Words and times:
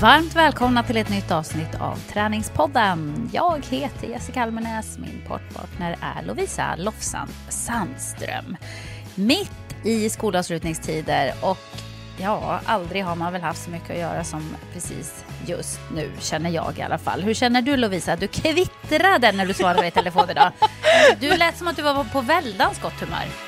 Varmt 0.00 0.36
välkomna 0.36 0.82
till 0.82 0.96
ett 0.96 1.10
nytt 1.10 1.30
avsnitt 1.30 1.74
av 1.80 1.96
Träningspodden. 1.96 3.30
Jag 3.32 3.66
heter 3.70 4.08
Jessica 4.08 4.42
Almenäs, 4.42 4.98
min 4.98 5.22
poddpartner 5.28 5.96
är 6.02 6.22
Lovisa 6.22 6.76
Lofsan 6.76 7.28
Sandström. 7.48 8.56
Mitt 9.14 9.76
i 9.84 10.10
skolavslutningstider 10.10 11.32
och 11.42 11.58
ja, 12.20 12.60
aldrig 12.64 13.04
har 13.04 13.16
man 13.16 13.32
väl 13.32 13.42
haft 13.42 13.64
så 13.64 13.70
mycket 13.70 13.90
att 13.90 13.98
göra 13.98 14.24
som 14.24 14.42
precis 14.72 15.24
just 15.46 15.80
nu, 15.94 16.10
känner 16.20 16.50
jag 16.50 16.78
i 16.78 16.82
alla 16.82 16.98
fall. 16.98 17.22
Hur 17.22 17.34
känner 17.34 17.62
du 17.62 17.76
Lovisa? 17.76 18.16
Du 18.16 18.28
kvittrade 18.28 19.32
när 19.32 19.46
du 19.46 19.54
svarade 19.54 19.86
i 19.86 19.90
telefon 19.90 20.30
idag. 20.30 20.52
Du 21.20 21.36
lät 21.36 21.58
som 21.58 21.68
att 21.68 21.76
du 21.76 21.82
var 21.82 22.04
på 22.04 22.20
väldans 22.20 22.80
gott 22.80 23.00
humör. 23.00 23.47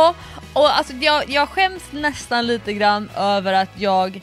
Ja, 0.00 0.14
och 0.52 0.76
alltså 0.76 0.92
jag, 0.92 1.30
jag 1.30 1.48
skäms 1.48 1.82
nästan 1.92 2.46
lite 2.46 2.72
grann 2.72 3.10
över 3.16 3.52
att 3.52 3.70
jag 3.76 4.20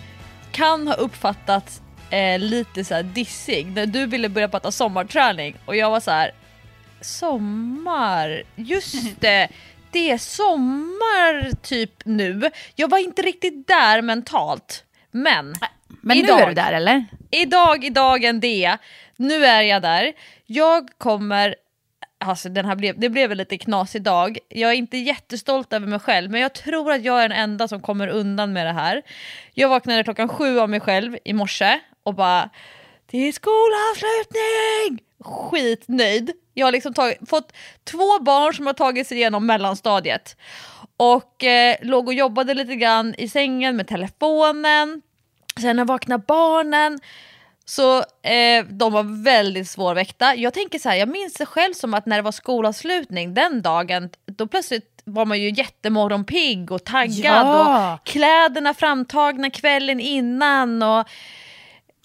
kan 0.52 0.88
ha 0.88 0.94
uppfattat 0.94 1.82
eh, 2.10 2.40
lite 2.40 2.86
så 2.86 2.94
här 2.94 3.04
dissig 3.04 3.68
när 3.76 3.86
du 3.86 4.06
ville 4.06 4.30
börja 4.30 4.48
prata 4.48 4.72
sommarträning 4.72 5.56
och 5.66 5.76
jag 5.76 5.90
var 5.90 6.00
så 6.00 6.12
här 6.12 6.32
sommar, 7.02 8.44
just 8.56 9.22
det, 9.22 9.48
det 9.92 10.12
är 10.12 10.18
sommar 10.18 11.62
typ 11.62 11.92
nu. 12.06 12.52
Jag 12.76 12.90
var 12.90 12.98
inte 12.98 13.22
riktigt 13.22 13.68
där 13.68 14.02
mentalt, 14.02 14.84
men 15.12 15.56
Men 16.02 16.18
idag, 16.18 16.38
nu 16.38 16.44
är 16.44 16.48
du 16.48 16.54
där 16.54 16.74
eller? 16.74 17.06
Idag 17.32 17.86
i 17.86 17.90
dagen 17.90 18.40
det, 18.40 18.78
nu 19.16 19.46
är 19.46 19.62
jag 19.62 19.82
där. 19.82 20.14
Jag 20.46 20.90
kommer 20.98 21.56
Alltså 22.20 22.50
den 22.50 22.66
här 22.66 22.76
blev, 22.76 23.00
det 23.00 23.10
blev 23.10 23.32
en 23.32 23.38
lite 23.38 23.58
knasig 23.58 24.02
dag. 24.02 24.38
Jag 24.50 24.72
är 24.72 24.76
inte 24.76 24.98
jättestolt 24.98 25.74
över 25.74 25.88
mig 25.88 26.00
själv 26.00 26.32
men 26.32 26.42
jag 26.42 26.54
tror 26.54 26.92
att 26.92 27.04
jag 27.04 27.24
är 27.24 27.30
den 27.30 27.38
enda 27.38 27.68
som 27.68 27.82
kommer 27.82 28.08
undan 28.08 28.54
med 28.54 28.66
det 28.66 28.74
här. 28.74 29.02
Jag 29.54 29.70
vaknade 29.70 30.04
klockan 30.04 30.30
sju 30.30 30.60
av 30.60 30.70
mig 30.70 30.80
själv 30.80 31.18
i 31.24 31.34
morse 31.34 31.80
och 32.04 32.16
bara 32.16 32.50
det 33.12 33.28
är 33.28 33.32
skolavslutning! 33.32 35.06
Skitnöjd. 35.20 36.32
Jag 36.54 36.68
har 36.68 36.72
liksom 36.72 36.94
tagit, 36.94 37.30
fått 37.30 37.54
två 37.84 38.20
barn 38.20 38.54
som 38.54 38.66
har 38.66 38.74
tagit 38.74 39.08
sig 39.08 39.18
igenom 39.18 39.46
mellanstadiet. 39.46 40.38
Och 40.98 41.44
eh, 41.44 41.76
låg 41.82 42.08
och 42.08 42.14
jobbade 42.14 42.54
lite 42.54 42.76
grann 42.76 43.16
i 43.18 43.30
sängen 43.30 43.76
med 43.76 43.88
telefonen. 43.88 45.02
Sen 45.62 45.86
vaknade 45.86 46.24
barnen. 46.28 47.00
Så 47.70 47.98
eh, 48.24 48.66
de 48.70 48.94
var 48.94 49.24
väldigt 49.24 49.70
svårväckta. 49.70 50.36
Jag 50.36 50.54
tänker 50.54 50.80
så 50.80 50.90
här, 50.90 50.96
jag 50.96 51.10
minns 51.10 51.34
det 51.34 51.46
själv 51.46 51.74
som 51.74 51.94
att 51.94 52.06
när 52.06 52.16
det 52.16 52.22
var 52.22 52.32
skolavslutning 52.32 53.34
den 53.34 53.62
dagen, 53.62 54.10
då 54.26 54.48
plötsligt 54.48 55.02
var 55.06 55.26
man 55.26 55.40
ju 55.42 55.50
jättemorgonpigg 55.52 56.72
och 56.72 56.84
taggad 56.84 57.48
Ja. 57.48 57.94
och 57.94 58.06
kläderna 58.08 58.74
framtagna 58.74 59.50
kvällen 59.50 60.00
innan 60.00 60.84
och 60.84 61.00
Och 61.00 61.06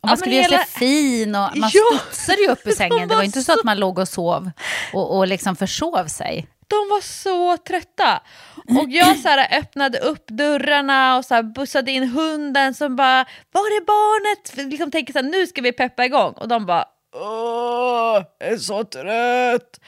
man 0.09 0.17
skulle 0.17 0.35
men 0.35 0.43
göra 0.43 0.51
hela- 0.53 0.65
sig 0.65 0.79
fin 0.79 1.35
och 1.35 1.57
man 1.57 1.71
Ja. 1.75 1.99
studsade 2.01 2.43
ju 2.43 2.49
upp 2.49 2.67
ur 2.67 2.71
sängen. 2.77 3.09
Det 3.09 3.15
var 3.17 3.23
inte 3.23 3.39
så 3.43 3.53
så- 3.53 3.59
att 3.59 3.65
man 3.65 3.79
låg 3.81 3.99
och 3.99 4.09
sov 4.09 4.51
och, 4.93 5.17
och 5.19 5.27
liksom 5.27 5.57
försov 5.57 6.07
sig. 6.07 6.47
de 6.69 6.77
var 6.77 7.01
så 7.01 7.57
trötta. 7.57 8.21
Och 8.69 8.91
jag 8.91 9.17
så 9.19 9.29
här, 9.29 9.59
öppnade 9.59 9.99
upp 9.99 10.29
dörrarna 10.29 11.17
och 11.17 11.25
så 11.25 11.35
här, 11.35 11.43
bussade 11.43 11.91
in 11.91 12.09
hunden 12.09 12.75
som 12.75 12.97
bara 12.97 13.25
“Var 13.53 13.63
är 13.63 13.85
barnet?” 13.87 14.71
Liksom 14.71 14.91
tänker 14.91 15.13
så 15.13 15.19
här, 15.19 15.27
nu 15.31 15.47
ska 15.47 15.63
vi 15.63 15.73
peppa 15.73 16.05
igång. 16.05 16.33
Och 16.33 16.49
de 16.49 16.67
bara 16.67 16.85
“Åh, 17.15 18.23
jag 18.39 18.53
är 18.53 18.57
så 18.57 18.85
trött”. 18.85 19.81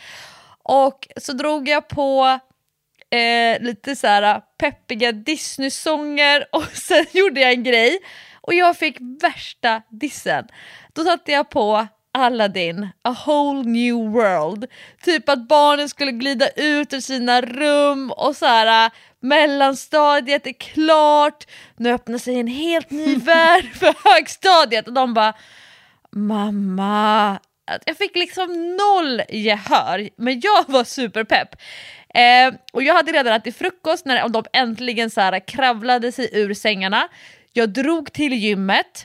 Och 0.62 1.08
så 1.16 1.32
drog 1.32 1.68
jag 1.68 1.88
på 1.88 2.38
eh, 3.10 3.62
lite 3.62 3.96
så 3.96 4.06
här 4.06 4.40
peppiga 4.58 5.12
Disney-sånger 5.12 6.46
och 6.52 6.64
sen 6.72 7.06
gjorde 7.12 7.40
jag 7.40 7.52
en 7.52 7.62
grej 7.64 7.98
och 8.40 8.54
jag 8.54 8.76
fick 8.76 8.96
värsta 9.22 9.82
dissen. 9.90 10.48
Då 10.92 11.04
satte 11.04 11.32
jag 11.32 11.50
på 11.50 11.86
Aladdin, 12.14 12.88
A 13.02 13.16
whole 13.26 13.62
new 13.62 14.12
world. 14.12 14.66
Typ 15.02 15.28
att 15.28 15.48
barnen 15.48 15.88
skulle 15.88 16.12
glida 16.12 16.48
ut 16.48 16.92
ur 16.92 17.00
sina 17.00 17.40
rum 17.40 18.10
och 18.10 18.36
så 18.36 18.46
här 18.46 18.90
mellanstadiet 19.20 20.46
är 20.46 20.52
klart, 20.52 21.46
nu 21.76 21.92
öppnar 21.92 22.18
sig 22.18 22.40
en 22.40 22.46
helt 22.46 22.90
ny 22.90 23.16
värld 23.24 23.74
för 23.74 24.14
högstadiet 24.14 24.86
och 24.86 24.92
de 24.92 25.14
bara 25.14 25.34
mamma. 26.10 27.38
Jag 27.84 27.96
fick 27.96 28.16
liksom 28.16 28.76
noll 28.76 29.22
gehör, 29.28 30.08
men 30.16 30.40
jag 30.40 30.64
var 30.68 30.84
superpepp. 30.84 31.48
Eh, 32.14 32.54
och 32.72 32.82
jag 32.82 32.94
hade 32.94 33.12
redan 33.12 33.32
ätit 33.32 33.56
frukost 33.56 34.06
när 34.06 34.28
de 34.28 34.44
äntligen 34.52 35.10
så 35.10 35.20
här 35.20 35.46
kravlade 35.48 36.12
sig 36.12 36.30
ur 36.32 36.54
sängarna. 36.54 37.08
Jag 37.52 37.68
drog 37.68 38.12
till 38.12 38.32
gymmet, 38.32 39.04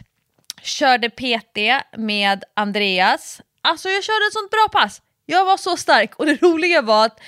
körde 0.62 1.10
PT 1.10 1.58
med 1.98 2.44
Andreas. 2.54 3.42
Alltså 3.62 3.90
jag 3.90 4.04
körde 4.04 4.26
ett 4.28 4.34
sånt 4.34 4.52
bra 4.52 4.82
pass. 4.82 5.02
Jag 5.26 5.46
var 5.46 5.58
så 5.58 5.78
stark 5.78 6.16
och 6.16 6.26
det 6.26 6.34
roliga 6.42 6.82
var 6.82 7.06
att 7.06 7.20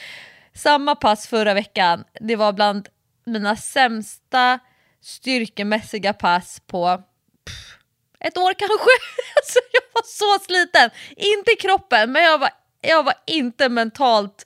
samma 0.53 0.96
pass 0.96 1.28
förra 1.28 1.53
veckan, 1.53 2.03
det 2.22 2.36
var 2.36 2.53
bland 2.53 2.90
mina 3.25 3.56
sämsta 3.56 4.59
styrkemässiga 5.02 6.14
pass 6.14 6.62
på 6.68 7.03
pff, 7.46 7.78
ett 8.20 8.38
år 8.38 8.53
kanske. 8.53 8.75
Alltså 9.36 9.59
jag 9.72 9.81
var 9.94 10.03
så 10.06 10.44
sliten. 10.46 10.90
Inte 11.09 11.52
i 11.52 11.56
kroppen, 11.56 12.12
men 12.12 12.24
jag 12.24 12.38
var, 12.38 12.50
jag 12.81 13.03
var 13.03 13.14
inte 13.25 13.70
mentalt 13.70 14.46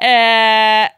eh, 0.00 0.88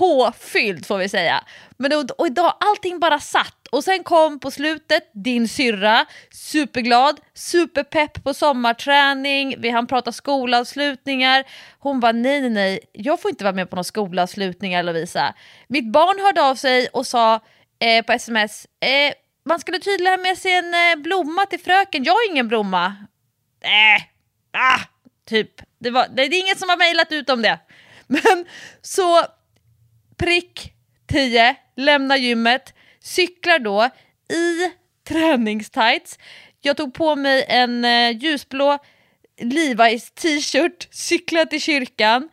påfylld 0.00 0.86
får 0.86 0.98
vi 0.98 1.08
säga. 1.08 1.44
Men 1.76 1.90
då, 1.90 2.04
och 2.18 2.26
idag, 2.26 2.54
allting 2.60 3.00
bara 3.00 3.18
satt. 3.18 3.68
Och 3.70 3.84
sen 3.84 4.04
kom 4.04 4.40
på 4.40 4.50
slutet 4.50 5.10
din 5.12 5.48
syrra, 5.48 6.06
superglad, 6.32 7.20
superpepp 7.34 8.24
på 8.24 8.34
sommarträning, 8.34 9.54
vi 9.58 9.70
hann 9.70 9.86
prata 9.86 10.12
skolavslutningar. 10.12 11.44
Hon 11.78 12.00
bara 12.00 12.12
nej 12.12 12.40
nej 12.40 12.50
nej, 12.50 12.80
jag 12.92 13.20
får 13.20 13.30
inte 13.30 13.44
vara 13.44 13.54
med 13.54 13.70
på 13.70 13.76
några 13.76 13.84
skolavslutningar 13.84 14.82
Lovisa. 14.82 15.34
Mitt 15.68 15.92
barn 15.92 16.24
hörde 16.24 16.42
av 16.42 16.54
sig 16.54 16.88
och 16.88 17.06
sa 17.06 17.34
eh, 17.80 18.04
på 18.04 18.12
sms, 18.12 18.66
eh, 18.80 19.14
man 19.44 19.60
skulle 19.60 19.78
tydligen 19.78 20.12
ha 20.12 20.22
med 20.22 20.38
sig 20.38 20.52
en 20.52 20.74
eh, 20.74 21.02
blomma 21.02 21.46
till 21.46 21.60
fröken, 21.60 22.04
jag 22.04 22.12
har 22.12 22.30
ingen 22.30 22.48
blomma. 22.48 22.86
Äh, 23.60 24.02
ah, 24.52 24.80
typ. 25.28 25.50
Det, 25.78 25.90
var, 25.90 26.06
det 26.16 26.22
är 26.22 26.40
ingen 26.40 26.56
som 26.56 26.68
har 26.68 26.76
mejlat 26.76 27.12
ut 27.12 27.30
om 27.30 27.42
det. 27.42 27.58
Men 28.06 28.46
så 28.82 29.26
prick 30.20 30.72
10, 31.12 31.56
lämnar 31.76 32.16
gymmet, 32.16 32.74
cyklar 33.00 33.58
då 33.58 33.90
i 34.34 34.70
träningstights. 35.08 36.18
Jag 36.60 36.76
tog 36.76 36.94
på 36.94 37.16
mig 37.16 37.44
en 37.48 37.84
eh, 37.84 38.10
ljusblå 38.10 38.78
Levi's 39.40 40.14
t-shirt, 40.14 40.88
cyklar 40.90 41.44
till 41.44 41.60
kyrkan. 41.60 42.28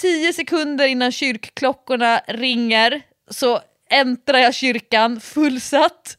10 0.00 0.32
sekunder 0.32 0.86
innan 0.86 1.12
kyrkklockorna 1.12 2.20
ringer 2.26 3.02
så 3.30 3.60
äntrar 3.90 4.38
jag 4.38 4.54
kyrkan 4.54 5.20
fullsatt. 5.20 6.18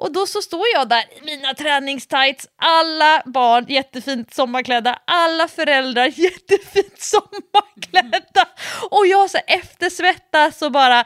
Och 0.00 0.12
då 0.12 0.26
så 0.26 0.42
står 0.42 0.66
jag 0.74 0.88
där 0.88 1.04
i 1.18 1.24
mina 1.24 1.54
träningstights, 1.54 2.48
alla 2.56 3.22
barn 3.26 3.66
jättefint 3.68 4.34
sommarklädda, 4.34 4.98
alla 5.04 5.48
föräldrar 5.48 6.06
jättefint 6.20 7.00
sommarklädda. 7.00 8.48
Och 8.90 9.06
jag 9.06 9.30
så 9.30 9.38
eftersvettas 9.46 10.62
och 10.62 10.72
bara, 10.72 11.04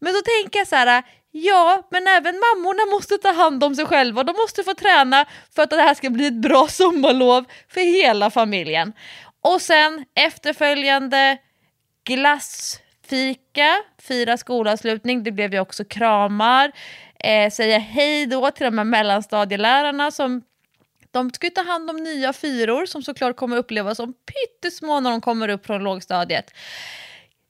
men 0.00 0.12
då 0.12 0.20
tänker 0.20 0.58
jag 0.58 0.68
så 0.68 0.76
här, 0.76 1.02
ja 1.30 1.82
men 1.90 2.06
även 2.06 2.34
mammorna 2.34 2.96
måste 2.96 3.18
ta 3.18 3.32
hand 3.32 3.64
om 3.64 3.74
sig 3.74 3.86
själva, 3.86 4.24
de 4.24 4.32
måste 4.32 4.64
få 4.64 4.74
träna 4.74 5.26
för 5.54 5.62
att 5.62 5.70
det 5.70 5.82
här 5.82 5.94
ska 5.94 6.10
bli 6.10 6.26
ett 6.26 6.42
bra 6.42 6.68
sommarlov 6.70 7.44
för 7.68 7.80
hela 7.80 8.30
familjen. 8.30 8.92
Och 9.40 9.62
sen 9.62 10.04
efterföljande 10.14 11.38
glassfika, 12.04 13.76
fira 14.02 14.36
skolavslutning, 14.36 15.22
det 15.22 15.32
blev 15.32 15.54
ju 15.54 15.60
också 15.60 15.84
kramar, 15.84 16.72
eh, 17.18 17.50
säga 17.50 17.78
hej 17.78 18.26
då 18.26 18.50
till 18.50 18.64
de 18.64 18.78
här 18.78 18.84
mellanstadielärarna 18.84 20.10
som 20.10 20.42
de 21.10 21.30
ska 21.30 21.46
ju 21.46 21.50
ta 21.50 21.62
hand 21.62 21.90
om 21.90 21.96
nya 21.96 22.32
fyror 22.32 22.86
som 22.86 23.02
såklart 23.02 23.36
kommer 23.36 23.56
uppleva 23.56 23.94
som 23.94 24.12
pyttesmå 24.12 25.00
när 25.00 25.10
de 25.10 25.20
kommer 25.20 25.48
upp 25.48 25.66
från 25.66 25.84
lågstadiet. 25.84 26.54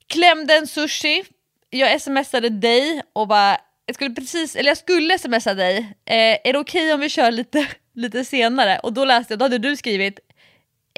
Klämde 0.06 0.54
en 0.54 0.66
sushi, 0.66 1.24
jag 1.70 2.00
smsade 2.00 2.48
dig 2.48 3.02
och 3.12 3.28
bara, 3.28 3.58
jag 3.86 3.94
skulle 3.94 4.14
precis, 4.14 4.56
eller 4.56 4.70
jag 4.70 4.78
skulle 4.78 5.18
smsa 5.18 5.54
dig, 5.54 5.78
eh, 6.04 6.38
är 6.44 6.52
det 6.52 6.58
okej 6.58 6.82
okay 6.82 6.92
om 6.92 7.00
vi 7.00 7.08
kör 7.08 7.30
lite, 7.30 7.66
lite 7.94 8.24
senare? 8.24 8.78
Och 8.78 8.92
då 8.92 9.04
läste 9.04 9.32
jag, 9.32 9.38
då 9.38 9.44
hade 9.44 9.58
du 9.58 9.76
skrivit, 9.76 10.18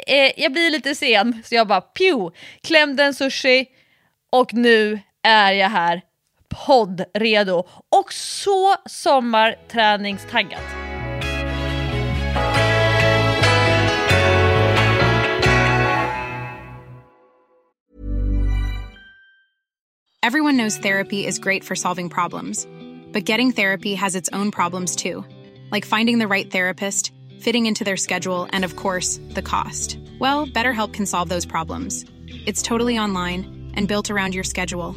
eh, 0.06 0.32
jag 0.43 0.53
blir 0.53 0.70
lite 0.70 0.94
sen, 0.94 1.43
så 1.44 1.55
jag 1.55 1.69
bara 1.69 1.81
pju, 1.81 2.31
klämde 2.62 3.05
en 3.05 3.15
sushi 3.15 3.67
och 4.31 4.55
nu 4.55 5.00
är 5.23 5.53
jag 5.53 5.69
här 5.69 6.03
podd 6.48 7.04
redo 7.14 7.64
och 7.90 8.12
så 8.12 8.76
sommarträningstaggad. 8.86 10.60
Everyone 20.28 20.58
knows 20.58 20.76
therapy 20.76 21.24
is 21.24 21.38
great 21.38 21.64
for 21.64 21.74
solving 21.74 22.10
problems, 22.10 22.66
but 23.12 23.24
getting 23.24 23.50
therapy 23.50 23.94
has 23.94 24.14
its 24.14 24.28
own 24.34 24.50
problems 24.50 24.94
too, 24.94 25.24
like 25.70 25.86
finding 25.86 26.18
the 26.18 26.28
right 26.28 26.50
therapist, 26.50 27.12
fitting 27.40 27.64
into 27.64 27.82
their 27.82 27.96
schedule, 27.96 28.46
and 28.52 28.62
of 28.62 28.76
course, 28.76 29.18
the 29.30 29.40
cost. 29.40 29.98
Well, 30.18 30.46
BetterHelp 30.46 30.92
can 30.92 31.06
solve 31.06 31.30
those 31.30 31.46
problems. 31.46 32.04
It's 32.44 32.60
totally 32.60 32.98
online 32.98 33.72
and 33.74 33.88
built 33.88 34.10
around 34.10 34.34
your 34.34 34.44
schedule. 34.44 34.96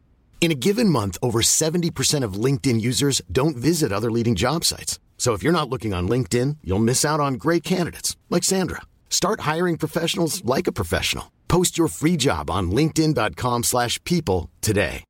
In 0.41 0.51
a 0.51 0.55
given 0.55 0.89
month, 0.89 1.17
over 1.21 1.41
70% 1.43 2.23
of 2.25 2.33
LinkedIn 2.33 2.81
users 2.81 3.21
don't 3.31 3.55
visit 3.55 3.91
other 3.91 4.09
leading 4.09 4.33
job 4.35 4.65
sites. 4.65 4.99
So 5.17 5.33
if 5.33 5.43
you're 5.43 5.53
not 5.53 5.69
looking 5.69 5.93
on 5.93 6.09
LinkedIn, 6.09 6.57
you'll 6.63 6.79
miss 6.79 7.05
out 7.05 7.19
on 7.19 7.35
great 7.35 7.63
candidates 7.63 8.17
like 8.31 8.43
Sandra. 8.43 8.81
Start 9.07 9.41
hiring 9.41 9.77
professionals 9.77 10.43
like 10.43 10.65
a 10.67 10.71
professional. 10.71 11.25
Post 11.47 11.77
your 11.77 11.87
free 11.89 12.17
job 12.17 12.49
on 12.49 12.71
linkedin.com/people 12.71 14.49
today. 14.61 15.03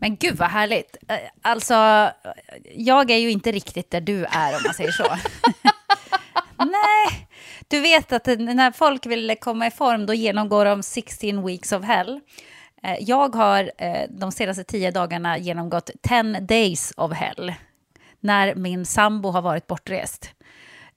Men 0.00 0.16
gud 0.16 0.36
vad 0.36 0.50
härligt. 0.50 0.96
Eh, 1.08 1.16
Alltså, 1.42 1.74
jag 2.74 3.10
är 3.10 3.16
ju 3.16 3.30
inte 3.30 3.52
riktigt 3.52 3.90
där 3.90 4.00
du 4.00 4.24
är 4.24 4.56
om 4.56 4.62
man 4.64 4.74
säger 4.74 4.92
så. 4.92 5.04
Nej, 6.58 7.28
du 7.72 7.80
vet 7.80 8.12
att 8.12 8.26
när 8.26 8.70
folk 8.70 9.06
vill 9.06 9.36
komma 9.40 9.66
i 9.66 9.70
form 9.70 10.06
då 10.06 10.14
genomgår 10.14 10.64
de 10.64 10.82
16 10.82 11.46
weeks 11.46 11.72
of 11.72 11.84
hell. 11.84 12.20
Eh, 12.82 12.96
jag 13.00 13.34
har 13.34 13.72
eh, 13.78 14.08
de 14.10 14.32
senaste 14.32 14.64
tio 14.64 14.90
dagarna 14.90 15.38
genomgått 15.38 15.90
10 16.02 16.22
days 16.40 16.92
of 16.96 17.12
hell 17.12 17.54
när 18.20 18.54
min 18.54 18.86
sambo 18.86 19.30
har 19.30 19.42
varit 19.42 19.66
bortrest. 19.66 20.30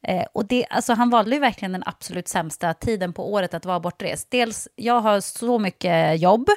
Eh, 0.01 0.25
och 0.33 0.45
det, 0.45 0.65
alltså 0.69 0.93
han 0.93 1.09
valde 1.09 1.35
ju 1.35 1.39
verkligen 1.39 1.71
den 1.71 1.83
absolut 1.85 2.27
sämsta 2.27 2.73
tiden 2.73 3.13
på 3.13 3.33
året 3.33 3.53
att 3.53 3.65
vara 3.65 3.79
bortrest. 3.79 4.31
Dels, 4.31 4.67
jag 4.75 4.99
har 4.99 5.19
så 5.19 5.59
mycket 5.59 6.21
jobb, 6.21 6.49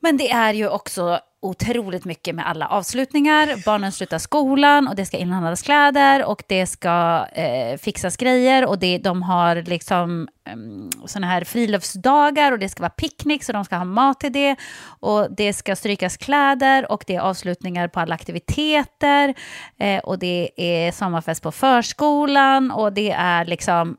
men 0.00 0.16
det 0.16 0.30
är 0.30 0.54
ju 0.54 0.68
också 0.68 1.20
otroligt 1.42 2.04
mycket 2.04 2.34
med 2.34 2.48
alla 2.48 2.68
avslutningar. 2.68 3.64
Barnen 3.64 3.92
slutar 3.92 4.18
skolan 4.18 4.88
och 4.88 4.96
det 4.96 5.06
ska 5.06 5.16
inhandlas 5.16 5.62
kläder 5.62 6.24
och 6.24 6.42
det 6.46 6.66
ska 6.66 7.26
eh, 7.32 7.78
fixas 7.78 8.16
grejer 8.16 8.66
och 8.66 8.78
det, 8.78 8.98
de 8.98 9.22
har 9.22 9.56
liksom 9.56 10.28
um, 10.52 10.90
såna 11.06 11.26
här 11.26 11.44
friluftsdagar 11.44 12.52
och 12.52 12.58
det 12.58 12.68
ska 12.68 12.82
vara 12.82 12.90
picknick 12.90 13.44
så 13.44 13.52
de 13.52 13.64
ska 13.64 13.76
ha 13.76 13.84
mat 13.84 14.20
till 14.20 14.32
det 14.32 14.56
och 15.00 15.26
det 15.36 15.52
ska 15.52 15.76
strykas 15.76 16.16
kläder 16.16 16.92
och 16.92 17.04
det 17.06 17.16
är 17.16 17.20
avslutningar 17.20 17.88
på 17.88 18.00
alla 18.00 18.14
aktiviteter 18.14 19.34
eh, 19.78 19.98
och 19.98 20.18
det 20.18 20.50
är 20.56 20.92
sommarfest 20.92 21.42
på 21.42 21.52
förskolan 21.52 22.70
och 22.70 22.92
det 22.92 23.10
är 23.10 23.44
liksom 23.44 23.96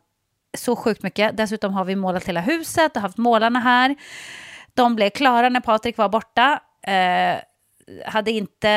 så 0.57 0.75
sjukt 0.75 1.03
mycket. 1.03 1.37
Dessutom 1.37 1.73
har 1.73 1.85
vi 1.85 1.95
målat 1.95 2.23
hela 2.23 2.41
huset 2.41 2.95
och 2.95 3.01
haft 3.01 3.17
målarna 3.17 3.59
här. 3.59 3.95
De 4.73 4.95
blev 4.95 5.09
klara 5.09 5.49
när 5.49 5.59
Patrik 5.59 5.97
var 5.97 6.09
borta. 6.09 6.59
Eh, 6.87 7.37
hade 8.05 8.31
inte, 8.31 8.67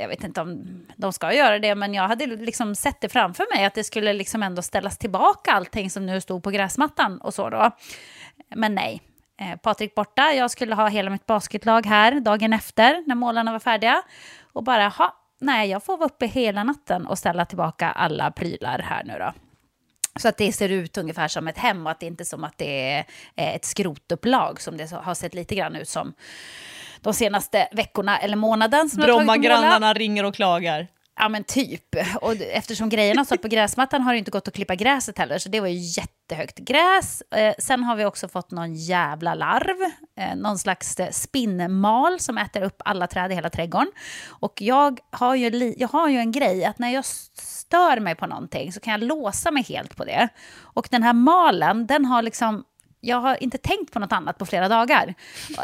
jag 0.00 0.08
vet 0.08 0.24
inte 0.24 0.40
om 0.40 0.64
de 0.96 1.12
ska 1.12 1.32
göra 1.32 1.58
det, 1.58 1.74
men 1.74 1.94
jag 1.94 2.08
hade 2.08 2.26
liksom 2.26 2.74
sett 2.74 3.00
det 3.00 3.08
framför 3.08 3.56
mig 3.56 3.64
att 3.64 3.74
det 3.74 3.84
skulle 3.84 4.12
liksom 4.12 4.42
ändå 4.42 4.62
ställas 4.62 4.98
tillbaka 4.98 5.52
allting 5.52 5.90
som 5.90 6.06
nu 6.06 6.20
stod 6.20 6.42
på 6.42 6.50
gräsmattan 6.50 7.20
och 7.20 7.34
så 7.34 7.50
då. 7.50 7.70
Men 8.54 8.74
nej, 8.74 9.00
eh, 9.40 9.56
Patrik 9.56 9.94
borta, 9.94 10.32
jag 10.32 10.50
skulle 10.50 10.74
ha 10.74 10.88
hela 10.88 11.10
mitt 11.10 11.26
basketlag 11.26 11.86
här 11.86 12.20
dagen 12.20 12.52
efter 12.52 13.04
när 13.06 13.14
målarna 13.14 13.52
var 13.52 13.58
färdiga 13.58 14.02
och 14.52 14.64
bara, 14.64 14.88
ha, 14.88 15.16
nej, 15.40 15.70
jag 15.70 15.84
får 15.84 15.96
vara 15.96 16.06
uppe 16.06 16.26
hela 16.26 16.64
natten 16.64 17.06
och 17.06 17.18
ställa 17.18 17.44
tillbaka 17.44 17.90
alla 17.90 18.30
prylar 18.30 18.78
här 18.78 19.04
nu 19.04 19.18
då. 19.18 19.32
Så 20.16 20.28
att 20.28 20.36
det 20.36 20.52
ser 20.52 20.68
ut 20.68 20.98
ungefär 20.98 21.28
som 21.28 21.48
ett 21.48 21.58
hem 21.58 21.86
och 21.86 21.92
att 21.92 22.00
det 22.00 22.06
inte 22.06 22.22
är 22.22 22.24
som 22.24 22.44
att 22.44 22.58
det 22.58 22.90
är 22.92 22.98
eh, 23.36 23.54
ett 23.54 23.64
skrotupplag 23.64 24.60
som 24.60 24.76
det 24.76 24.90
har 24.90 25.14
sett 25.14 25.34
lite 25.34 25.54
grann 25.54 25.76
ut 25.76 25.88
som 25.88 26.14
de 27.04 27.14
senaste 27.14 27.68
veckorna 27.72 28.18
eller 28.18 28.36
månaden. 28.36 28.90
Brommagrannarna 28.96 29.92
ringer 29.94 30.24
och 30.24 30.34
klagar. 30.34 30.88
Ja 31.16 31.28
men 31.28 31.44
typ. 31.44 31.96
Och 32.20 32.34
eftersom 32.52 32.88
grejerna 32.88 33.24
stått 33.24 33.42
på 33.42 33.48
gräsmattan 33.48 34.02
har 34.02 34.12
det 34.12 34.18
inte 34.18 34.30
gått 34.30 34.48
att 34.48 34.54
klippa 34.54 34.74
gräset 34.74 35.18
heller, 35.18 35.38
så 35.38 35.48
det 35.48 35.60
var 35.60 35.68
ju 35.68 35.78
jättehögt 35.78 36.58
gräs. 36.58 37.22
Eh, 37.30 37.54
sen 37.58 37.84
har 37.84 37.96
vi 37.96 38.04
också 38.04 38.28
fått 38.28 38.50
någon 38.50 38.74
jävla 38.74 39.34
larv, 39.34 39.76
eh, 40.18 40.36
någon 40.36 40.58
slags 40.58 40.96
spinnmal 41.10 42.20
som 42.20 42.38
äter 42.38 42.62
upp 42.62 42.82
alla 42.84 43.06
träd 43.06 43.32
i 43.32 43.34
hela 43.34 43.50
trädgården. 43.50 43.90
Och 44.28 44.62
jag 44.62 45.00
har 45.10 45.34
ju, 45.34 45.74
jag 45.78 45.88
har 45.88 46.08
ju 46.08 46.18
en 46.18 46.32
grej 46.32 46.64
att 46.64 46.78
när 46.78 46.88
jag 46.90 47.04
stör 47.04 48.00
mig 48.00 48.14
på 48.14 48.26
någonting 48.26 48.72
så 48.72 48.80
kan 48.80 48.90
jag 48.90 49.02
låsa 49.02 49.50
mig 49.50 49.62
helt 49.62 49.96
på 49.96 50.04
det. 50.04 50.28
Och 50.60 50.88
den 50.90 51.02
här 51.02 51.12
malen, 51.12 51.86
den 51.86 52.04
har 52.04 52.22
liksom 52.22 52.64
jag 53.04 53.16
har 53.16 53.42
inte 53.42 53.58
tänkt 53.58 53.92
på 53.92 53.98
något 53.98 54.12
annat 54.12 54.38
på 54.38 54.46
flera 54.46 54.68
dagar. 54.68 55.14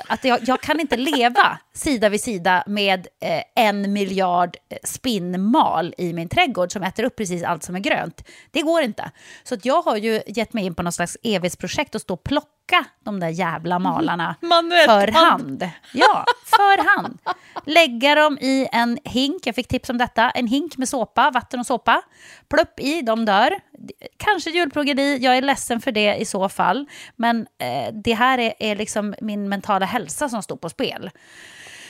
Att 0.09 0.25
jag, 0.25 0.40
jag 0.42 0.61
kan 0.61 0.80
inte 0.80 0.97
leva 0.97 1.59
sida 1.75 2.09
vid 2.09 2.20
sida 2.20 2.64
med 2.66 3.06
eh, 3.20 3.64
en 3.64 3.92
miljard 3.92 4.56
eh, 4.68 4.78
spinnmal 4.85 5.94
i 5.99 6.12
min 6.12 6.28
trädgård 6.28 6.73
som 6.73 6.82
äter 6.82 7.04
upp 7.04 7.16
precis 7.16 7.42
allt 7.42 7.62
som 7.62 7.76
är 7.76 7.80
grönt. 7.80 8.25
Det 8.50 8.62
går 8.62 8.82
inte. 8.82 9.11
Så 9.44 9.54
att 9.54 9.64
jag 9.64 9.82
har 9.82 9.97
ju 9.97 10.23
gett 10.26 10.52
mig 10.52 10.64
in 10.64 10.75
på 10.75 10.82
något 10.82 10.94
slags 10.94 11.16
evighetsprojekt 11.23 11.94
och 11.94 12.00
stå 12.00 12.14
och 12.14 12.23
plocka 12.23 12.59
de 13.04 13.20
där 13.20 13.28
jävla 13.28 13.78
malarna 13.78 14.36
Manuellt. 14.40 14.90
för 14.90 15.12
hand. 15.12 15.70
Ja, 15.92 16.24
för 16.44 16.96
hand. 16.96 17.18
Lägga 17.66 18.14
dem 18.14 18.38
i 18.40 18.68
en 18.72 18.98
hink, 19.04 19.46
jag 19.46 19.54
fick 19.54 19.68
tips 19.68 19.90
om 19.90 19.98
detta, 19.98 20.30
en 20.30 20.46
hink 20.46 20.76
med 20.76 20.88
såpa, 20.88 21.30
vatten 21.30 21.60
och 21.60 21.66
såpa. 21.66 22.02
Plupp 22.48 22.80
i, 22.80 23.02
de 23.02 23.24
dör. 23.24 23.60
Kanske 24.16 24.50
julplågeri, 24.50 25.18
jag 25.18 25.36
är 25.36 25.42
ledsen 25.42 25.80
för 25.80 25.92
det 25.92 26.14
i 26.14 26.24
så 26.24 26.48
fall. 26.48 26.86
Men 27.16 27.46
eh, 27.58 27.94
det 28.04 28.14
här 28.14 28.38
är, 28.38 28.52
är 28.58 28.76
liksom 28.76 29.14
min 29.20 29.48
mentala 29.48 29.86
hälsa 29.86 30.28
som 30.28 30.42
står 30.42 30.56
på 30.56 30.68
spel. 30.68 31.10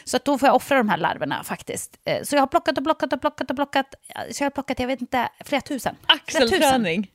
Så 0.04 0.16
att 0.16 0.24
då 0.24 0.38
får 0.38 0.46
jag 0.46 0.56
offra 0.56 0.78
de 0.78 0.88
här 0.88 0.96
larverna 0.96 1.44
faktiskt. 1.44 1.98
Eh, 2.04 2.22
så 2.22 2.36
jag 2.36 2.42
har 2.42 2.46
plockat 2.46 2.78
och 2.78 2.84
plockat 2.84 3.12
och 3.12 3.20
plockat 3.20 3.50
och 3.50 3.56
plockat. 3.56 3.94
Så 4.30 4.42
jag 4.42 4.46
har 4.46 4.50
plockat, 4.50 4.80
jag 4.80 4.86
vet 4.86 5.00
inte, 5.00 5.28
flera 5.44 5.60
tusen. 5.60 5.96
Axelträning. 6.06 7.10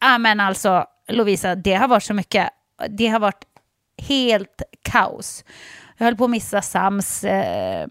Ja 0.00 0.18
men 0.18 0.40
alltså 0.40 0.86
Lovisa, 1.08 1.54
det 1.54 1.74
har 1.74 1.88
varit 1.88 2.02
så 2.02 2.14
mycket. 2.14 2.50
Det 2.88 3.06
har 3.06 3.20
varit 3.20 3.44
helt 4.02 4.62
kaos. 4.82 5.44
Jag 5.96 6.04
höll 6.04 6.16
på 6.16 6.24
att 6.24 6.30
missa 6.30 6.62
Sams 6.62 7.24
eh, 7.24 7.86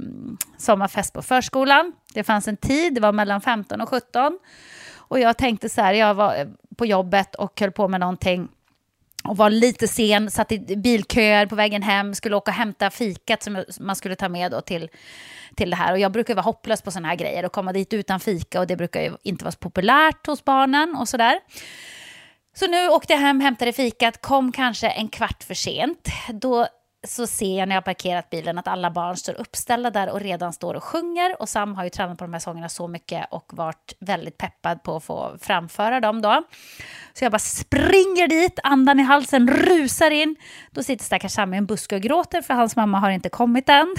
sommarfest 0.58 1.13
på 1.13 1.22
förskolan. 1.22 1.94
Det 2.13 2.24
fanns 2.24 2.48
en 2.48 2.58
tid, 2.58 2.94
det 2.94 3.02
var 3.02 3.12
mellan 3.12 3.42
15 3.42 3.82
och 3.82 3.90
17. 3.90 4.40
Och 4.96 5.20
jag 5.20 5.38
tänkte 5.38 5.70
så 5.70 5.82
här, 5.82 5.94
jag 5.94 6.13
var 6.13 6.36
eh, 6.36 6.48
på 6.78 6.86
jobbet 6.86 7.36
och 7.36 7.60
höll 7.60 7.72
på 7.72 7.88
med 7.88 8.00
någonting 8.00 8.48
och 9.24 9.38
var 9.38 9.50
lite 9.50 9.88
sen, 9.88 10.32
satt 10.32 10.52
i 10.52 10.60
bilköer 10.75 11.46
på 11.46 11.56
vägen 11.56 11.82
hem, 11.82 12.16
skulle 12.16 12.36
åka 12.36 12.52
och 12.52 12.56
hämta 12.56 12.90
fikat 12.90 13.44
som 13.44 13.63
man 13.80 13.96
skulle 13.96 14.16
ta 14.16 14.30
med 14.30 14.52
då 14.52 14.62
till, 14.62 14.90
till 15.56 15.70
det 15.70 15.75
här. 15.75 15.92
Och 15.92 16.00
jag 16.00 16.12
brukar 16.12 16.36
vara 16.36 16.44
hopplös 16.44 16.82
på 16.82 16.92
sådana 16.92 17.08
här 17.08 17.16
grejer 17.16 17.46
och 17.46 17.52
komma 17.52 17.74
dit 17.74 17.94
utan 17.94 18.20
fika 18.20 18.60
och 18.60 18.68
det 18.68 18.75
brukar 18.75 19.02
ju 19.02 19.12
inte 19.24 19.44
vara 19.46 19.52
så 19.52 19.58
populärt 19.58 20.28
hos 20.28 20.46
barnen 20.46 20.96
och 20.96 21.10
sådär. 21.10 21.40
Så 22.55 22.67
nu 22.67 22.89
åkte 22.89 23.13
jag 23.13 23.19
hem, 23.19 23.39
hämtade 23.39 23.74
fikat, 23.74 24.22
kom 24.22 24.51
kanske 24.51 24.89
en 24.89 25.07
kvart 25.07 25.43
för 25.43 25.53
sent. 25.53 26.07
Då 26.29 26.67
så 27.07 27.27
ser 27.27 27.60
jag 27.60 27.67
när 27.67 27.75
jag 27.75 27.81
har 27.81 27.86
parkerat 27.86 28.29
bilen 28.29 28.57
att 28.57 28.67
alla 28.67 28.91
barn 28.91 29.17
står 29.17 29.33
uppställda 29.33 29.89
där 29.89 30.10
och 30.10 30.22
redan 30.22 30.53
står 30.53 30.74
och 30.74 30.83
sjunger. 30.83 31.41
Och 31.41 31.50
Sam 31.50 31.75
har 31.75 31.83
ju 31.83 31.89
tränat 31.89 32.17
på 32.17 32.24
de 32.24 32.33
här 32.33 32.39
sångerna 32.39 32.69
så 32.69 32.88
mycket 32.88 33.27
och 33.31 33.53
varit 33.53 33.93
väldigt 34.00 34.38
peppad 34.38 34.83
på 34.83 34.95
att 34.95 35.03
få 35.03 35.38
framföra 35.41 36.00
dem 36.00 36.22
då. 36.22 36.43
Så 37.13 37.25
jag 37.25 37.31
bara 37.31 37.39
springer 37.39 38.27
dit, 38.27 38.60
andan 38.63 39.00
i 39.00 39.03
halsen, 39.03 39.50
rusar 39.50 40.12
in. 40.12 40.36
Då 40.72 40.83
sitter 40.83 41.05
stackars 41.05 41.31
Sam 41.31 41.53
i 41.53 41.57
en 41.57 41.65
buske 41.65 41.95
och 41.95 42.01
gråter 42.01 42.41
för 42.41 42.53
hans 42.53 42.75
mamma 42.75 43.00
har 43.00 43.10
inte 43.10 43.29
kommit 43.29 43.69
än. 43.69 43.95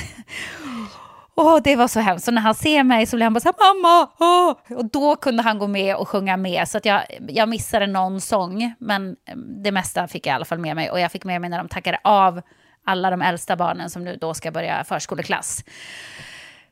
Åh, 1.36 1.58
det 1.64 1.76
var 1.76 1.88
så 1.88 2.00
hemskt. 2.00 2.24
Så 2.24 2.30
när 2.30 2.42
han 2.42 2.54
ser 2.54 2.82
mig 2.82 3.06
så 3.06 3.16
blir 3.16 3.24
han 3.24 3.34
bara 3.34 3.40
så 3.40 3.48
här, 3.48 3.74
mamma! 3.74 4.10
Oh! 4.18 4.78
Och 4.78 4.84
då 4.84 5.16
kunde 5.16 5.42
han 5.42 5.58
gå 5.58 5.66
med 5.66 5.96
och 5.96 6.08
sjunga 6.08 6.36
med. 6.36 6.68
Så 6.68 6.78
att 6.78 6.84
jag, 6.84 7.02
jag 7.28 7.48
missade 7.48 7.86
någon 7.86 8.20
sång, 8.20 8.74
men 8.78 9.16
eh, 9.26 9.36
det 9.36 9.72
mesta 9.72 10.08
fick 10.08 10.26
jag 10.26 10.32
i 10.32 10.34
alla 10.34 10.44
fall 10.44 10.58
med 10.58 10.76
mig. 10.76 10.90
Och 10.90 11.00
jag 11.00 11.12
fick 11.12 11.24
med 11.24 11.40
mig 11.40 11.50
när 11.50 11.58
de 11.58 11.68
tackade 11.68 11.98
av 12.04 12.40
alla 12.84 13.10
de 13.10 13.22
äldsta 13.22 13.56
barnen 13.56 13.90
som 13.90 14.04
nu 14.04 14.16
då 14.20 14.34
ska 14.34 14.50
börja 14.50 14.84
förskoleklass. 14.84 15.64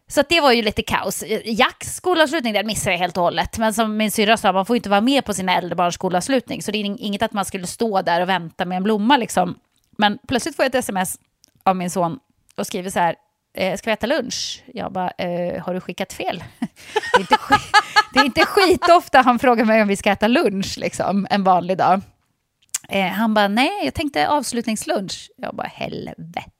Så 0.08 0.22
det 0.28 0.40
var 0.40 0.52
ju 0.52 0.62
lite 0.62 0.82
kaos. 0.82 1.24
Jacks 1.44 1.94
skolavslutning 1.94 2.52
den 2.52 2.66
missade 2.66 2.90
jag 2.90 2.98
helt 2.98 3.16
och 3.16 3.22
hållet. 3.22 3.58
Men 3.58 3.74
som 3.74 3.96
min 3.96 4.10
syrra 4.10 4.36
sa, 4.36 4.52
man 4.52 4.66
får 4.66 4.76
inte 4.76 4.90
vara 4.90 5.00
med 5.00 5.24
på 5.24 5.34
sina 5.34 5.56
äldre 5.56 5.74
barns 5.74 5.94
skolavslutning. 5.94 6.62
Så 6.62 6.70
det 6.70 6.78
är 6.78 6.84
inget 6.84 7.22
att 7.22 7.32
man 7.32 7.44
skulle 7.44 7.66
stå 7.66 8.02
där 8.02 8.20
och 8.20 8.28
vänta 8.28 8.64
med 8.64 8.76
en 8.76 8.82
blomma 8.82 9.16
liksom. 9.16 9.58
Men 9.98 10.18
plötsligt 10.28 10.56
får 10.56 10.64
jag 10.64 10.68
ett 10.68 10.74
sms 10.74 11.18
av 11.64 11.76
min 11.76 11.90
son 11.90 12.18
och 12.56 12.66
skriver 12.66 12.90
så 12.90 12.98
här, 12.98 13.16
eh, 13.54 13.76
ska 13.76 13.90
vi 13.90 13.92
äta 13.92 14.06
lunch? 14.06 14.62
Jag 14.66 14.92
bara, 14.92 15.10
eh, 15.10 15.62
har 15.62 15.74
du 15.74 15.80
skickat 15.80 16.12
fel? 16.12 16.44
det, 16.58 17.16
är 17.16 17.20
inte 17.20 17.36
skit, 17.36 17.72
det 18.12 18.20
är 18.20 18.24
inte 18.24 18.46
skitofta 18.46 19.20
han 19.20 19.38
frågar 19.38 19.64
mig 19.64 19.82
om 19.82 19.88
vi 19.88 19.96
ska 19.96 20.10
äta 20.10 20.28
lunch, 20.28 20.78
liksom, 20.78 21.26
en 21.30 21.44
vanlig 21.44 21.78
dag. 21.78 22.00
Eh, 22.88 23.06
han 23.06 23.34
bara, 23.34 23.48
nej, 23.48 23.84
jag 23.84 23.94
tänkte 23.94 24.28
avslutningslunch. 24.28 25.30
Jag 25.36 25.54
bara, 25.54 25.68
helvete. 25.68 26.52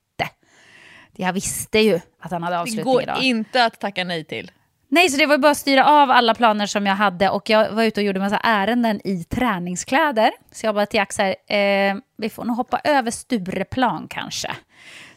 Jag 1.17 1.33
visste 1.33 1.79
ju 1.79 2.01
att 2.21 2.31
han 2.31 2.43
hade 2.43 2.61
avslutning 2.61 2.95
idag. 2.95 3.17
Det 3.17 3.21
går 3.21 3.25
inte 3.25 3.65
att 3.65 3.81
tacka 3.81 4.05
nej 4.05 4.25
till. 4.25 4.51
Nej, 4.89 5.09
så 5.09 5.19
det 5.19 5.27
var 5.27 5.39
bara 5.39 5.53
att 5.53 5.59
styra 5.59 5.87
av 5.87 6.11
alla 6.11 6.35
planer 6.35 6.67
som 6.67 6.87
jag 6.87 6.95
hade 6.95 7.31
och 7.31 7.51
jag 7.51 7.71
var 7.71 7.83
ute 7.83 8.01
och 8.01 8.05
gjorde 8.05 8.21
massa 8.21 8.37
ärenden 8.39 9.01
i 9.05 9.25
träningskläder. 9.25 10.31
Så 10.53 10.67
jag 10.67 10.75
bara 10.75 10.87
till 10.87 10.99
Jack 10.99 11.13
så 11.13 11.23
här, 11.23 11.37
eh, 11.57 11.97
vi 12.17 12.31
får 12.31 12.45
nog 12.45 12.57
hoppa 12.57 12.81
över 12.85 13.11
Stureplan 13.11 14.07
kanske. 14.11 14.51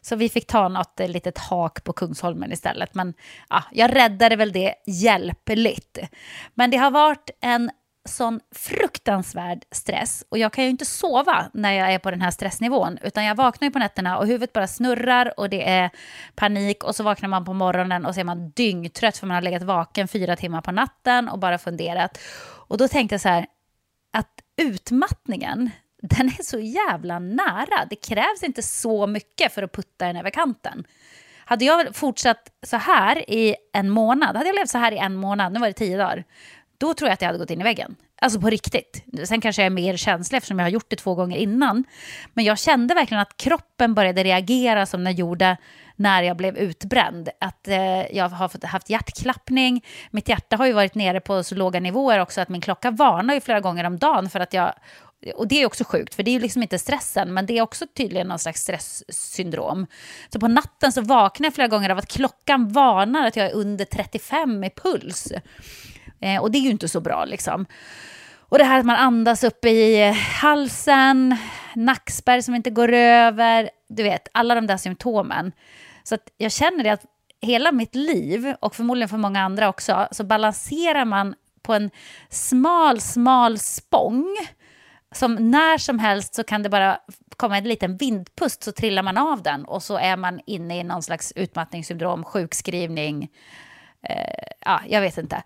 Så 0.05 0.15
vi 0.15 0.29
fick 0.29 0.47
ta 0.47 0.67
något 0.67 0.99
eh, 0.99 1.07
litet 1.07 1.37
hak 1.37 1.83
på 1.83 1.93
Kungsholmen 1.93 2.51
istället. 2.51 2.95
Men 2.95 3.13
ja, 3.49 3.63
jag 3.71 3.95
räddade 3.95 4.35
väl 4.35 4.51
det 4.51 4.75
hjälpligt. 4.85 5.97
Men 6.53 6.71
det 6.71 6.77
har 6.77 6.91
varit 6.91 7.29
en 7.41 7.71
sån 8.09 8.39
fruktansvärd 8.55 9.65
stress 9.71 10.23
och 10.29 10.37
jag 10.37 10.53
kan 10.53 10.63
ju 10.63 10.69
inte 10.69 10.85
sova 10.85 11.49
när 11.53 11.71
jag 11.71 11.93
är 11.93 11.99
på 11.99 12.11
den 12.11 12.21
här 12.21 12.31
stressnivån 12.31 12.97
utan 13.01 13.25
jag 13.25 13.35
vaknar 13.35 13.65
ju 13.65 13.71
på 13.71 13.79
nätterna 13.79 14.17
och 14.17 14.27
huvudet 14.27 14.53
bara 14.53 14.67
snurrar 14.67 15.39
och 15.39 15.49
det 15.49 15.69
är 15.69 15.89
panik 16.35 16.83
och 16.83 16.95
så 16.95 17.03
vaknar 17.03 17.29
man 17.29 17.45
på 17.45 17.53
morgonen 17.53 18.05
och 18.05 18.13
så 18.13 18.19
är 18.19 18.23
man 18.23 18.49
dyngtrött 18.49 19.17
för 19.17 19.27
man 19.27 19.35
har 19.35 19.41
legat 19.41 19.63
vaken 19.63 20.07
fyra 20.07 20.35
timmar 20.35 20.61
på 20.61 20.71
natten 20.71 21.29
och 21.29 21.39
bara 21.39 21.57
funderat. 21.57 22.17
Och 22.67 22.77
då 22.77 22.87
tänkte 22.87 23.13
jag 23.13 23.21
så 23.21 23.29
här 23.29 23.45
att 24.13 24.31
utmattningen 24.57 25.71
den 26.01 26.27
är 26.27 26.43
så 26.43 26.59
jävla 26.59 27.19
nära. 27.19 27.85
Det 27.89 27.95
krävs 27.95 28.43
inte 28.43 28.61
så 28.61 29.07
mycket 29.07 29.53
för 29.53 29.63
att 29.63 29.71
putta 29.71 30.05
den 30.05 30.15
över 30.15 30.29
kanten. 30.29 30.85
Hade 31.45 31.65
jag 31.65 31.95
fortsatt 31.95 32.51
så 32.63 32.77
här 32.77 33.29
i 33.29 33.55
en 33.73 33.89
månad, 33.89 34.35
hade 34.35 34.49
jag 34.49 34.55
levt 34.55 34.69
så 34.69 34.77
här 34.77 34.91
i 34.91 34.97
en 34.97 35.15
månad, 35.15 35.53
nu 35.53 35.59
var 35.59 35.67
det 35.67 35.73
tio 35.73 35.97
dagar, 35.97 36.23
då 36.77 36.93
tror 36.93 37.07
jag 37.07 37.13
att 37.13 37.21
jag 37.21 37.27
hade 37.27 37.39
gått 37.39 37.49
in 37.49 37.61
i 37.61 37.63
väggen. 37.63 37.95
Alltså 38.21 38.41
på 38.41 38.49
riktigt. 38.49 39.03
Sen 39.23 39.41
kanske 39.41 39.61
jag 39.61 39.65
är 39.65 39.69
mer 39.69 39.97
känslig 39.97 40.37
eftersom 40.37 40.59
jag 40.59 40.65
har 40.65 40.69
gjort 40.71 40.89
det 40.89 40.95
två 40.95 41.15
gånger 41.15 41.37
innan. 41.37 41.83
Men 42.33 42.45
jag 42.45 42.59
kände 42.59 42.93
verkligen 42.93 43.21
att 43.21 43.37
kroppen 43.37 43.93
började 43.93 44.23
reagera 44.23 44.85
som 44.85 45.03
den 45.03 45.15
gjorde 45.15 45.57
när 45.95 46.23
jag 46.23 46.37
blev 46.37 46.57
utbränd. 46.57 47.29
Att 47.39 47.67
eh, 47.67 48.15
jag 48.15 48.29
har 48.29 48.67
haft 48.67 48.89
hjärtklappning. 48.89 49.85
Mitt 50.11 50.29
hjärta 50.29 50.55
har 50.55 50.65
ju 50.65 50.73
varit 50.73 50.95
nere 50.95 51.19
på 51.19 51.43
så 51.43 51.55
låga 51.55 51.79
nivåer 51.79 52.19
också 52.19 52.41
att 52.41 52.49
min 52.49 52.61
klocka 52.61 52.91
varnar 52.91 53.33
ju 53.33 53.41
flera 53.41 53.59
gånger 53.59 53.83
om 53.83 53.97
dagen 53.97 54.29
för 54.29 54.39
att 54.39 54.53
jag 54.53 54.73
och 55.35 55.47
det 55.47 55.61
är 55.61 55.65
också 55.65 55.83
sjukt, 55.83 56.15
för 56.15 56.23
det 56.23 56.31
är 56.31 56.33
ju 56.33 56.39
liksom 56.39 56.61
inte 56.61 56.79
stressen, 56.79 57.33
men 57.33 57.45
det 57.45 57.57
är 57.57 57.61
också 57.61 57.85
tydligen 57.97 58.27
någon 58.27 58.39
slags 58.39 58.61
stresssyndrom. 58.61 59.87
Så 60.29 60.39
på 60.39 60.47
natten 60.47 60.91
så 60.91 61.01
vaknar 61.01 61.47
jag 61.47 61.53
flera 61.53 61.67
gånger 61.67 61.89
av 61.89 61.97
att 61.97 62.07
klockan 62.07 62.67
varnar 62.71 63.27
att 63.27 63.35
jag 63.35 63.45
är 63.45 63.53
under 63.53 63.85
35 63.85 64.63
i 64.63 64.69
puls. 64.69 65.31
Eh, 66.21 66.41
och 66.41 66.51
det 66.51 66.57
är 66.57 66.61
ju 66.61 66.69
inte 66.69 66.87
så 66.87 66.99
bra 66.99 67.25
liksom. 67.25 67.65
Och 68.49 68.57
det 68.57 68.63
här 68.63 68.79
att 68.79 68.85
man 68.85 68.95
andas 68.95 69.43
upp 69.43 69.65
i 69.65 70.01
halsen, 70.41 71.37
nackspärr 71.75 72.41
som 72.41 72.55
inte 72.55 72.69
går 72.69 72.93
över, 72.93 73.69
du 73.89 74.03
vet, 74.03 74.27
alla 74.31 74.55
de 74.55 74.67
där 74.67 74.77
symptomen. 74.77 75.51
Så 76.03 76.15
att 76.15 76.31
jag 76.37 76.51
känner 76.51 76.83
det 76.83 76.89
att 76.89 77.05
hela 77.41 77.71
mitt 77.71 77.95
liv, 77.95 78.53
och 78.59 78.75
förmodligen 78.75 79.09
för 79.09 79.17
många 79.17 79.41
andra 79.41 79.69
också, 79.69 80.07
så 80.11 80.23
balanserar 80.23 81.05
man 81.05 81.35
på 81.61 81.73
en 81.73 81.91
smal, 82.29 83.01
smal 83.01 83.59
spång. 83.59 84.37
Som 85.15 85.35
när 85.35 85.77
som 85.77 85.99
helst 85.99 86.35
så 86.35 86.43
kan 86.43 86.63
det 86.63 86.69
bara 86.69 86.99
komma 87.37 87.57
en 87.57 87.63
liten 87.63 87.97
vindpust 87.97 88.63
så 88.63 88.71
trillar 88.71 89.03
man 89.03 89.17
av 89.17 89.43
den 89.43 89.65
och 89.65 89.83
så 89.83 89.97
är 89.97 90.17
man 90.17 90.41
inne 90.45 90.79
i 90.79 90.83
någon 90.83 91.03
slags 91.03 91.33
utmattningssyndrom, 91.35 92.23
sjukskrivning, 92.23 93.29
eh, 94.09 94.47
ja, 94.59 94.81
jag 94.87 95.01
vet 95.01 95.17
inte. 95.17 95.43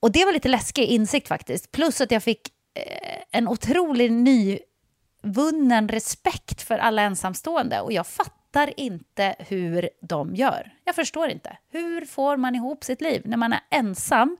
Och 0.00 0.12
det 0.12 0.24
var 0.24 0.32
lite 0.32 0.48
läskig 0.48 0.84
insikt 0.84 1.28
faktiskt. 1.28 1.72
Plus 1.72 2.00
att 2.00 2.10
jag 2.10 2.22
fick 2.22 2.48
eh, 2.74 3.18
en 3.30 3.48
otrolig 3.48 4.12
nyvunnen 4.12 5.88
respekt 5.88 6.62
för 6.62 6.78
alla 6.78 7.02
ensamstående. 7.02 7.80
Och 7.80 7.92
jag 7.92 8.06
fattar 8.06 8.80
inte 8.80 9.34
hur 9.38 9.88
de 10.00 10.34
gör. 10.34 10.72
Jag 10.84 10.94
förstår 10.94 11.28
inte. 11.28 11.56
Hur 11.70 12.04
får 12.04 12.36
man 12.36 12.54
ihop 12.54 12.84
sitt 12.84 13.00
liv 13.00 13.22
när 13.24 13.36
man 13.36 13.52
är 13.52 13.60
ensam 13.70 14.36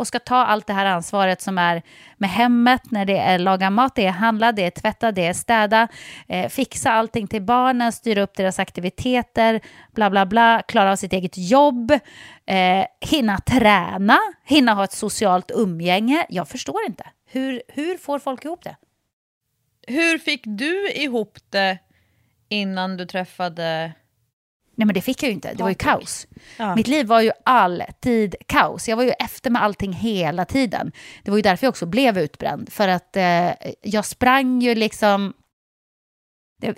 och 0.00 0.06
ska 0.06 0.18
ta 0.18 0.36
allt 0.36 0.66
det 0.66 0.72
här 0.72 0.86
ansvaret 0.86 1.40
som 1.40 1.58
är 1.58 1.82
med 2.16 2.30
hemmet, 2.30 2.90
när 2.90 3.04
det 3.04 3.16
är 3.16 3.38
laga 3.38 3.70
mat, 3.70 3.94
det 3.94 4.06
är 4.06 4.10
handla, 4.10 4.52
det 4.52 4.62
är 4.62 4.70
tvätta, 4.70 5.12
det 5.12 5.26
är 5.26 5.32
städa, 5.32 5.88
eh, 6.28 6.48
fixa 6.48 6.90
allting 6.90 7.26
till 7.26 7.42
barnen, 7.42 7.92
styra 7.92 8.22
upp 8.22 8.34
deras 8.34 8.58
aktiviteter, 8.58 9.60
bla 9.94 10.10
bla 10.10 10.26
bla, 10.26 10.62
klara 10.68 10.92
av 10.92 10.96
sitt 10.96 11.12
eget 11.12 11.38
jobb, 11.38 11.90
eh, 12.46 12.84
hinna 13.00 13.38
träna, 13.38 14.18
hinna 14.44 14.74
ha 14.74 14.84
ett 14.84 14.92
socialt 14.92 15.50
umgänge. 15.54 16.26
Jag 16.28 16.48
förstår 16.48 16.86
inte. 16.86 17.04
Hur, 17.26 17.62
hur 17.68 17.96
får 17.98 18.18
folk 18.18 18.44
ihop 18.44 18.64
det? 18.64 18.76
Hur 19.86 20.18
fick 20.18 20.42
du 20.44 20.90
ihop 20.92 21.38
det 21.50 21.78
innan 22.48 22.96
du 22.96 23.06
träffade 23.06 23.92
Nej 24.80 24.86
men 24.86 24.94
det 24.94 25.00
fick 25.00 25.22
jag 25.22 25.28
ju 25.28 25.34
inte, 25.34 25.54
det 25.54 25.62
var 25.62 25.68
ju 25.68 25.74
kaos. 25.74 26.26
Ja. 26.56 26.74
Mitt 26.74 26.86
liv 26.86 27.06
var 27.06 27.20
ju 27.20 27.32
alltid 27.44 28.34
kaos. 28.46 28.88
Jag 28.88 28.96
var 28.96 29.04
ju 29.04 29.10
efter 29.10 29.50
med 29.50 29.62
allting 29.62 29.92
hela 29.92 30.44
tiden. 30.44 30.92
Det 31.22 31.30
var 31.30 31.38
ju 31.38 31.42
därför 31.42 31.66
jag 31.66 31.70
också 31.70 31.86
blev 31.86 32.18
utbränd. 32.18 32.72
För 32.72 32.88
att 32.88 33.16
eh, 33.16 33.50
jag 33.82 34.04
sprang 34.04 34.60
ju 34.60 34.74
liksom... 34.74 35.32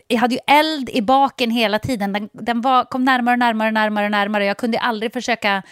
Jag 0.06 0.18
hade 0.18 0.35
ju 0.35 0.40
eld 0.47 0.90
i 0.90 1.02
baken 1.02 1.50
hela 1.50 1.78
tiden. 1.78 2.12
Den, 2.12 2.28
den 2.32 2.61
var, 2.61 2.85
kom 2.85 3.04
närmare 3.04 3.32
och 3.35 3.38
närmare 3.38 3.68
och 3.68 3.75
närmare, 3.75 4.09
närmare. 4.09 4.44
Jag 4.44 4.56
kunde 4.56 4.78
aldrig 4.78 5.12
försöka 5.12 5.62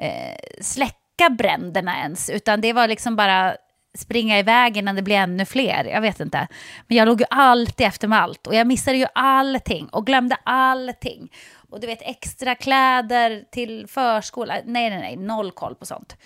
eh, 0.00 0.36
släcka 0.60 1.30
bränderna 1.38 1.96
ens. 1.96 2.30
Utan 2.30 2.60
det 2.60 2.72
var 2.72 2.88
liksom 2.88 3.16
bara 3.16 3.56
springa 3.96 4.38
iväg 4.38 4.76
innan 4.76 4.96
det 4.96 5.02
blir 5.02 5.16
ännu 5.16 5.44
fler. 5.44 5.84
Jag 5.84 6.00
vet 6.00 6.20
inte. 6.20 6.48
Men 6.86 6.96
jag 6.96 7.06
låg 7.06 7.20
ju 7.20 7.26
alltid 7.30 7.86
efter 7.86 8.08
med 8.08 8.22
allt. 8.22 8.46
Och 8.46 8.54
jag 8.54 8.66
missade 8.66 8.96
ju 8.96 9.06
allting 9.14 9.88
och 9.88 10.06
glömde 10.06 10.36
allting. 10.44 11.32
Och 11.70 11.80
du 11.80 11.86
vet 11.86 12.02
extra 12.02 12.54
kläder 12.54 13.44
till 13.50 13.86
förskola. 13.86 14.54
Nej, 14.64 14.90
nej, 14.90 14.98
nej, 14.98 15.16
noll 15.16 15.50
koll 15.50 15.74
på 15.74 15.86
sånt. 15.86 16.16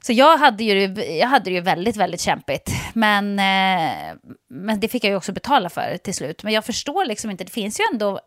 Så 0.00 0.12
jag 0.12 0.38
hade 0.38 0.64
ju, 0.64 0.94
jag 1.02 1.26
hade 1.28 1.44
det 1.44 1.54
ju 1.54 1.60
väldigt, 1.60 1.96
väldigt 1.96 2.20
kämpigt. 2.20 2.70
Men, 2.94 3.38
eh, 3.38 4.16
men 4.48 4.80
det 4.80 4.88
fick 4.88 5.04
jag 5.04 5.10
ju 5.10 5.16
också 5.16 5.32
betala 5.32 5.70
för 5.70 5.96
till 5.96 6.14
slut. 6.14 6.42
Men 6.42 6.52
jag 6.52 6.64
förstår 6.64 7.04
liksom 7.04 7.30
inte, 7.30 7.44
det 7.44 7.52
finns 7.52 7.80
ju 7.80 7.84
ändå 7.92 8.20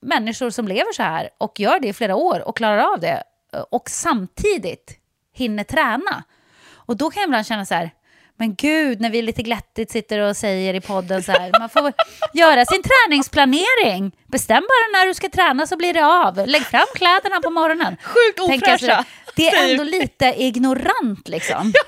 människor 0.00 0.50
som 0.50 0.68
lever 0.68 0.92
så 0.92 1.02
här 1.02 1.30
och 1.38 1.60
gör 1.60 1.80
det 1.80 1.88
i 1.88 1.92
flera 1.92 2.16
år 2.16 2.48
och 2.48 2.56
klarar 2.56 2.92
av 2.92 3.00
det. 3.00 3.22
Och 3.70 3.90
samtidigt 3.90 4.98
hinner 5.32 5.64
träna. 5.64 6.24
Och 6.66 6.96
då 6.96 7.10
kan 7.10 7.20
jag 7.20 7.28
ibland 7.28 7.46
känna 7.46 7.66
så 7.66 7.74
här, 7.74 7.90
men 8.38 8.54
gud, 8.54 9.00
när 9.00 9.10
vi 9.10 9.22
lite 9.22 9.42
glättigt 9.42 9.90
sitter 9.92 10.18
och 10.18 10.36
säger 10.36 10.74
i 10.74 10.80
podden 10.80 11.22
så 11.22 11.32
här, 11.32 11.58
man 11.58 11.68
får 11.68 11.92
göra 12.32 12.64
sin 12.64 12.82
träningsplanering. 12.82 14.12
Bestäm 14.26 14.62
bara 14.62 14.98
när 14.98 15.06
du 15.06 15.14
ska 15.14 15.28
träna 15.28 15.66
så 15.66 15.76
blir 15.76 15.94
det 15.94 16.06
av. 16.06 16.46
Lägg 16.46 16.62
fram 16.62 16.86
kläderna 16.94 17.40
på 17.40 17.50
morgonen. 17.50 17.96
Sjukt 18.02 18.40
ofräscha. 18.40 19.04
Det 19.36 19.48
är 19.48 19.70
ändå 19.70 19.84
lite 19.84 20.34
ignorant 20.38 21.28
liksom. 21.28 21.72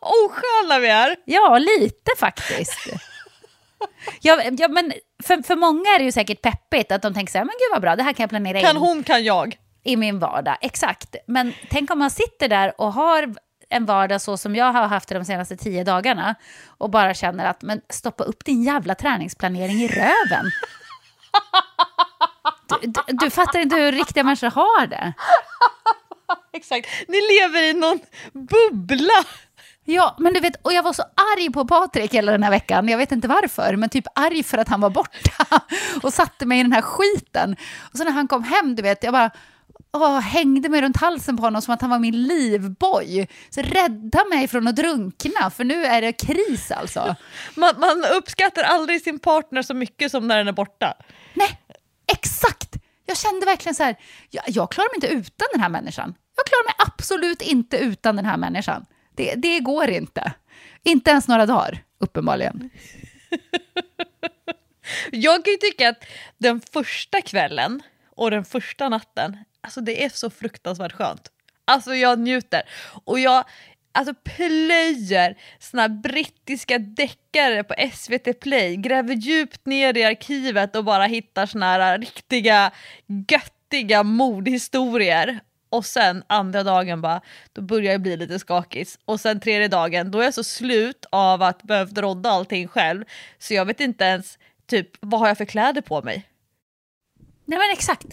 Ja, 0.00 0.08
osköna 0.26 0.78
vi 0.78 0.88
är. 0.88 1.16
Ja, 1.24 1.58
lite 1.58 2.10
faktiskt. 2.18 2.88
Ja, 4.20 4.42
ja, 4.58 4.68
men 4.68 4.92
för, 5.24 5.42
för 5.42 5.56
många 5.56 5.90
är 5.94 5.98
det 5.98 6.04
ju 6.04 6.12
säkert 6.12 6.42
peppigt 6.42 6.92
att 6.92 7.02
de 7.02 7.14
tänker 7.14 7.32
så 7.32 7.38
här, 7.38 7.44
men 7.44 7.52
gud 7.52 7.72
vad 7.72 7.82
bra, 7.82 7.96
det 7.96 8.02
här 8.02 8.12
kan 8.12 8.22
jag 8.24 8.30
planera 8.30 8.60
kan 8.60 8.68
in. 8.70 8.74
Kan 8.74 8.76
hon 8.76 9.02
kan 9.02 9.24
jag. 9.24 9.56
I 9.84 9.96
min 9.96 10.18
vardag, 10.18 10.56
exakt. 10.60 11.16
Men 11.26 11.54
tänk 11.70 11.90
om 11.90 11.98
man 11.98 12.10
sitter 12.10 12.48
där 12.48 12.80
och 12.80 12.92
har 12.92 13.34
en 13.70 13.86
vardag 13.86 14.20
så 14.20 14.36
som 14.36 14.56
jag 14.56 14.72
har 14.72 14.86
haft 14.88 15.08
det 15.08 15.14
de 15.14 15.24
senaste 15.24 15.56
tio 15.56 15.84
dagarna 15.84 16.34
och 16.78 16.90
bara 16.90 17.14
känner 17.14 17.44
att 17.44 17.62
men 17.62 17.80
stoppa 17.90 18.24
upp 18.24 18.44
din 18.44 18.62
jävla 18.62 18.94
träningsplanering 18.94 19.76
i 19.76 19.88
röven. 19.88 20.50
Du, 22.68 22.76
du, 22.86 23.00
du 23.08 23.30
fattar 23.30 23.58
inte 23.58 23.76
hur 23.76 23.92
riktiga 23.92 24.24
människor 24.24 24.50
har 24.50 24.86
det. 24.86 25.12
Exakt, 26.52 26.88
ni 27.08 27.16
lever 27.20 27.62
i 27.62 27.72
någon 27.72 28.00
bubbla. 28.32 29.24
Ja, 29.84 30.16
men 30.18 30.34
du 30.34 30.40
vet, 30.40 30.66
och 30.66 30.72
jag 30.72 30.82
var 30.82 30.92
så 30.92 31.02
arg 31.02 31.52
på 31.52 31.66
Patrik 31.66 32.14
hela 32.14 32.32
den 32.32 32.42
här 32.42 32.50
veckan. 32.50 32.88
Jag 32.88 32.98
vet 32.98 33.12
inte 33.12 33.28
varför, 33.28 33.76
men 33.76 33.88
typ 33.88 34.04
arg 34.14 34.42
för 34.42 34.58
att 34.58 34.68
han 34.68 34.80
var 34.80 34.90
borta 34.90 35.60
och 36.02 36.12
satte 36.12 36.46
mig 36.46 36.60
i 36.60 36.62
den 36.62 36.72
här 36.72 36.82
skiten. 36.82 37.56
Och 37.92 37.98
så 37.98 38.04
när 38.04 38.10
han 38.10 38.28
kom 38.28 38.44
hem, 38.44 38.74
du 38.74 38.82
vet, 38.82 39.04
jag 39.04 39.12
bara 39.12 39.30
åh, 39.94 40.20
hängde 40.20 40.68
mig 40.68 40.82
runt 40.82 40.96
halsen 40.96 41.36
på 41.36 41.42
honom 41.42 41.62
som 41.62 41.74
att 41.74 41.80
han 41.80 41.90
var 41.90 41.98
min 41.98 42.22
livboj. 42.22 43.28
Så 43.50 43.62
rädda 43.62 44.24
mig 44.24 44.48
från 44.48 44.68
att 44.68 44.76
drunkna, 44.76 45.50
för 45.50 45.64
nu 45.64 45.84
är 45.84 46.02
det 46.02 46.12
kris 46.12 46.70
alltså. 46.70 47.16
Man, 47.54 47.80
man 47.80 48.04
uppskattar 48.16 48.62
aldrig 48.62 49.02
sin 49.02 49.18
partner 49.18 49.62
så 49.62 49.74
mycket 49.74 50.10
som 50.10 50.28
när 50.28 50.38
den 50.38 50.48
är 50.48 50.52
borta. 50.52 50.94
Nej, 51.34 51.60
exakt! 52.12 52.76
Jag 53.06 53.16
kände 53.16 53.46
verkligen 53.46 53.74
så 53.74 53.82
här, 53.82 53.96
jag, 54.30 54.44
jag 54.46 54.70
klarar 54.70 54.88
mig 54.88 54.96
inte 54.96 55.26
utan 55.26 55.46
den 55.52 55.60
här 55.60 55.68
människan. 55.68 56.14
Jag 56.36 56.46
klarar 56.46 56.64
mig 56.64 56.74
absolut 56.78 57.42
inte 57.42 57.76
utan 57.76 58.16
den 58.16 58.24
här 58.24 58.36
människan. 58.36 58.86
Det, 59.16 59.34
det 59.34 59.60
går 59.60 59.90
inte. 59.90 60.32
Inte 60.84 61.10
ens 61.10 61.28
några 61.28 61.46
dagar, 61.46 61.82
uppenbarligen. 61.98 62.70
Jag 65.10 65.44
kan 65.44 65.52
ju 65.52 65.56
tycka 65.56 65.88
att 65.88 66.04
den 66.38 66.60
första 66.60 67.20
kvällen 67.20 67.82
och 68.16 68.30
den 68.30 68.44
första 68.44 68.88
natten, 68.88 69.38
alltså 69.64 69.80
det 69.80 70.04
är 70.04 70.08
så 70.08 70.30
fruktansvärt 70.30 70.92
skönt. 70.92 71.30
Alltså 71.64 71.94
jag 71.94 72.18
njuter. 72.18 72.62
Och 73.04 73.18
jag 73.18 73.44
alltså 73.92 74.14
plöjer 74.14 75.38
såna 75.58 75.88
brittiska 75.88 76.78
deckare 76.78 77.64
på 77.64 77.74
SVT 77.92 78.40
Play, 78.40 78.76
gräver 78.76 79.14
djupt 79.14 79.66
ner 79.66 79.96
i 79.96 80.04
arkivet 80.04 80.76
och 80.76 80.84
bara 80.84 81.04
hittar 81.04 81.46
såna 81.46 81.66
här 81.66 81.98
riktiga 81.98 82.70
göttiga 83.06 84.02
mordhistorier 84.02 85.40
och 85.68 85.86
sen 85.86 86.22
andra 86.26 86.62
dagen 86.62 87.00
bara, 87.00 87.20
då 87.52 87.62
börjar 87.62 87.92
jag 87.92 88.02
bli 88.02 88.16
lite 88.16 88.38
skakis. 88.38 88.98
Och 89.04 89.20
sen 89.20 89.40
tredje 89.40 89.68
dagen, 89.68 90.10
då 90.10 90.20
är 90.20 90.24
jag 90.24 90.34
så 90.34 90.44
slut 90.44 91.06
av 91.10 91.42
att 91.42 91.62
behövt 91.62 91.98
rodda 91.98 92.30
allting 92.30 92.68
själv 92.68 93.04
så 93.38 93.54
jag 93.54 93.64
vet 93.64 93.80
inte 93.80 94.04
ens 94.04 94.38
typ 94.66 94.90
vad 95.00 95.20
har 95.20 95.28
jag 95.28 95.38
för 95.38 95.44
kläder 95.44 95.80
på 95.80 96.02
mig. 96.02 96.28
Nej 97.44 97.58
men 97.58 97.70
exakt. 97.72 98.06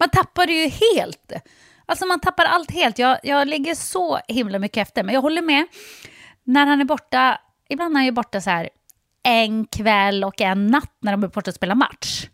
Man 0.00 0.10
tappar 0.10 0.46
det 0.46 0.52
ju 0.52 0.68
helt. 0.68 1.32
Alltså 1.86 2.06
man 2.06 2.20
tappar 2.20 2.44
allt 2.44 2.70
helt. 2.70 2.98
Jag, 2.98 3.18
jag 3.22 3.48
ligger 3.48 3.74
så 3.74 4.20
himla 4.28 4.58
mycket 4.58 4.88
efter. 4.88 5.02
Men 5.02 5.14
jag 5.14 5.22
håller 5.22 5.42
med. 5.42 5.66
När 6.44 6.66
han 6.66 6.80
är 6.80 6.84
borta, 6.84 7.40
ibland 7.68 7.94
är 7.94 7.98
han 7.98 8.04
ju 8.04 8.12
borta 8.12 8.40
så 8.40 8.50
här 8.50 8.68
en 9.22 9.66
kväll 9.66 10.24
och 10.24 10.40
en 10.40 10.66
natt 10.66 10.96
när 11.00 11.12
de 11.12 11.24
är 11.24 11.28
borta 11.28 11.50
och 11.50 11.54
spelar 11.54 11.74
match 11.74 12.26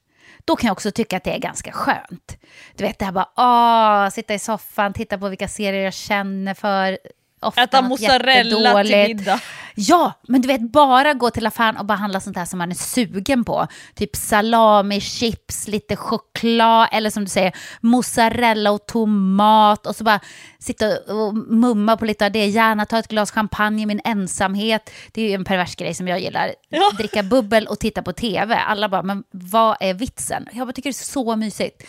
då 0.47 0.57
kan 0.57 0.69
jag 0.69 0.73
också 0.73 0.91
tycka 0.91 1.17
att 1.17 1.25
det 1.25 1.35
är 1.35 1.39
ganska 1.39 1.73
skönt. 1.73 2.39
Du 2.77 2.85
vet, 2.85 2.99
det 2.99 3.05
här 3.05 3.13
bara, 3.13 3.29
åh, 3.37 4.11
sitta 4.11 4.35
i 4.35 4.39
soffan, 4.39 4.93
titta 4.93 5.19
på 5.19 5.29
vilka 5.29 5.49
serier 5.49 5.85
jag 5.85 5.95
känner 5.95 6.55
för. 6.55 6.99
Ofta 7.41 7.63
Äta 7.63 7.83
mozzarella 7.83 8.85
till 8.85 8.97
middag. 8.97 9.41
Ja, 9.79 10.13
men 10.29 10.41
du 10.41 10.49
vet, 10.49 10.61
bara 10.61 11.15
gå 11.15 11.31
till 11.31 11.47
affären 11.47 11.77
och 11.77 11.87
bara 11.87 11.99
handla 11.99 12.21
sånt 12.21 12.37
här 12.37 12.45
som 12.45 12.59
man 12.59 12.71
är 12.71 12.75
sugen 12.75 13.45
på. 13.45 13.67
Typ 13.95 14.17
salami, 14.17 15.01
chips, 15.01 15.69
lite 15.69 15.97
choklad, 15.97 16.89
eller 16.93 17.11
som 17.11 17.25
du 17.25 17.31
säger, 17.31 17.53
mozzarella 17.81 18.71
och 18.71 18.87
tomat. 18.87 19.87
Och 19.87 19.97
så 19.97 20.05
bara 20.05 20.21
sitta 20.59 20.87
och 21.15 21.35
mumma 21.35 21.97
på 21.97 22.05
lite 22.05 22.27
av 22.27 22.33
det. 22.33 22.47
Gärna 22.47 22.87
ta 22.87 22.99
ett 22.99 23.09
glas 23.09 23.31
champagne 23.31 23.83
i 23.83 23.87
min 23.87 24.01
ensamhet. 24.05 24.91
Det 25.13 25.23
är 25.23 25.29
ju 25.29 25.35
en 25.35 25.45
pervers 25.45 25.77
grej 25.77 25.95
som 25.95 26.09
jag 26.09 26.21
gillar. 26.21 26.55
Ja. 26.69 26.91
Dricka 26.99 27.23
bubbel 27.23 27.67
och 27.67 27.79
titta 27.79 28.03
på 28.03 28.13
tv. 28.13 28.55
Alla 28.57 28.89
bara, 28.89 29.03
men 29.03 29.25
vad 29.31 29.77
är 29.81 29.95
vitsen? 29.95 30.49
Jag 30.53 30.67
bara 30.67 30.73
tycker 30.73 30.91
det 30.91 31.01
är 31.01 31.05
så 31.05 31.37
mysigt. 31.37 31.83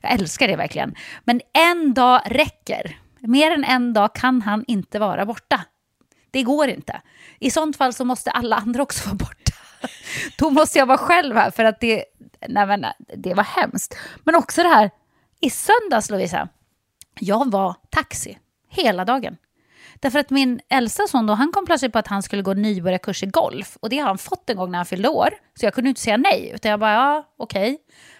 Jag 0.00 0.12
älskar 0.12 0.48
det 0.48 0.56
verkligen. 0.56 0.94
Men 1.24 1.40
en 1.52 1.94
dag 1.94 2.20
räcker. 2.26 2.96
Mer 3.26 3.50
än 3.50 3.64
en 3.64 3.92
dag 3.92 4.14
kan 4.14 4.42
han 4.42 4.64
inte 4.66 4.98
vara 4.98 5.26
borta. 5.26 5.64
Det 6.30 6.42
går 6.42 6.68
inte. 6.68 7.00
I 7.38 7.50
sånt 7.50 7.76
fall 7.76 7.92
så 7.92 8.04
måste 8.04 8.30
alla 8.30 8.56
andra 8.56 8.82
också 8.82 9.06
vara 9.06 9.16
borta. 9.16 9.52
Då 10.38 10.50
måste 10.50 10.78
jag 10.78 10.86
vara 10.86 10.98
själv 10.98 11.36
här 11.36 11.50
för 11.50 11.64
att 11.64 11.80
det, 11.80 12.04
nej 12.48 12.66
men, 12.66 12.86
det 13.16 13.34
var 13.34 13.44
hemskt. 13.44 13.96
Men 14.24 14.34
också 14.34 14.62
det 14.62 14.68
här, 14.68 14.90
i 15.40 15.50
söndags 15.50 16.10
Lovisa, 16.10 16.48
jag 17.20 17.50
var 17.50 17.74
taxi 17.90 18.38
hela 18.68 19.04
dagen. 19.04 19.36
Därför 20.00 20.18
att 20.18 20.30
min 20.30 20.60
äldsta 20.68 21.06
son 21.06 21.26
då, 21.26 21.34
han 21.34 21.52
kom 21.52 21.66
plötsligt 21.66 21.92
på 21.92 21.98
att 21.98 22.08
han 22.08 22.22
skulle 22.22 22.42
gå 22.42 22.54
nybörjarkurs 22.54 23.22
i 23.22 23.26
golf. 23.26 23.76
Och 23.80 23.88
det 23.88 23.98
har 23.98 24.06
han 24.06 24.18
fått 24.18 24.50
en 24.50 24.56
gång 24.56 24.70
när 24.70 24.78
han 24.78 24.86
fyllde 24.86 25.08
år. 25.08 25.30
Så 25.60 25.66
jag 25.66 25.74
kunde 25.74 25.88
inte 25.88 26.00
säga 26.00 26.16
nej, 26.16 26.52
utan 26.54 26.70
jag 26.70 26.80
bara, 26.80 26.92
ja, 26.92 27.34
okej. 27.36 27.78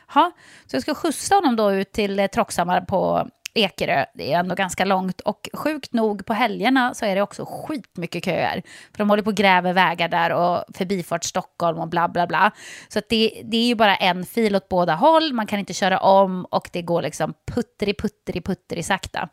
Okay. 0.09 0.31
Så 0.67 0.77
jag 0.77 0.83
ska 0.83 0.95
skjutsa 0.95 1.35
honom 1.35 1.57
då 1.57 1.73
ut 1.73 1.93
till 1.93 2.19
eh, 2.19 2.27
Troxhammar 2.27 2.81
på 2.81 3.29
Ekerö, 3.55 4.05
det 4.15 4.33
är 4.33 4.39
ändå 4.39 4.55
ganska 4.55 4.85
långt 4.85 5.21
och 5.21 5.49
sjukt 5.53 5.93
nog 5.93 6.27
på 6.27 6.33
helgerna 6.33 6.95
så 6.95 7.05
är 7.05 7.15
det 7.15 7.23
också 7.23 7.45
skitmycket 7.49 8.25
köer. 8.25 8.63
För 8.93 8.99
de 8.99 9.11
håller 9.11 9.23
på 9.23 9.31
och 9.31 9.37
gräver 9.37 9.73
vägar 9.73 10.09
där 10.09 10.33
och 10.33 10.65
förbifart 10.75 11.25
Stockholm 11.25 11.79
och 11.79 11.89
bla 11.89 12.09
bla 12.09 12.27
bla. 12.27 12.51
Så 12.89 13.01
det, 13.09 13.43
det 13.45 13.57
är 13.57 13.67
ju 13.67 13.75
bara 13.75 13.97
en 13.97 14.27
fil 14.27 14.57
åt 14.57 14.69
båda 14.69 14.95
håll, 14.95 15.33
man 15.33 15.47
kan 15.47 15.59
inte 15.59 15.75
köra 15.75 15.99
om 15.99 16.45
och 16.45 16.69
det 16.73 16.83
går 16.83 17.03
liksom 17.03 17.35
putteri 17.55 17.95
putteri 17.95 18.41
putteri 18.41 18.83
sakta. 18.83 19.29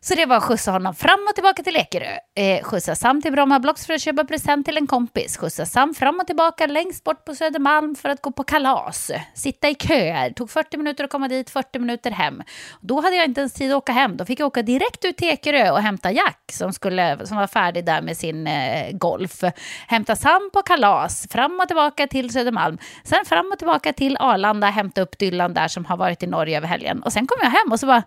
Så 0.00 0.14
det 0.14 0.26
var 0.26 0.36
att 0.36 0.42
skjutsa 0.42 0.70
honom 0.70 0.94
fram 0.94 1.26
och 1.28 1.34
tillbaka 1.34 1.62
till 1.62 1.76
Ekerö. 1.76 2.18
Eh, 2.36 2.62
skjutsa 2.62 2.94
Sam 2.94 3.22
till 3.22 3.32
Bromma 3.32 3.60
Blocks 3.60 3.86
för 3.86 3.94
att 3.94 4.00
köpa 4.00 4.24
present 4.24 4.66
till 4.66 4.76
en 4.76 4.86
kompis. 4.86 5.36
Skjutsa 5.36 5.66
Sam 5.66 5.94
fram 5.94 6.20
och 6.20 6.26
tillbaka 6.26 6.66
längst 6.66 7.04
bort 7.04 7.24
på 7.24 7.34
Södermalm 7.34 7.94
för 7.94 8.08
att 8.08 8.22
gå 8.22 8.32
på 8.32 8.44
kalas. 8.44 9.10
Sitta 9.34 9.68
i 9.68 9.74
köer. 9.74 10.30
Tog 10.30 10.50
40 10.50 10.76
minuter 10.76 11.04
att 11.04 11.10
komma 11.10 11.28
dit, 11.28 11.50
40 11.50 11.78
minuter 11.78 12.10
hem. 12.10 12.42
Då 12.80 13.00
hade 13.00 13.16
jag 13.16 13.24
inte 13.24 13.40
ens 13.40 13.52
tid 13.52 13.70
att 13.70 13.76
åka 13.76 13.92
hem. 13.92 14.16
Då 14.16 14.24
fick 14.24 14.40
jag 14.40 14.46
åka 14.46 14.62
direkt 14.62 15.04
ut 15.04 15.16
till 15.16 15.28
Ekerö 15.28 15.70
och 15.70 15.80
hämta 15.80 16.12
Jack 16.12 16.52
som, 16.52 16.72
skulle, 16.72 17.26
som 17.26 17.36
var 17.36 17.46
färdig 17.46 17.84
där 17.84 18.02
med 18.02 18.16
sin 18.16 18.46
eh, 18.46 18.92
golf. 18.92 19.42
Hämta 19.86 20.16
Sam 20.16 20.50
på 20.52 20.62
kalas. 20.62 21.26
Fram 21.30 21.60
och 21.62 21.66
tillbaka 21.66 22.06
till 22.06 22.30
Södermalm. 22.30 22.78
Sen 23.04 23.24
fram 23.24 23.50
och 23.52 23.58
tillbaka 23.58 23.92
till 23.92 24.16
Arlanda. 24.20 24.66
Hämta 24.66 25.00
upp 25.00 25.18
Dylan 25.18 25.54
där 25.54 25.68
som 25.68 25.84
har 25.84 25.96
varit 25.96 26.22
i 26.22 26.26
Norge 26.26 26.56
över 26.56 26.66
helgen. 26.66 27.02
Och 27.02 27.12
sen 27.12 27.26
kom 27.26 27.38
jag 27.42 27.50
hem 27.50 27.72
och 27.72 27.80
så 27.80 27.86
bara 27.86 28.02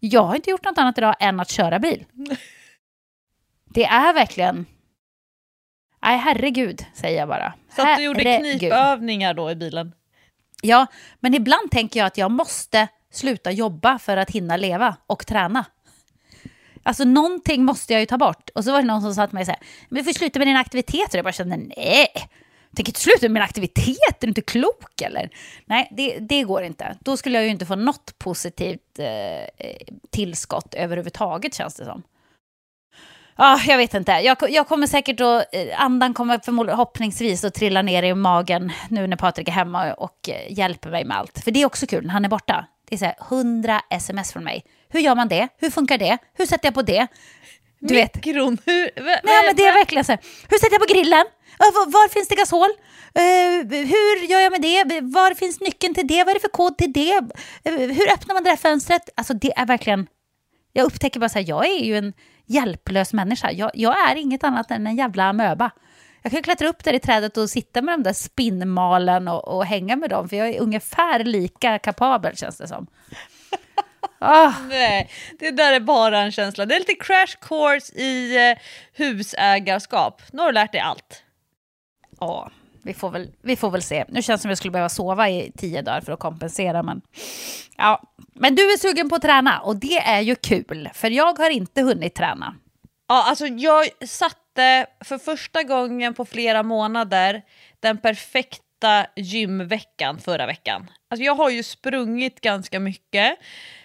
jag 0.00 0.22
har 0.22 0.36
inte 0.36 0.50
gjort 0.50 0.64
något 0.64 0.78
annat 0.78 0.98
idag 0.98 1.14
än 1.20 1.40
att 1.40 1.50
köra 1.50 1.78
bil. 1.78 2.04
Det 3.70 3.84
är 3.84 4.14
verkligen... 4.14 4.66
Nej, 6.02 6.18
herregud, 6.18 6.84
säger 6.94 7.18
jag 7.18 7.28
bara. 7.28 7.52
Så 7.76 7.82
att 7.82 7.96
du 7.96 8.04
gjorde 8.04 8.38
knipövningar 8.38 9.34
då 9.34 9.50
i 9.50 9.54
bilen? 9.54 9.92
Ja, 10.62 10.86
men 11.20 11.34
ibland 11.34 11.70
tänker 11.70 12.00
jag 12.00 12.06
att 12.06 12.18
jag 12.18 12.30
måste 12.30 12.88
sluta 13.12 13.50
jobba 13.50 13.98
för 13.98 14.16
att 14.16 14.30
hinna 14.30 14.56
leva 14.56 14.96
och 15.06 15.26
träna. 15.26 15.64
Alltså 16.82 17.04
någonting 17.04 17.64
måste 17.64 17.92
jag 17.92 18.00
ju 18.00 18.06
ta 18.06 18.18
bort. 18.18 18.50
Och 18.54 18.64
så 18.64 18.72
var 18.72 18.78
det 18.78 18.86
någon 18.86 19.02
som 19.02 19.14
sa 19.14 19.26
till 19.26 19.34
mig 19.34 19.44
så 19.44 19.50
här, 19.50 19.60
men 19.88 20.02
vi 20.02 20.04
får 20.04 20.18
sluta 20.18 20.38
med 20.38 20.48
dina 20.48 20.60
aktiviteter. 20.60 21.18
Jag 21.18 21.24
bara 21.24 21.32
kände, 21.32 21.56
nej, 21.56 22.08
tänker 22.76 22.90
inte 22.90 23.00
sluta 23.00 23.28
med 23.28 23.42
aktivitet, 23.42 24.16
är 24.18 24.20
du 24.20 24.28
inte 24.28 24.40
klok 24.40 25.02
eller? 25.02 25.30
Nej, 25.64 25.88
det, 25.90 26.18
det 26.18 26.42
går 26.42 26.62
inte. 26.62 26.96
Då 27.00 27.16
skulle 27.16 27.38
jag 27.38 27.44
ju 27.44 27.50
inte 27.50 27.66
få 27.66 27.76
något 27.76 28.18
positivt 28.18 28.98
eh, 28.98 29.66
tillskott 30.10 30.74
överhuvudtaget 30.74 31.54
känns 31.54 31.74
det 31.74 31.84
som. 31.84 32.02
Ah, 33.40 33.58
jag 33.66 33.76
vet 33.76 33.94
inte. 33.94 34.12
Jag, 34.12 34.36
jag 34.50 34.68
kommer 34.68 34.86
säkert 34.86 35.20
att, 35.20 35.54
eh, 35.54 35.82
andan 35.82 36.14
kommer 36.14 36.40
förhoppningsvis 36.44 37.44
att 37.44 37.54
trilla 37.54 37.82
ner 37.82 38.02
i 38.02 38.14
magen 38.14 38.72
nu 38.88 39.06
när 39.06 39.16
Patrik 39.16 39.48
är 39.48 39.52
hemma 39.52 39.92
och 39.94 40.28
eh, 40.28 40.52
hjälper 40.58 40.90
mig 40.90 41.04
med 41.04 41.16
allt. 41.16 41.38
För 41.44 41.50
det 41.50 41.62
är 41.62 41.66
också 41.66 41.86
kul 41.86 42.06
när 42.06 42.12
han 42.12 42.24
är 42.24 42.28
borta. 42.28 42.66
Det 42.88 42.94
är 42.94 42.98
så 42.98 43.04
här, 43.04 43.16
100 43.28 43.80
sms 43.90 44.32
från 44.32 44.44
mig. 44.44 44.64
Hur 44.88 45.00
gör 45.00 45.14
man 45.14 45.28
det? 45.28 45.48
Hur 45.58 45.70
funkar 45.70 45.98
det? 45.98 46.18
Hur 46.34 46.46
sätter 46.46 46.66
jag 46.66 46.74
på 46.74 46.82
det? 46.82 47.06
Du 47.80 47.94
Mikron? 47.94 48.54
Vet. 48.54 48.66
Hur, 48.66 48.90
Nej, 49.04 49.44
men 49.46 49.56
det 49.56 49.66
är 49.66 49.74
verkligen 49.74 50.04
så 50.04 50.12
här. 50.12 50.20
Hur 50.48 50.58
sätter 50.58 50.72
jag 50.72 50.88
på 50.88 50.94
grillen? 50.94 51.24
Var, 51.58 51.90
var 51.90 52.08
finns 52.08 52.28
det 52.28 52.34
gasol? 52.34 52.70
Uh, 53.18 53.86
hur 53.86 54.26
gör 54.26 54.40
jag 54.40 54.52
med 54.52 54.62
det? 54.62 55.00
Var 55.00 55.34
finns 55.34 55.60
nyckeln 55.60 55.94
till 55.94 56.06
det? 56.06 56.24
Vad 56.24 56.28
är 56.28 56.34
det 56.34 56.40
för 56.40 56.48
kod 56.48 56.78
till 56.78 56.92
det? 56.92 57.18
Uh, 57.68 57.92
hur 57.92 58.12
öppnar 58.12 58.34
man 58.34 58.44
det 58.44 58.50
där 58.50 58.56
fönstret? 58.56 59.08
Alltså 59.16 59.34
det 59.34 59.52
är 59.56 59.66
verkligen... 59.66 60.06
Jag 60.72 60.84
upptäcker 60.84 61.20
bara 61.20 61.28
så 61.28 61.38
här, 61.38 61.48
jag 61.48 61.66
är 61.66 61.84
ju 61.84 61.98
en 61.98 62.12
hjälplös 62.46 63.12
människa. 63.12 63.50
Jag, 63.52 63.70
jag 63.74 64.10
är 64.10 64.16
inget 64.16 64.44
annat 64.44 64.70
än 64.70 64.86
en 64.86 64.96
jävla 64.96 65.24
amöba. 65.24 65.70
Jag 66.22 66.32
kan 66.32 66.42
klättra 66.42 66.68
upp 66.68 66.84
där 66.84 66.92
i 66.92 66.98
trädet 66.98 67.36
och 67.36 67.50
sitta 67.50 67.82
med 67.82 67.94
de 67.94 68.02
där 68.02 68.12
spinnmalen 68.12 69.28
och, 69.28 69.48
och 69.48 69.64
hänga 69.64 69.96
med 69.96 70.10
dem, 70.10 70.28
för 70.28 70.36
jag 70.36 70.48
är 70.48 70.60
ungefär 70.60 71.24
lika 71.24 71.78
kapabel 71.78 72.36
känns 72.36 72.58
det 72.58 72.68
som. 72.68 72.86
Oh. 74.20 74.54
Nej, 74.68 75.10
det 75.38 75.50
där 75.50 75.72
är 75.72 75.80
bara 75.80 76.18
en 76.18 76.32
känsla. 76.32 76.66
Det 76.66 76.74
är 76.74 76.78
lite 76.78 76.94
crash 76.94 77.36
course 77.40 77.94
i 77.94 78.36
eh, 78.50 78.58
husägarskap. 78.92 80.22
Nu 80.32 80.42
har 80.42 80.46
du 80.46 80.52
lärt 80.52 80.72
dig 80.72 80.80
allt. 80.80 81.22
Ja, 82.20 82.50
vi 82.82 82.94
får, 82.94 83.10
väl, 83.10 83.30
vi 83.42 83.56
får 83.56 83.70
väl 83.70 83.82
se. 83.82 84.04
Nu 84.08 84.22
känns 84.22 84.40
det 84.40 84.42
som 84.42 84.48
jag 84.48 84.58
skulle 84.58 84.72
behöva 84.72 84.88
sova 84.88 85.28
i 85.28 85.52
tio 85.56 85.82
dagar 85.82 86.00
för 86.00 86.12
att 86.12 86.18
kompensera. 86.18 86.82
Men, 86.82 87.00
ja. 87.76 88.02
men 88.34 88.54
du 88.54 88.72
är 88.72 88.76
sugen 88.76 89.08
på 89.08 89.16
att 89.16 89.22
träna 89.22 89.60
och 89.60 89.76
det 89.76 89.98
är 89.98 90.20
ju 90.20 90.34
kul, 90.34 90.90
för 90.94 91.10
jag 91.10 91.38
har 91.38 91.50
inte 91.50 91.82
hunnit 91.82 92.14
träna. 92.14 92.54
Ja, 93.08 93.24
alltså 93.28 93.46
jag 93.46 93.88
satte 94.08 94.86
för 95.04 95.18
första 95.18 95.62
gången 95.62 96.14
på 96.14 96.24
flera 96.24 96.62
månader 96.62 97.42
den 97.80 97.98
perfekta 97.98 99.06
gymveckan 99.16 100.18
förra 100.18 100.46
veckan. 100.46 100.90
Alltså 101.10 101.24
jag 101.24 101.34
har 101.34 101.50
ju 101.50 101.62
sprungit 101.62 102.40
ganska 102.40 102.80
mycket, 102.80 103.38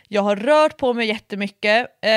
jag 0.07 0.21
har 0.21 0.35
rört 0.35 0.77
på 0.77 0.93
mig 0.93 1.07
jättemycket, 1.07 1.87
eh, 2.01 2.11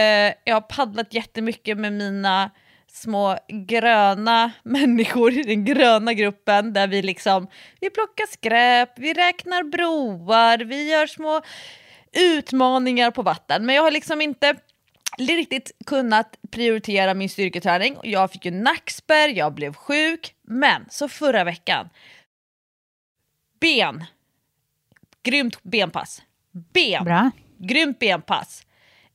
jag 0.45 0.55
har 0.55 0.61
paddlat 0.61 1.15
jättemycket 1.15 1.79
med 1.79 1.93
mina 1.93 2.51
små 2.97 3.39
gröna 3.49 4.53
människor 4.63 5.33
i 5.33 5.43
den 5.43 5.65
gröna 5.65 6.13
gruppen 6.13 6.73
där 6.73 6.87
vi 6.87 7.03
liksom 7.03 7.49
vi 7.81 7.91
plockar 7.91 8.27
skräp, 8.27 8.99
vi 8.99 9.13
räknar 9.13 9.63
broar, 9.63 10.59
vi 10.59 10.91
gör 10.91 11.07
små 11.07 11.43
utmaningar 12.13 13.11
på 13.11 13.23
vatten. 13.23 13.67
Men 13.67 13.75
jag 13.75 13.83
har 13.83 13.91
liksom 13.91 14.21
inte 14.21 14.55
riktigt 15.19 15.73
kunnat 15.87 16.37
prioritera 16.51 17.15
min 17.15 17.29
styrketräning. 17.29 17.97
Jag 18.03 18.33
fick 18.33 18.45
ju 18.45 18.51
nackspärr, 18.51 19.29
jag 19.29 19.55
blev 19.55 19.75
sjuk. 19.75 20.35
Men 20.43 20.87
så 20.91 21.09
förra 21.09 21.45
veckan, 21.45 21.89
ben. 23.61 24.05
Grymt 25.23 25.63
benpass. 25.63 26.23
Ben. 26.73 27.05
Bra. 27.05 27.31
Grymt 27.59 27.99
benpass. 27.99 28.67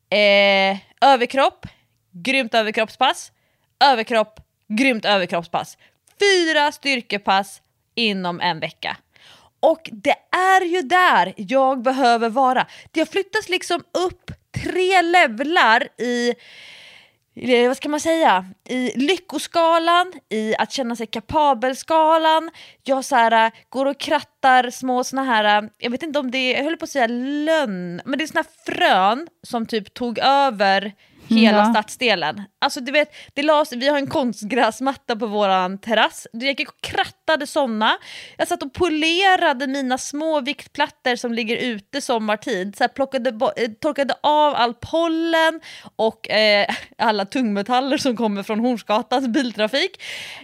Eh, 0.09 0.77
överkropp. 1.01 1.65
Grymt 2.11 2.53
överkroppspass. 2.53 3.31
Överkropp. 3.81 4.39
Grymt 4.67 5.05
överkroppspass. 5.05 5.77
Fyra 6.19 6.71
styrkepass 6.71 7.61
inom 7.95 8.39
en 8.39 8.59
vecka. 8.59 8.97
Och 9.59 9.89
det 9.91 10.15
är 10.31 10.61
ju 10.61 10.81
där 10.81 11.33
jag 11.37 11.81
behöver 11.81 12.29
vara. 12.29 12.67
Det 12.91 12.99
har 12.99 13.05
flyttats 13.05 13.49
liksom 13.49 13.83
upp 14.07 14.31
tre 14.63 15.01
levlar 15.01 15.87
i 15.97 16.33
eh, 17.35 17.67
vad 17.67 17.77
ska 17.77 17.89
man 17.89 17.99
säga, 17.99 18.45
i 18.69 18.91
lyckoskalan, 18.99 20.13
i 20.29 20.55
att 20.55 20.71
känna 20.71 20.95
sig 20.95 21.07
kapabelskalan. 21.07 22.49
Jag 22.83 23.05
så 23.05 23.15
här, 23.15 23.45
eh, 23.45 23.51
går 23.69 23.85
och 23.85 23.99
krattar 23.99 24.69
små 24.69 25.03
såna 25.03 25.23
här, 25.23 25.63
eh, 25.63 25.69
jag 25.77 25.91
vet 25.91 26.03
inte 26.03 26.19
om 26.19 26.31
det 26.31 26.37
är, 26.37 26.57
jag 26.57 26.63
höll 26.63 26.77
på 26.77 26.83
att 26.83 26.89
säga 26.89 27.07
lönn, 27.07 28.01
men 28.05 28.17
det 28.17 28.23
är 28.23 28.27
såna 28.27 28.43
här 28.43 28.73
frön 28.73 29.27
som 29.43 29.65
typ 29.65 29.93
tog 29.93 30.19
över 30.19 30.93
hela 31.35 31.57
Ja. 31.57 31.65
stadsdelen. 31.73 32.41
Alltså 32.61 32.79
du 32.79 32.91
vet, 32.91 33.15
det 33.33 33.43
lades, 33.43 33.73
vi 33.73 33.87
har 33.87 33.97
en 33.97 34.07
konstgräsmatta 34.07 35.15
på 35.15 35.25
våran 35.27 35.77
terrass, 35.77 36.27
jag 36.31 36.59
gick 36.59 36.69
och 36.69 36.81
krattade 36.81 37.47
såna. 37.47 37.97
Jag 38.37 38.47
satt 38.47 38.63
och 38.63 38.73
polerade 38.73 39.67
mina 39.67 39.97
små 39.97 40.41
viktplattor 40.41 41.15
som 41.15 41.33
ligger 41.33 41.57
ute 41.57 42.01
sommartid, 42.01 42.75
så 42.77 42.83
här, 42.83 42.87
plockade, 42.89 43.29
eh, 43.29 43.69
torkade 43.81 44.13
av 44.23 44.55
all 44.55 44.73
pollen 44.73 45.61
och 45.95 46.29
eh, 46.29 46.67
alla 46.97 47.25
tungmetaller 47.25 47.97
som 47.97 48.17
kommer 48.17 48.43
från 48.43 48.59
Hornsgatans 48.59 49.27
biltrafik. 49.27 50.01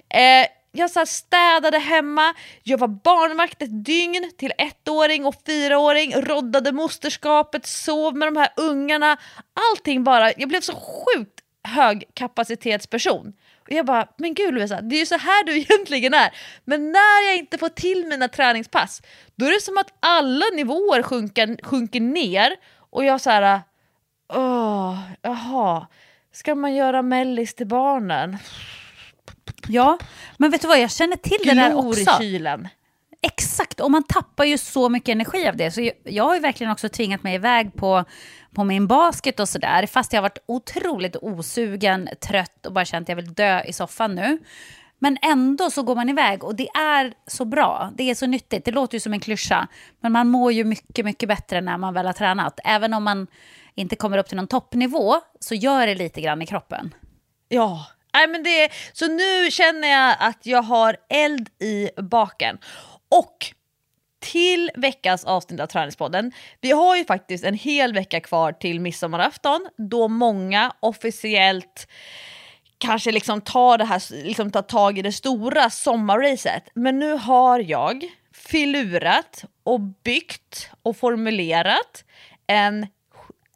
Eh, 0.10 0.48
jag 0.78 0.92
så 0.92 1.00
här 1.00 1.06
städade 1.06 1.80
hemma, 1.80 2.34
jag 2.64 2.78
var 2.78 2.88
barnvakt 2.88 3.62
ett 3.62 3.86
dygn 3.86 4.32
till 4.38 4.52
ettåring 4.58 5.26
och 5.26 5.36
fyraåring, 5.46 6.16
roddade 6.16 6.72
mosterskapet, 6.72 7.66
sov 7.66 8.16
med 8.16 8.28
de 8.28 8.38
här 8.38 8.50
ungarna. 8.58 9.18
Allting 9.72 10.04
bara, 10.04 10.32
jag 10.38 10.50
blev 10.50 10.62
så 10.62 10.74
sjukt 10.74 11.40
högkapacitetsperson. 11.64 13.34
Och 13.68 13.72
jag 13.72 13.86
bara, 13.86 14.08
men 14.18 14.34
gud 14.34 14.54
Lovisa, 14.54 14.82
det 14.82 14.96
är 14.96 15.00
ju 15.00 15.06
så 15.06 15.18
här 15.18 15.44
du 15.44 15.58
egentligen 15.58 16.14
är. 16.14 16.32
Men 16.66 16.92
när 16.92 17.28
jag 17.28 17.38
inte 17.38 17.58
får 17.58 17.70
till 17.70 18.06
mina 18.06 18.28
träningspass, 18.28 19.02
då 19.36 19.46
är 19.46 19.52
det 19.52 19.62
som 19.62 19.78
att 19.78 19.94
alla 20.00 20.46
nivåer 20.54 21.04
sjunker, 21.04 21.58
sjunker 21.64 22.00
ner 22.00 22.56
och 22.90 23.06
jag 23.06 23.22
så 23.22 23.30
här, 23.30 23.62
åh, 24.34 25.00
jaha, 25.22 25.88
ska 26.32 26.56
man 26.56 26.76
göra 26.76 27.02
mellis 27.02 27.56
till 27.56 27.68
barnen? 27.68 28.38
Ja, 29.68 29.98
men 30.38 30.52
vet 30.52 30.62
du 30.62 30.68
vad, 30.68 30.80
jag 30.80 30.92
känner 30.92 31.16
till 31.16 31.40
det 31.44 31.54
där 31.54 31.76
också. 31.76 32.18
kylen. 32.20 32.68
Exakt, 33.22 33.80
och 33.80 33.92
man 33.92 34.04
tappar 34.04 34.46
ju 34.46 34.58
så 34.58 34.90
mycket 34.90 35.10
energi 35.10 35.48
av 35.48 35.58
det. 35.58 35.72
Så 35.72 35.82
jag, 35.82 35.94
jag 36.04 36.24
har 36.24 36.36
ju 36.36 36.42
verkligen 36.42 36.72
också 36.72 36.90
tvingat 36.90 37.24
mig 37.24 37.36
iväg 37.36 37.74
på, 37.74 38.04
på 38.56 38.64
min 38.64 38.88
basket 38.88 39.40
och 39.40 39.50
sådär. 39.50 39.86
Fast 39.86 40.14
jag 40.14 40.18
har 40.18 40.24
varit 40.24 40.44
otroligt 40.46 41.16
osugen, 41.22 42.10
trött 42.22 42.66
och 42.66 42.74
bara 42.74 42.86
känt 42.86 43.06
att 43.06 43.10
jag 43.10 43.16
vill 43.16 43.34
dö 43.34 43.62
i 43.64 43.74
soffan 43.74 44.16
nu. 44.16 44.40
Men 45.00 45.18
ändå 45.22 45.72
så 45.72 45.84
går 45.84 45.96
man 45.96 46.10
iväg 46.10 46.44
och 46.44 46.56
det 46.56 46.68
är 46.70 47.14
så 47.28 47.46
bra. 47.46 47.92
Det 47.96 48.10
är 48.10 48.16
så 48.16 48.26
nyttigt. 48.26 48.66
Det 48.66 48.72
låter 48.72 48.96
ju 48.96 49.00
som 49.00 49.14
en 49.14 49.20
klyscha. 49.20 49.68
Men 50.00 50.12
man 50.12 50.28
mår 50.28 50.52
ju 50.52 50.64
mycket, 50.64 51.06
mycket 51.06 51.30
bättre 51.30 51.62
när 51.62 51.78
man 51.78 51.94
väl 51.94 52.06
har 52.06 52.14
tränat. 52.14 52.60
Även 52.64 52.94
om 52.94 53.04
man 53.04 53.28
inte 53.76 53.96
kommer 53.96 54.18
upp 54.18 54.28
till 54.28 54.38
någon 54.38 54.48
toppnivå 54.48 55.16
så 55.40 55.56
gör 55.56 55.88
det 55.88 55.96
lite 55.96 56.22
grann 56.22 56.42
i 56.42 56.46
kroppen. 56.46 56.94
Ja, 57.50 57.86
Nej, 58.18 58.28
men 58.28 58.44
det, 58.44 58.70
så 58.94 59.08
nu 59.08 59.52
känner 59.52 59.88
jag 59.88 60.16
att 60.20 60.46
jag 60.46 60.62
har 60.62 60.98
eld 61.10 61.50
i 61.62 61.90
baken. 62.02 62.58
Och 63.10 63.46
till 64.20 64.72
veckans 64.76 65.26
avsnitt 65.26 65.60
av 65.60 65.68
Träningspodden, 65.68 66.32
vi 66.62 66.72
har 66.72 66.96
ju 66.96 67.06
faktiskt 67.06 67.44
en 67.44 67.54
hel 67.54 67.94
vecka 67.94 68.20
kvar 68.20 68.52
till 68.52 68.80
midsommarafton 68.80 69.68
då 69.78 70.08
många 70.08 70.74
officiellt 70.80 71.88
kanske 72.78 73.12
liksom 73.12 73.42
tar, 73.42 73.78
det 73.78 73.86
här, 73.86 74.24
liksom 74.24 74.52
tar 74.52 74.62
tag 74.62 74.98
i 74.98 75.02
det 75.02 75.12
stora 75.12 75.70
sommarracet. 75.70 76.64
Men 76.74 77.00
nu 77.00 77.14
har 77.14 77.60
jag 77.60 78.04
filurat 78.34 79.46
och 79.64 79.80
byggt 79.80 80.70
och 80.84 80.98
formulerat 80.98 82.04
en 82.48 82.88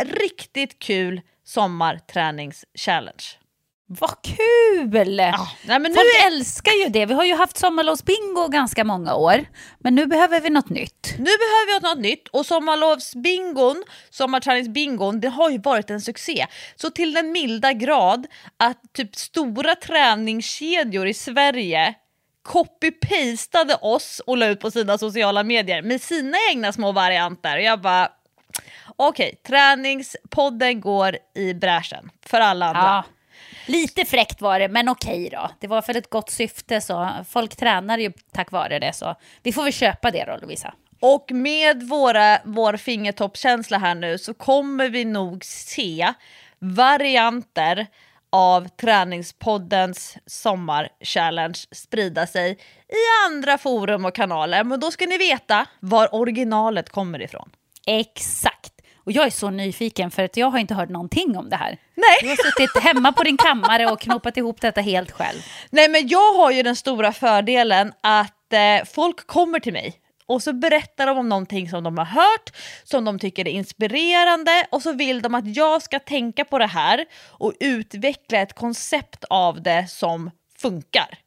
riktigt 0.04 0.80
kul 0.80 1.22
sommarträningschallenge. 1.44 3.41
Vad 4.00 4.22
kul! 4.22 5.16
nej, 5.16 5.34
men 5.66 5.82
nu 5.82 5.94
Folk 5.96 6.08
är- 6.24 6.28
älskar 6.28 6.72
ju 6.72 6.90
det. 6.90 7.06
Vi 7.06 7.14
har 7.14 7.24
ju 7.24 7.36
haft 7.36 7.58
sommarlovsbingo 7.58 8.48
ganska 8.48 8.84
många 8.84 9.16
år. 9.16 9.46
Men 9.80 9.96
nu 9.96 10.06
behöver 10.06 10.42
vi 10.42 10.50
något 10.50 10.70
nytt. 10.70 11.14
Nu 11.18 11.24
behöver 11.24 11.80
vi 11.80 11.88
något 11.88 11.98
nytt 12.00 12.28
och 12.28 12.46
sommarlovsbingon, 12.46 13.84
sommarträningsbingon, 14.10 15.20
det 15.20 15.28
har 15.30 15.50
ju 15.50 15.58
varit 15.58 15.90
en 15.90 16.02
succé. 16.02 16.48
Så 16.76 16.90
till 16.90 17.14
den 17.14 17.32
milda 17.32 17.74
grad 17.74 18.28
att 18.58 18.94
typ 18.94 19.16
stora 19.16 19.76
träningskedjor 19.76 21.08
i 21.08 21.14
Sverige 21.14 21.94
copy-pastade 22.44 23.76
oss 23.82 24.22
och 24.26 24.38
la 24.38 24.46
ut 24.48 24.60
på 24.60 24.72
sina 24.72 24.98
sociala 24.98 25.44
medier 25.44 25.82
med 25.82 26.02
sina 26.02 26.38
egna 26.52 26.72
små 26.74 26.92
varianter. 26.92 27.58
Jag 27.58 27.82
bara, 27.82 28.10
okej, 28.96 29.42
träningspodden 29.48 30.82
går 30.82 31.18
i 31.36 31.54
bräschen 31.54 32.10
för 32.26 32.40
alla 32.40 32.66
andra. 32.66 32.82
Ja. 32.82 33.04
Lite 33.66 34.06
fräckt 34.06 34.42
var 34.42 34.60
det, 34.60 34.68
men 34.68 34.90
okej 34.90 35.30
då. 35.32 35.50
Det 35.60 35.68
var 35.68 35.82
för 35.82 35.98
ett 35.98 36.10
gott 36.10 36.30
syfte, 36.30 36.82
så 36.82 37.10
folk 37.30 37.56
tränar 37.56 37.98
ju 37.98 38.12
tack 38.34 38.52
vare 38.52 38.80
det. 38.80 38.94
Så 38.94 39.16
vi 39.44 39.54
får 39.54 39.64
väl 39.64 39.74
köpa 39.74 40.12
det 40.12 40.26
då, 40.26 40.38
Lovisa. 40.42 40.74
Och 41.00 41.32
med 41.32 41.84
våra, 41.84 42.40
vår 42.44 42.78
fingertoppskänsla 42.78 43.78
här 43.78 43.96
nu 43.96 44.18
så 44.18 44.34
kommer 44.34 44.90
vi 44.90 45.06
nog 45.06 45.46
se 45.46 46.14
varianter 46.60 47.88
av 48.30 48.68
Träningspoddens 48.68 50.18
sommarchallenge 50.26 51.60
sprida 51.72 52.28
sig 52.28 52.52
i 52.90 53.28
andra 53.28 53.58
forum 53.58 54.06
och 54.06 54.16
kanaler. 54.16 54.64
Men 54.64 54.80
då 54.80 54.92
ska 54.92 55.06
ni 55.06 55.18
veta 55.18 55.66
var 55.80 56.16
originalet 56.16 56.90
kommer 56.90 57.22
ifrån. 57.22 57.50
Exakt. 57.88 58.81
Och 59.04 59.12
jag 59.12 59.26
är 59.26 59.30
så 59.30 59.50
nyfiken 59.50 60.12
för 60.12 60.24
att 60.24 60.38
jag 60.38 60.52
har 60.52 60.60
inte 60.60 60.74
hört 60.74 60.90
någonting 60.90 61.38
om 61.38 61.50
det 61.50 61.56
här. 61.56 61.78
Nej. 61.96 62.18
Du 62.22 62.28
har 62.28 62.36
suttit 62.36 62.84
hemma 62.84 63.12
på 63.12 63.24
din 63.24 63.38
kammare 63.38 63.92
och 63.92 64.02
knopat 64.02 64.38
ihop 64.38 64.62
detta 64.62 64.82
helt 64.82 65.12
själv. 65.12 65.40
Nej 65.70 65.90
men 65.90 66.08
jag 66.08 66.34
har 66.34 66.52
ju 66.52 66.64
den 66.64 66.76
stora 66.76 67.14
fördelen 67.14 67.94
att 68.02 68.54
eh, 68.54 68.86
folk 68.94 69.28
kommer 69.28 69.60
till 69.60 69.74
mig 69.74 70.02
och 70.26 70.44
så 70.44 70.54
berättar 70.54 71.08
de 71.08 71.18
om 71.18 71.30
någonting 71.30 71.70
som 71.70 71.84
de 71.84 71.98
har 71.98 72.06
hört, 72.06 72.52
som 72.84 73.06
de 73.06 73.20
tycker 73.20 73.48
är 73.48 73.52
inspirerande 73.52 74.68
och 74.70 74.82
så 74.82 74.94
vill 74.94 75.22
de 75.22 75.36
att 75.36 75.56
jag 75.56 75.82
ska 75.82 76.00
tänka 76.00 76.46
på 76.46 76.60
det 76.60 76.68
här 76.68 77.06
och 77.28 77.54
utveckla 77.60 78.40
ett 78.40 78.54
koncept 78.54 79.24
av 79.30 79.62
det 79.62 79.88
som 79.90 80.32
funkar. 80.58 81.18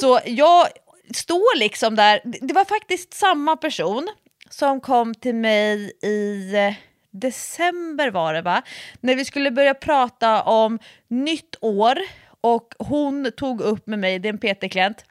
Så 0.00 0.20
jag 0.26 0.66
står 1.14 1.58
liksom 1.58 1.96
där, 1.96 2.20
det 2.24 2.54
var 2.54 2.64
faktiskt 2.64 3.14
samma 3.14 3.56
person 3.56 4.08
som 4.50 4.80
kom 4.80 5.14
till 5.14 5.34
mig 5.34 5.92
i 6.02 6.54
eh, 6.54 6.74
december 7.12 8.10
var 8.10 8.34
det 8.34 8.42
va? 8.42 8.62
När 9.00 9.14
vi 9.14 9.24
skulle 9.24 9.50
börja 9.50 9.74
prata 9.74 10.42
om 10.42 10.78
nytt 11.08 11.56
år 11.60 11.98
och 12.40 12.74
hon 12.78 13.30
tog 13.36 13.60
upp 13.60 13.86
med 13.86 13.98
mig, 13.98 14.18
det 14.18 14.28
är 14.28 14.32
en 14.32 14.38
PT-klient, 14.38 15.04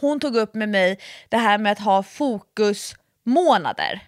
hon 0.00 0.20
tog 0.20 0.36
upp 0.36 0.54
med 0.54 0.68
mig 0.68 0.98
det 1.28 1.36
här 1.36 1.58
med 1.58 1.72
att 1.72 1.78
ha 1.78 2.02
fokusmånader. 2.02 4.00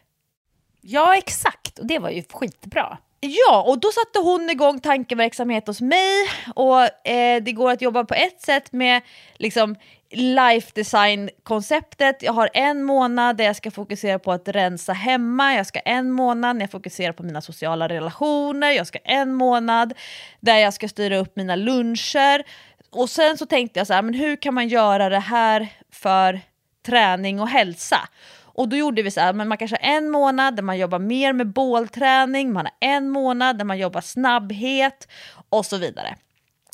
Ja, 0.81 1.16
exakt. 1.16 1.79
Och 1.79 1.87
det 1.87 1.99
var 1.99 2.11
ju 2.11 2.23
skitbra. 2.33 2.99
Ja, 3.21 3.62
och 3.62 3.81
då 3.81 3.88
satte 3.88 4.19
hon 4.19 4.51
igång 4.51 4.81
tankeverksamhet 4.81 5.66
hos 5.66 5.81
mig 5.81 6.29
och 6.55 7.09
eh, 7.09 7.43
det 7.43 7.53
går 7.53 7.71
att 7.71 7.83
jobba 7.83 8.05
på 8.05 8.14
ett 8.14 8.40
sätt 8.40 8.73
med 8.73 9.03
liksom 9.37 9.77
life 10.11 10.70
design-konceptet. 10.75 12.23
Jag 12.23 12.33
har 12.33 12.51
en 12.55 12.83
månad 12.83 13.37
där 13.37 13.44
jag 13.44 13.57
ska 13.57 13.70
fokusera 13.70 14.18
på 14.18 14.33
att 14.33 14.49
rensa 14.49 14.92
hemma, 14.92 15.55
jag 15.55 15.66
ska 15.66 15.81
en 15.81 16.11
månad 16.11 16.57
när 16.57 16.62
jag 16.62 16.70
fokuserar 16.70 17.12
på 17.12 17.23
mina 17.23 17.40
sociala 17.40 17.88
relationer, 17.88 18.70
jag 18.70 18.87
ska 18.87 18.99
en 18.99 19.35
månad 19.35 19.94
där 20.40 20.57
jag 20.59 20.75
ska 20.75 20.88
styra 20.88 21.18
upp 21.18 21.37
mina 21.37 21.57
luncher. 21.57 22.42
Och 22.90 23.11
sen 23.11 23.38
så 23.38 23.46
tänkte 23.46 23.81
jag 23.81 23.87
så 23.87 23.92
här, 23.92 24.03
men 24.03 24.14
hur 24.14 24.37
kan 24.37 24.55
man 24.55 24.68
göra 24.68 25.09
det 25.09 25.18
här 25.18 25.68
för 25.92 26.40
träning 26.87 27.40
och 27.40 27.49
hälsa? 27.49 28.09
Och 28.42 28.68
då 28.68 28.77
gjorde 28.77 29.03
vi 29.03 29.11
så 29.11 29.20
här, 29.20 29.33
men 29.33 29.49
man 29.49 29.59
kanske 29.59 29.77
har 29.81 29.96
en 29.96 30.11
månad 30.11 30.57
där 30.57 30.62
man 30.62 30.79
jobbar 30.79 30.99
mer 30.99 31.33
med 31.33 31.53
bålträning, 31.53 32.53
man 32.53 32.66
har 32.66 32.88
en 32.88 33.11
månad 33.11 33.59
där 33.59 33.64
man 33.64 33.79
jobbar 33.79 34.01
snabbhet 34.01 35.09
och 35.49 35.66
så 35.66 35.77
vidare. 35.77 36.16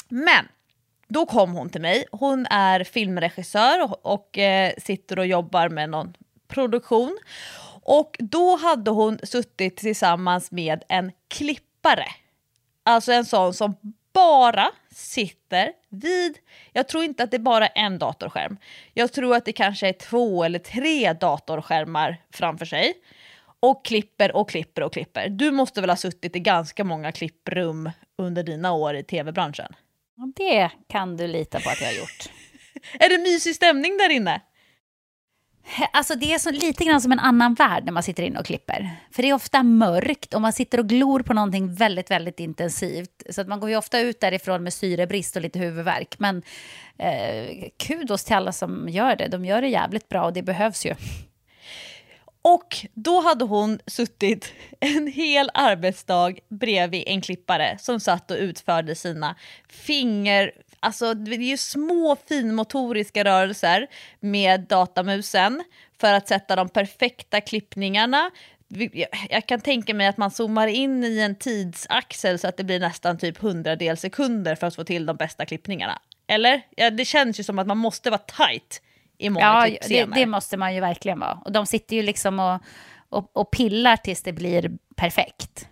Men 0.09 0.49
då 1.09 1.27
kom 1.27 1.53
hon 1.53 1.71
till 1.71 1.81
mig. 1.81 2.05
Hon 2.13 2.47
är 2.47 2.85
filmregissör 2.85 3.83
och, 3.83 4.07
och 4.15 4.39
eh, 4.39 4.73
sitter 4.79 5.19
och 5.19 5.27
jobbar 5.27 5.69
med 5.69 5.91
någon 5.91 6.15
produktion. 6.49 7.19
Och 7.83 8.17
då 8.19 8.57
hade 8.57 8.91
hon 8.91 9.19
suttit 9.23 9.77
tillsammans 9.77 10.51
med 10.51 10.85
en 10.89 11.13
klippare. 11.29 12.07
Alltså 12.83 13.13
en 13.13 13.25
sån 13.25 13.55
som 13.55 13.75
bara 14.13 14.71
sitter 14.91 15.73
vid, 15.89 16.39
jag 16.73 16.89
tror 16.89 17.05
inte 17.05 17.23
att 17.23 17.31
det 17.31 17.37
är 17.37 17.39
bara 17.39 17.67
en 17.67 17.99
datorskärm. 17.99 18.57
Jag 18.95 19.13
tror 19.13 19.37
att 19.37 19.45
det 19.45 19.53
kanske 19.53 19.89
är 19.89 19.93
två 19.93 20.45
eller 20.45 20.59
tre 20.59 21.13
datorskärmar 21.13 22.17
framför 22.31 22.67
sig. 22.67 22.93
Och 23.61 23.85
klipper 23.85 24.37
och 24.37 24.51
klipper 24.51 24.83
och 24.83 24.93
klipper. 24.93 25.29
Du 25.29 25.51
måste 25.51 25.81
väl 25.81 25.91
ha 25.91 25.97
suttit 25.97 26.37
i 26.37 26.41
ganska 26.41 26.85
många 26.85 27.13
klipprum 27.13 27.91
under 28.19 28.43
dina 28.43 28.73
år 28.73 28.97
i 28.97 29.03
tv-branschen? 29.03 29.75
Det 30.37 30.71
kan 30.89 31.17
du 31.17 31.27
lita 31.27 31.61
på 31.61 31.71
att 31.71 31.81
jag 31.81 31.89
har 31.89 31.95
gjort. 31.95 32.31
är 33.01 33.09
det 33.09 33.19
mysig 33.19 33.55
stämning 33.55 33.97
där 33.97 34.11
inne? 34.11 34.41
Alltså 35.93 36.15
det 36.15 36.35
är 36.35 36.39
så, 36.39 36.51
lite 36.51 36.85
grann 36.85 37.01
som 37.01 37.13
en 37.13 37.19
annan 37.19 37.55
värld 37.55 37.85
när 37.85 37.93
man 37.93 38.03
sitter 38.03 38.23
inne 38.23 38.39
och 38.39 38.47
klipper. 38.47 38.91
För 39.11 39.23
det 39.23 39.29
är 39.29 39.35
ofta 39.35 39.63
mörkt 39.63 40.35
och 40.35 40.41
man 40.41 40.53
sitter 40.53 40.81
och 40.81 40.89
glor 40.89 41.21
på 41.21 41.35
någonting 41.35 41.75
väldigt, 41.75 42.11
väldigt 42.11 42.41
intensivt. 42.41 43.23
Så 43.31 43.41
att 43.41 43.49
man 43.49 43.61
går 43.61 43.71
ju 43.71 43.77
ofta 43.77 44.01
ut 44.01 44.21
därifrån 44.21 44.63
med 44.63 44.73
syrebrist 44.73 45.37
och 45.37 45.43
lite 45.43 45.59
huvudvärk. 45.59 46.19
Men 46.19 46.43
eh, 46.99 47.69
kudos 47.79 48.25
till 48.25 48.37
alla 48.37 48.53
som 48.53 48.89
gör 48.89 49.17
det. 49.17 49.29
De 49.29 49.45
gör 49.45 49.63
det 49.63 49.69
jävligt 49.69 50.09
bra 50.09 50.25
och 50.25 50.33
det 50.33 50.43
behövs 50.43 50.87
ju. 50.87 50.95
Och 52.49 52.77
då 52.95 53.21
hade 53.21 53.45
hon 53.45 53.79
suttit 53.87 54.53
en 54.81 55.07
hel 55.07 55.51
arbetsdag 55.55 56.35
bredvid 56.49 57.05
en 57.07 57.21
klippare 57.21 57.77
som 57.81 58.01
satt 58.01 58.31
och 58.31 58.37
utförde 58.37 58.95
sina 58.95 59.37
finger... 59.69 60.53
Alltså 60.81 61.15
det 61.15 61.37
är 61.37 61.39
ju 61.39 61.57
små 61.57 62.17
finmotoriska 62.29 63.25
rörelser 63.25 63.87
med 64.21 64.61
datamusen 64.61 65.65
för 66.01 66.13
att 66.13 66.29
sätta 66.29 66.57
de 66.57 66.69
perfekta 66.69 67.41
klippningarna. 67.41 68.31
Jag 69.29 69.47
kan 69.47 69.61
tänka 69.61 69.95
mig 69.95 70.07
att 70.07 70.17
man 70.17 70.31
zoomar 70.31 70.67
in 70.67 71.05
i 71.05 71.19
en 71.19 71.35
tidsaxel 71.35 72.39
så 72.39 72.49
att 72.49 72.57
det 72.57 72.65
blir 72.65 72.81
nästan 72.81 73.19
typ 73.19 73.39
hundradels 73.39 74.01
sekunder 74.01 74.55
för 74.55 74.67
att 74.67 74.77
få 74.77 74.85
till 74.85 75.07
de 75.07 75.17
bästa 75.17 75.47
klippningarna. 75.47 75.99
Eller? 76.27 76.63
Ja, 76.77 76.91
det 76.91 77.05
känns 77.05 77.41
ju 77.41 77.45
som 77.45 77.59
att 77.59 77.67
man 77.67 77.79
måste 77.79 78.11
vara 78.11 78.19
tight 78.19 78.83
i 79.19 79.31
många 79.31 79.47
ja, 79.47 79.63
klippscener. 79.67 80.15
Det, 80.15 80.21
det 80.21 80.27
måste 80.27 80.57
man 80.57 80.75
ju 80.75 80.81
verkligen 80.81 81.21
vara. 81.21 81.39
Och 81.45 81.53
de 81.53 81.67
sitter 81.67 81.97
ju 81.97 82.03
liksom 82.03 82.41
och, 82.41 82.61
och, 83.09 83.37
och 83.37 83.51
pillar 83.51 83.97
tills 83.97 84.23
det 84.23 84.33
blir 84.33 84.71
perfekt. 84.97 85.69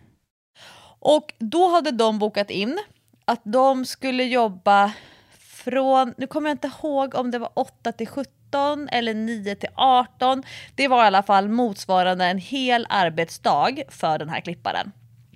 Och 0.99 1.35
då 1.39 1.69
hade 1.69 1.91
de 1.91 2.19
bokat 2.19 2.51
in 2.51 2.79
att 3.25 3.41
de 3.45 3.85
skulle 3.85 4.25
jobba 4.25 4.93
från, 5.39 6.15
nu 6.17 6.27
kommer 6.27 6.49
jag 6.49 6.55
inte 6.55 6.71
ihåg 6.83 7.15
om 7.15 7.31
det 7.31 7.39
var 7.39 7.51
8 7.55 7.93
till 7.93 8.09
17 8.09 8.89
eller 8.89 9.15
9 9.15 9.55
till 9.55 9.69
18. 9.75 10.43
Det 10.75 10.89
var 10.89 11.05
i 11.05 11.07
alla 11.07 11.23
fall 11.23 11.49
motsvarande 11.49 12.25
en 12.25 12.39
hel 12.39 12.87
arbetsdag 12.89 13.83
för 13.89 14.19
den 14.19 14.29
här 14.29 14.41
klipparen. 14.41 14.93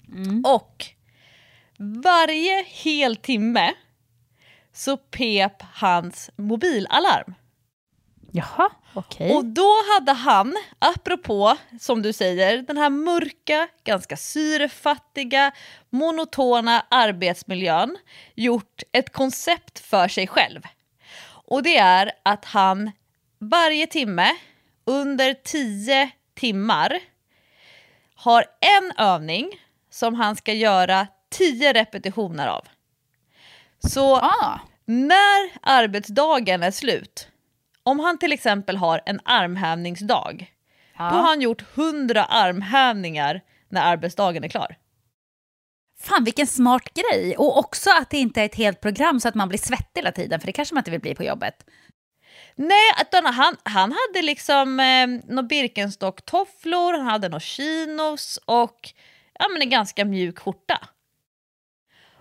Mm. 0.09 0.45
Och 0.45 0.87
varje 1.79 2.65
hel 2.67 3.17
timme 3.17 3.75
så 4.73 4.97
pep 4.97 5.63
hans 5.63 6.31
mobilalarm. 6.37 7.35
Jaha, 8.33 8.71
okej. 8.95 9.27
Okay. 9.27 9.37
Och 9.37 9.45
då 9.45 9.75
hade 9.95 10.13
han, 10.13 10.55
apropå 10.79 11.57
som 11.81 12.03
du 12.03 12.13
säger, 12.13 12.63
den 12.63 12.77
här 12.77 12.91
mörka, 12.91 13.69
ganska 13.85 14.17
syrefattiga, 14.17 15.53
monotona 15.91 16.87
arbetsmiljön 16.91 17.97
gjort 18.35 18.83
ett 18.93 19.13
koncept 19.13 19.79
för 19.79 20.09
sig 20.09 20.27
själv. 20.27 20.63
Och 21.29 21.63
det 21.63 21.77
är 21.77 22.13
att 22.23 22.45
han 22.45 22.91
varje 23.39 23.87
timme 23.87 24.37
under 24.85 25.35
tio 25.35 26.11
timmar 26.35 27.01
har 28.15 28.45
en 28.61 29.07
övning 29.07 29.51
som 29.91 30.15
han 30.15 30.37
ska 30.37 30.53
göra 30.53 31.07
tio 31.31 31.73
repetitioner 31.73 32.47
av. 32.47 32.69
Så 33.79 34.17
ah. 34.17 34.61
när 34.85 35.51
arbetsdagen 35.63 36.63
är 36.63 36.71
slut 36.71 37.29
om 37.89 38.01
han 38.01 38.19
till 38.19 38.33
exempel 38.33 38.77
har 38.77 39.01
en 39.07 39.21
armhävningsdag, 39.25 40.53
ja. 40.99 41.11
då 41.11 41.17
har 41.17 41.23
han 41.23 41.41
gjort 41.41 41.63
100 41.75 42.25
armhävningar 42.25 43.41
när 43.69 43.83
arbetsdagen 43.83 44.45
är 44.45 44.49
klar. 44.49 44.77
Fan 46.01 46.25
vilken 46.25 46.47
smart 46.47 46.95
grej! 46.95 47.37
Och 47.37 47.59
också 47.59 47.91
att 47.91 48.11
det 48.11 48.19
inte 48.19 48.41
är 48.41 48.45
ett 48.45 48.55
helt 48.55 48.81
program 48.81 49.21
så 49.21 49.29
att 49.29 49.35
man 49.35 49.49
blir 49.49 49.59
svettig 49.59 50.01
hela 50.01 50.13
tiden, 50.13 50.41
för 50.41 50.47
det 50.47 50.53
kanske 50.53 50.75
man 50.75 50.81
inte 50.81 50.91
vill 50.91 51.01
bli 51.01 51.15
på 51.15 51.25
jobbet. 51.25 51.65
Nej, 52.55 52.93
utan 53.01 53.27
han, 53.27 53.57
han 53.63 53.93
hade 53.93 54.23
liksom 54.23 54.81
eh, 54.81 55.07
några 55.07 55.49
Birkenstock-tofflor, 55.49 56.93
han 56.93 57.07
hade 57.07 57.29
några 57.29 57.41
chinos 57.41 58.41
och 58.45 58.93
ja, 59.39 59.49
men 59.49 59.63
en 59.63 59.71
ganska 59.71 60.05
mjuk 60.05 60.39
skjorta. 60.39 60.89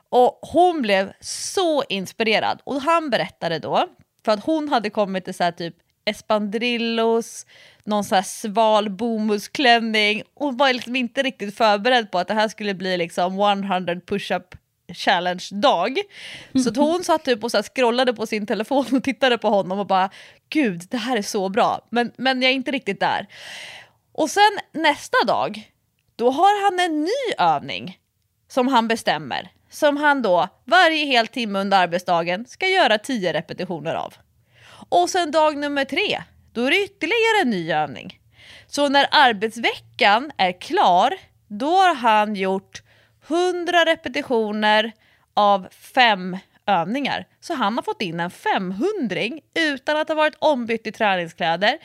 Och 0.09 0.39
hon 0.41 0.81
blev 0.81 1.13
så 1.19 1.83
inspirerad 1.83 2.61
och 2.63 2.81
han 2.81 3.09
berättade 3.09 3.59
då 3.59 3.89
för 4.27 4.31
att 4.31 4.45
hon 4.45 4.69
hade 4.69 4.89
kommit 4.89 5.27
i 5.27 5.33
så 5.33 5.43
här 5.43 5.51
typ 5.51 5.75
espandrillos, 6.05 7.45
någon 7.83 8.03
så 8.03 8.15
här 8.15 8.21
sval 8.21 8.89
bomullsklänning. 8.89 10.23
Hon 10.33 10.57
var 10.57 10.73
liksom 10.73 10.95
inte 10.95 11.23
riktigt 11.23 11.57
förberedd 11.57 12.11
på 12.11 12.19
att 12.19 12.27
det 12.27 12.33
här 12.33 12.47
skulle 12.47 12.73
bli 12.73 12.97
liksom 12.97 13.39
100 13.39 13.95
push-up 14.05 14.55
challenge-dag. 14.93 15.97
Så 16.63 16.69
att 16.69 16.77
hon 16.77 17.03
satt 17.03 17.25
typ 17.25 17.43
och 17.43 17.51
så 17.51 17.63
scrollade 17.63 18.13
på 18.13 18.25
sin 18.25 18.45
telefon 18.45 18.85
och 18.91 19.03
tittade 19.03 19.37
på 19.37 19.49
honom 19.49 19.79
och 19.79 19.87
bara 19.87 20.09
gud, 20.49 20.81
det 20.89 20.97
här 20.97 21.17
är 21.17 21.21
så 21.21 21.49
bra. 21.49 21.87
Men, 21.89 22.11
men 22.17 22.41
jag 22.41 22.51
är 22.51 22.55
inte 22.55 22.71
riktigt 22.71 22.99
där. 22.99 23.27
Och 24.11 24.29
sen 24.29 24.59
nästa 24.71 25.17
dag, 25.27 25.71
då 26.15 26.31
har 26.31 26.63
han 26.63 26.79
en 26.79 27.01
ny 27.01 27.33
övning 27.37 27.99
som 28.47 28.67
han 28.67 28.87
bestämmer 28.87 29.51
som 29.69 29.97
han 29.97 30.21
då 30.21 30.47
varje 30.65 31.05
hel 31.05 31.27
timme 31.27 31.59
under 31.59 31.77
arbetsdagen 31.77 32.45
ska 32.45 32.67
göra 32.67 32.97
10 32.97 33.33
repetitioner 33.33 33.95
av. 33.95 34.13
Och 34.89 35.09
sen 35.09 35.31
dag 35.31 35.57
nummer 35.57 35.85
tre, 35.85 36.23
då 36.53 36.63
är 36.63 36.71
det 36.71 36.83
ytterligare 36.83 37.41
en 37.41 37.49
ny 37.49 37.71
övning. 37.71 38.19
Så 38.67 38.89
när 38.89 39.07
arbetsveckan 39.11 40.31
är 40.37 40.61
klar, 40.61 41.13
då 41.47 41.71
har 41.71 41.95
han 41.95 42.35
gjort 42.35 42.81
100 43.27 43.85
repetitioner 43.85 44.91
av 45.33 45.67
fem 45.71 46.37
övningar. 46.65 47.25
Så 47.39 47.53
han 47.53 47.75
har 47.75 47.83
fått 47.83 48.01
in 48.01 48.19
en 48.19 48.31
500 48.31 49.21
utan 49.53 49.97
att 49.97 50.07
ha 50.07 50.15
varit 50.15 50.35
ombytt 50.39 50.87
i 50.87 50.91
träningskläder, 50.91 51.77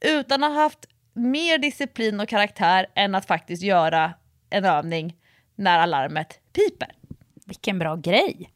utan 0.00 0.44
att 0.44 0.50
ha 0.50 0.62
haft 0.62 0.86
mer 1.12 1.58
disciplin 1.58 2.20
och 2.20 2.28
karaktär 2.28 2.86
än 2.94 3.14
att 3.14 3.26
faktiskt 3.26 3.62
göra 3.62 4.14
en 4.50 4.64
övning 4.64 5.16
när 5.54 5.78
alarmet 5.78 6.38
piper. 6.52 6.99
Vilken 7.50 7.78
bra 7.78 7.96
grej. 7.96 8.50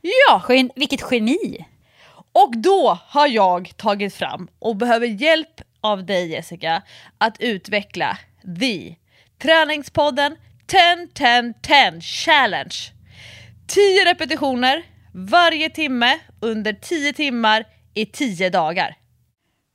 Ja! 0.00 0.42
Gen 0.48 0.70
vilket 0.76 1.00
geni. 1.10 1.66
Och 2.32 2.56
då 2.56 2.98
har 3.06 3.26
jag 3.28 3.76
tagit 3.76 4.14
fram 4.14 4.48
och 4.58 4.76
behöver 4.76 5.06
hjälp 5.06 5.60
av 5.80 6.06
dig 6.06 6.30
Jessica 6.30 6.82
att 7.18 7.40
utveckla 7.40 8.18
the 8.60 8.94
Träningspodden 9.42 10.36
10-10-10 10.66 12.00
Challenge. 12.00 12.76
10 13.66 14.04
repetitioner 14.04 14.82
varje 15.14 15.70
timme 15.70 16.18
under 16.40 16.72
10 16.72 17.12
timmar 17.12 17.64
i 17.94 18.06
10 18.06 18.50
dagar. 18.50 18.96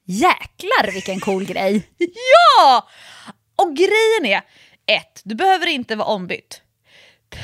Jäklar 0.05 0.91
vilken 0.93 1.19
cool 1.19 1.45
grej! 1.45 1.89
ja! 1.97 2.88
Och 3.55 3.75
grejen 3.75 4.25
är, 4.25 4.41
ett, 4.86 5.21
Du 5.23 5.36
behöver 5.36 5.67
inte 5.67 5.95
vara 5.95 6.07
ombytt. 6.07 6.62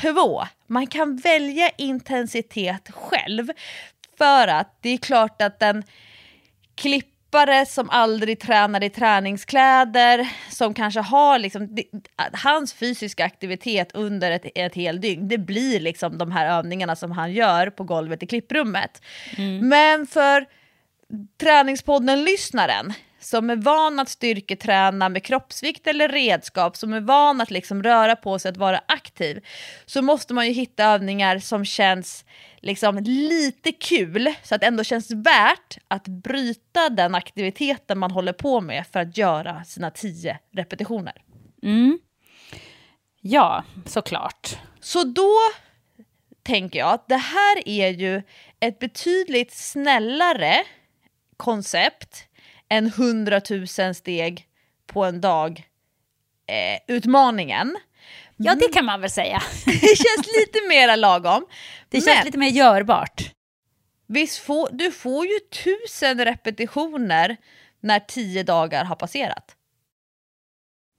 Två, 0.00 0.42
man 0.66 0.86
kan 0.86 1.16
välja 1.16 1.70
intensitet 1.78 2.90
själv. 2.90 3.48
För 4.18 4.48
att 4.48 4.78
det 4.80 4.90
är 4.90 4.96
klart 4.98 5.42
att 5.42 5.62
en 5.62 5.82
klippare 6.74 7.66
som 7.66 7.90
aldrig 7.90 8.40
tränar 8.40 8.84
i 8.84 8.90
träningskläder, 8.90 10.28
som 10.50 10.74
kanske 10.74 11.00
har 11.00 11.38
liksom, 11.38 11.74
det, 11.74 11.84
hans 12.32 12.74
fysiska 12.74 13.24
aktivitet 13.24 13.90
under 13.94 14.30
ett, 14.30 14.46
ett 14.54 14.74
helt 14.74 15.02
dygn, 15.02 15.28
det 15.28 15.38
blir 15.38 15.80
liksom 15.80 16.18
de 16.18 16.32
här 16.32 16.58
övningarna 16.58 16.96
som 16.96 17.10
han 17.12 17.32
gör 17.32 17.70
på 17.70 17.84
golvet 17.84 18.22
i 18.22 18.26
klipprummet. 18.26 19.02
Mm. 19.36 19.68
Men 19.68 20.06
för 20.06 20.46
träningspodden-lyssnaren 21.40 22.92
som 23.20 23.50
är 23.50 23.56
van 23.56 23.98
att 23.98 24.08
styrketräna 24.08 25.08
med 25.08 25.24
kroppsvikt 25.24 25.86
eller 25.86 26.08
redskap, 26.08 26.76
som 26.76 26.92
är 26.92 27.00
van 27.00 27.40
att 27.40 27.50
liksom 27.50 27.82
röra 27.82 28.16
på 28.16 28.38
sig, 28.38 28.48
att 28.48 28.56
vara 28.56 28.80
aktiv, 28.88 29.44
så 29.86 30.02
måste 30.02 30.34
man 30.34 30.46
ju 30.46 30.52
hitta 30.52 30.84
övningar 30.84 31.38
som 31.38 31.64
känns 31.64 32.24
liksom 32.60 32.98
lite 32.98 33.72
kul, 33.72 34.34
så 34.42 34.54
att 34.54 34.60
det 34.60 34.66
ändå 34.66 34.84
känns 34.84 35.10
värt 35.10 35.78
att 35.88 36.08
bryta 36.08 36.88
den 36.88 37.14
aktiviteten 37.14 37.98
man 37.98 38.10
håller 38.10 38.32
på 38.32 38.60
med 38.60 38.86
för 38.92 39.00
att 39.00 39.16
göra 39.16 39.64
sina 39.64 39.90
tio 39.90 40.38
repetitioner. 40.52 41.22
Mm. 41.62 41.98
Ja, 43.20 43.64
såklart. 43.86 44.58
Så 44.80 45.04
då 45.04 45.34
tänker 46.42 46.78
jag 46.78 46.92
att 46.92 47.08
det 47.08 47.16
här 47.16 47.68
är 47.68 47.88
ju 47.88 48.22
ett 48.60 48.78
betydligt 48.78 49.52
snällare 49.52 50.64
koncept 51.36 52.26
100 52.70 53.40
000 53.78 53.94
steg 53.94 54.46
på 54.86 55.04
en 55.04 55.20
dag 55.20 55.68
eh, 56.46 56.94
utmaningen. 56.96 57.76
Ja, 58.36 58.54
det 58.54 58.68
kan 58.72 58.84
man 58.84 59.00
väl 59.00 59.10
säga. 59.10 59.42
Det 59.66 59.96
känns 59.96 60.26
lite 60.38 60.68
mer 60.68 60.96
lagom. 60.96 61.46
Det 61.88 62.00
känns 62.00 62.16
Men 62.16 62.24
lite 62.24 62.38
mer 62.38 62.48
görbart. 62.50 63.32
visst 64.06 64.38
får, 64.38 64.68
du 64.72 64.92
får 64.92 65.26
ju 65.26 65.38
tusen 65.64 66.24
repetitioner 66.24 67.36
när 67.80 68.00
tio 68.00 68.42
dagar 68.42 68.84
har 68.84 68.96
passerat. 68.96 69.56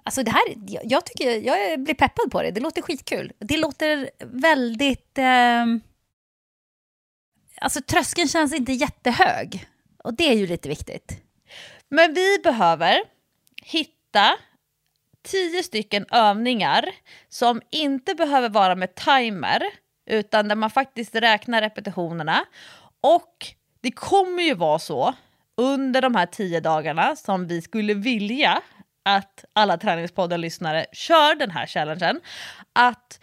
Alltså 0.03 0.23
det 0.23 0.31
här, 0.31 0.41
jag, 0.67 0.81
jag 0.85 1.05
tycker, 1.05 1.31
jag 1.31 1.79
blir 1.83 1.95
peppad 1.95 2.31
på 2.31 2.41
det. 2.41 2.51
Det 2.51 2.59
låter 2.61 2.81
skitkul. 2.81 3.31
Det 3.39 3.57
låter 3.57 4.09
väldigt... 4.25 5.17
Eh, 5.17 5.65
alltså 7.61 7.81
tröskeln 7.81 8.27
känns 8.27 8.53
inte 8.53 8.71
jättehög. 8.73 9.67
Och 10.03 10.13
det 10.13 10.29
är 10.29 10.33
ju 10.35 10.47
lite 10.47 10.69
viktigt. 10.69 11.20
Men 11.91 12.13
vi 12.13 12.37
behöver 12.43 13.01
hitta 13.63 14.37
tio 15.23 15.63
stycken 15.63 16.05
övningar 16.11 16.89
som 17.29 17.61
inte 17.71 18.15
behöver 18.15 18.49
vara 18.49 18.75
med 18.75 18.95
timer 18.95 19.61
utan 20.09 20.47
där 20.47 20.55
man 20.55 20.69
faktiskt 20.69 21.15
räknar 21.15 21.61
repetitionerna. 21.61 22.45
Och 23.01 23.47
det 23.81 23.91
kommer 23.91 24.43
ju 24.43 24.53
vara 24.53 24.79
så 24.79 25.13
under 25.57 26.01
de 26.01 26.15
här 26.15 26.25
tio 26.25 26.59
dagarna 26.59 27.15
som 27.15 27.47
vi 27.47 27.61
skulle 27.61 27.93
vilja 27.93 28.61
att 29.03 29.45
alla 29.53 29.77
Träningspodden-lyssnare 29.77 30.85
kör 30.93 31.35
den 31.35 31.51
här 31.51 31.67
challengen. 31.67 32.19
Att 32.73 33.19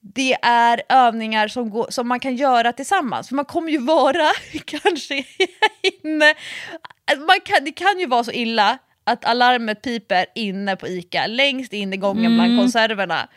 det 0.00 0.36
är 0.42 0.82
övningar 0.88 1.48
som, 1.48 1.70
går, 1.70 1.86
som 1.90 2.08
man 2.08 2.20
kan 2.20 2.36
göra 2.36 2.72
tillsammans. 2.72 3.28
För 3.28 3.34
man 3.34 3.44
kommer 3.44 3.72
ju 3.72 3.78
vara 3.78 4.30
kanske 4.64 5.24
inne... 5.82 6.34
Man 7.16 7.40
kan, 7.44 7.64
det 7.64 7.72
kan 7.72 7.98
ju 7.98 8.06
vara 8.06 8.24
så 8.24 8.32
illa 8.32 8.78
att 9.04 9.24
alarmet 9.24 9.82
piper 9.82 10.26
inne 10.34 10.76
på 10.76 10.88
ICA, 10.88 11.26
längst 11.26 11.72
in 11.72 11.92
i 11.92 11.96
gången 11.96 12.34
bland 12.34 12.58
konserverna. 12.58 13.28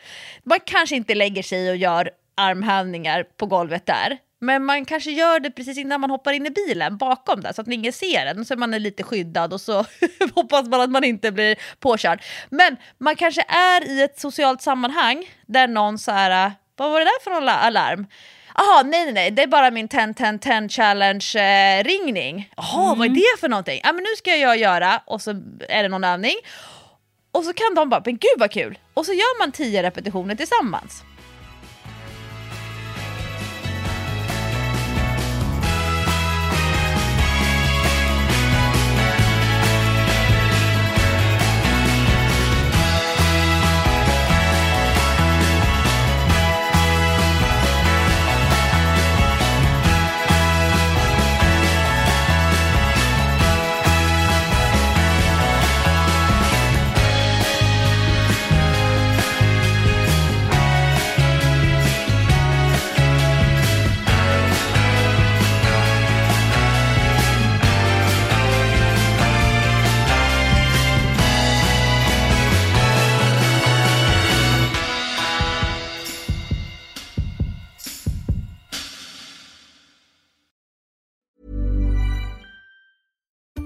Man 0.42 0.58
kanske 0.64 0.96
inte 0.96 1.14
lägger 1.14 1.42
sig 1.42 1.70
och 1.70 1.76
gör 1.76 2.10
armhävningar 2.34 3.24
på 3.36 3.46
golvet 3.46 3.86
där. 3.86 4.18
Men 4.42 4.64
man 4.64 4.84
kanske 4.84 5.10
gör 5.10 5.40
det 5.40 5.50
precis 5.50 5.78
innan 5.78 6.00
man 6.00 6.10
hoppar 6.10 6.32
in 6.32 6.46
i 6.46 6.50
bilen, 6.50 6.96
bakom 6.96 7.40
där, 7.40 7.52
så 7.52 7.60
att 7.60 7.68
ingen 7.68 7.92
ser 7.92 8.24
den. 8.24 8.44
Så 8.44 8.54
är 8.54 8.58
man 8.58 8.70
lite 8.70 9.02
skyddad 9.02 9.52
och 9.52 9.60
så 9.60 9.84
hoppas 10.34 10.68
man 10.68 10.80
att 10.80 10.90
man 10.90 11.04
inte 11.04 11.32
blir 11.32 11.56
påkörd. 11.80 12.22
Men 12.50 12.76
man 12.98 13.16
kanske 13.16 13.44
är 13.48 13.88
i 13.88 14.02
ett 14.02 14.20
socialt 14.20 14.62
sammanhang 14.62 15.24
där 15.46 15.68
någon 15.68 15.98
så 15.98 16.12
här, 16.12 16.52
vad 16.76 16.90
var 16.90 16.98
det 16.98 17.04
där 17.04 17.24
för 17.24 17.30
någon 17.30 17.48
alarm? 17.48 18.06
Jaha, 18.54 18.82
nej 18.82 19.04
nej 19.04 19.12
nej, 19.12 19.30
det 19.30 19.42
är 19.42 19.46
bara 19.46 19.70
min 19.70 19.88
10-10-10 19.88 20.68
challenge 20.68 21.36
eh, 21.36 21.84
ringning. 21.84 22.50
Jaha, 22.56 22.94
vad 22.94 23.06
är 23.06 23.10
det 23.10 23.40
för 23.40 23.48
någonting? 23.48 23.80
Ja 23.84 23.92
men 23.92 24.02
nu 24.02 24.16
ska 24.18 24.36
jag 24.36 24.56
göra, 24.56 25.02
och 25.06 25.22
så 25.22 25.30
är 25.68 25.82
det 25.82 25.88
någon 25.88 26.04
övning. 26.04 26.34
Och 27.32 27.44
så 27.44 27.52
kan 27.52 27.74
de 27.74 27.88
bara, 27.88 28.02
men 28.04 28.14
gud 28.14 28.38
vad 28.38 28.50
kul! 28.50 28.78
Och 28.94 29.06
så 29.06 29.12
gör 29.12 29.38
man 29.38 29.52
10 29.52 29.82
repetitioner 29.82 30.34
tillsammans. 30.34 31.02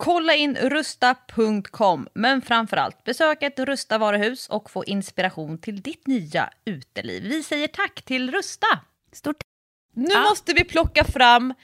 Kolla 0.00 0.34
in 0.34 0.56
rusta.com, 0.56 2.08
men 2.14 2.42
framförallt 2.42 3.04
besök 3.04 3.42
ett 3.42 3.58
Rusta 3.58 3.98
varuhus 3.98 4.48
och 4.48 4.70
få 4.70 4.84
inspiration 4.84 5.58
till 5.58 5.82
ditt 5.82 6.06
nya 6.06 6.50
uteliv. 6.64 7.22
Vi 7.22 7.42
säger 7.42 7.66
tack 7.68 8.02
till 8.02 8.30
Rusta! 8.32 8.66
Stort 9.12 9.36
Nu 9.94 10.06
Ja. 10.14 10.20
måste 10.20 10.52
vi 10.52 10.64
plocka 10.64 11.04
fram 11.04 11.54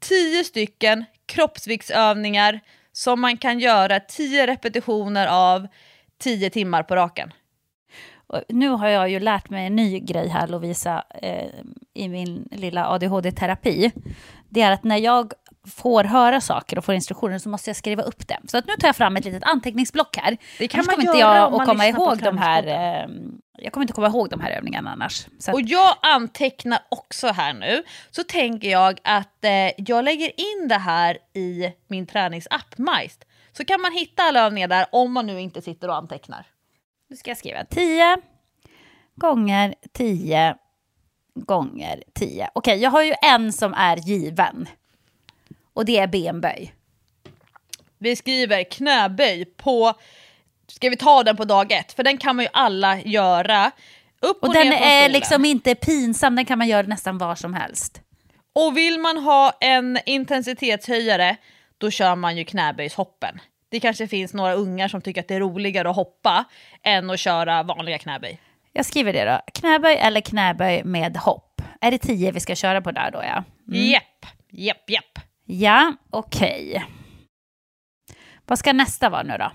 tio 0.00 0.44
stycken 0.44 1.04
kroppsviktsövningar 1.26 2.60
som 2.92 3.20
man 3.20 3.36
kan 3.36 3.58
göra 3.58 4.00
tio 4.00 4.46
repetitioner 4.46 5.26
av 5.26 5.66
tio 6.18 6.50
timmar 6.50 6.82
på 6.82 6.96
raken. 6.96 7.32
Nu 8.48 8.68
har 8.68 8.88
jag 8.88 9.10
ju 9.10 9.20
lärt 9.20 9.50
mig 9.50 9.66
en 9.66 9.76
ny 9.76 10.00
grej 10.00 10.28
här 10.28 10.48
Lovisa 10.48 11.04
eh, 11.22 11.50
i 11.94 12.08
min 12.08 12.48
lilla 12.52 12.86
ADHD-terapi. 12.88 13.90
Det 14.52 14.60
är 14.60 14.70
att 14.70 14.84
när 14.84 14.96
jag 14.96 15.32
får 15.66 16.04
höra 16.04 16.40
saker 16.40 16.78
och 16.78 16.84
får 16.84 16.94
instruktioner 16.94 17.38
så 17.38 17.48
måste 17.48 17.70
jag 17.70 17.76
skriva 17.76 18.02
upp 18.02 18.28
dem. 18.28 18.42
Så 18.48 18.58
att 18.58 18.66
nu 18.66 18.72
tar 18.80 18.88
jag 18.88 18.96
fram 18.96 19.16
ett 19.16 19.24
litet 19.24 19.42
anteckningsblock 19.44 20.16
här. 20.16 20.36
Det 20.58 20.68
kan 20.68 20.78
Annars 20.78 20.86
man 20.86 20.94
kommer 20.94 21.08
inte 21.08 21.18
göra 21.18 21.36
jag 21.36 21.54
att 21.54 21.66
komma 21.68 21.86
ihåg 21.86 22.18
de 22.18 22.38
här... 22.38 22.66
Eh, 22.66 23.10
jag 23.58 23.72
kommer 23.72 23.84
inte 23.84 23.92
komma 23.92 24.06
ihåg 24.06 24.30
de 24.30 24.40
här 24.40 24.50
övningarna 24.50 24.90
annars. 24.90 25.26
Att, 25.48 25.54
Och 25.54 25.60
jag 25.60 25.96
antecknar 26.02 26.78
också 26.88 27.26
här 27.28 27.54
nu. 27.54 27.82
Så 28.10 28.24
tänker 28.24 28.70
jag 28.70 29.00
att 29.04 29.44
eh, 29.44 29.50
jag 29.76 30.04
lägger 30.04 30.40
in 30.40 30.68
det 30.68 30.78
här 30.78 31.18
i 31.34 31.72
min 31.88 32.06
träningsapp 32.06 32.78
Majst. 32.78 33.24
Så 33.52 33.64
kan 33.64 33.80
man 33.80 33.92
hitta 33.92 34.22
alla 34.22 34.46
övningar 34.46 34.68
där 34.68 34.86
om 34.92 35.12
man 35.12 35.26
nu 35.26 35.40
inte 35.40 35.62
sitter 35.62 35.88
och 35.88 35.96
antecknar. 35.96 36.46
nu 37.10 37.16
ska 37.16 37.30
jag 37.30 37.38
skriva 37.38 37.64
10 37.64 38.16
gånger 39.16 39.74
10 39.92 40.54
gånger 41.34 42.02
10. 42.12 42.50
Okej, 42.54 42.78
jag 42.78 42.90
har 42.90 43.02
ju 43.02 43.14
en 43.22 43.52
som 43.52 43.74
är 43.74 43.96
given. 43.96 44.68
Och 45.74 45.84
det 45.84 45.98
är 45.98 46.06
benböj. 46.06 46.74
Vi 47.98 48.16
skriver 48.16 48.70
knäböj 48.70 49.44
på... 49.44 49.94
Ska 50.66 50.90
vi 50.90 50.96
ta 50.96 51.22
den 51.22 51.36
på 51.36 51.44
dag 51.44 51.72
ett? 51.72 51.92
För 51.92 52.02
den 52.02 52.18
kan 52.18 52.36
man 52.36 52.44
ju 52.44 52.48
alla 52.52 53.00
göra. 53.00 53.70
Upp 54.20 54.42
och, 54.42 54.48
Och 54.48 54.54
den 54.54 54.72
är 54.72 55.08
liksom 55.08 55.44
inte 55.44 55.74
pinsam, 55.74 56.36
den 56.36 56.44
kan 56.44 56.58
man 56.58 56.68
göra 56.68 56.86
nästan 56.86 57.18
var 57.18 57.34
som 57.34 57.54
helst. 57.54 58.00
Och 58.52 58.76
vill 58.76 58.98
man 58.98 59.16
ha 59.16 59.52
en 59.60 59.98
intensitetshöjare, 60.06 61.36
då 61.78 61.90
kör 61.90 62.16
man 62.16 62.36
ju 62.36 62.44
knäböjshoppen. 62.44 63.40
Det 63.68 63.80
kanske 63.80 64.08
finns 64.08 64.34
några 64.34 64.54
ungar 64.54 64.88
som 64.88 65.00
tycker 65.02 65.20
att 65.20 65.28
det 65.28 65.34
är 65.34 65.40
roligare 65.40 65.90
att 65.90 65.96
hoppa 65.96 66.44
än 66.82 67.10
att 67.10 67.20
köra 67.20 67.62
vanliga 67.62 67.98
knäböj. 67.98 68.40
Jag 68.72 68.86
skriver 68.86 69.12
det 69.12 69.24
då. 69.24 69.40
Knäböj 69.54 69.96
eller 69.96 70.20
knäböj 70.20 70.84
med 70.84 71.16
hopp. 71.16 71.62
Är 71.80 71.90
det 71.90 71.98
10 71.98 72.32
vi 72.32 72.40
ska 72.40 72.54
köra 72.54 72.82
på 72.82 72.90
där 72.90 73.10
då 73.10 73.22
ja? 73.22 73.44
Japp, 73.66 74.26
japp, 74.50 74.90
japp. 74.90 75.18
Ja, 75.44 75.92
okej. 76.10 76.84
Vad 78.46 78.58
ska 78.58 78.72
nästa 78.72 79.10
vara 79.10 79.22
nu 79.22 79.36
då? 79.38 79.52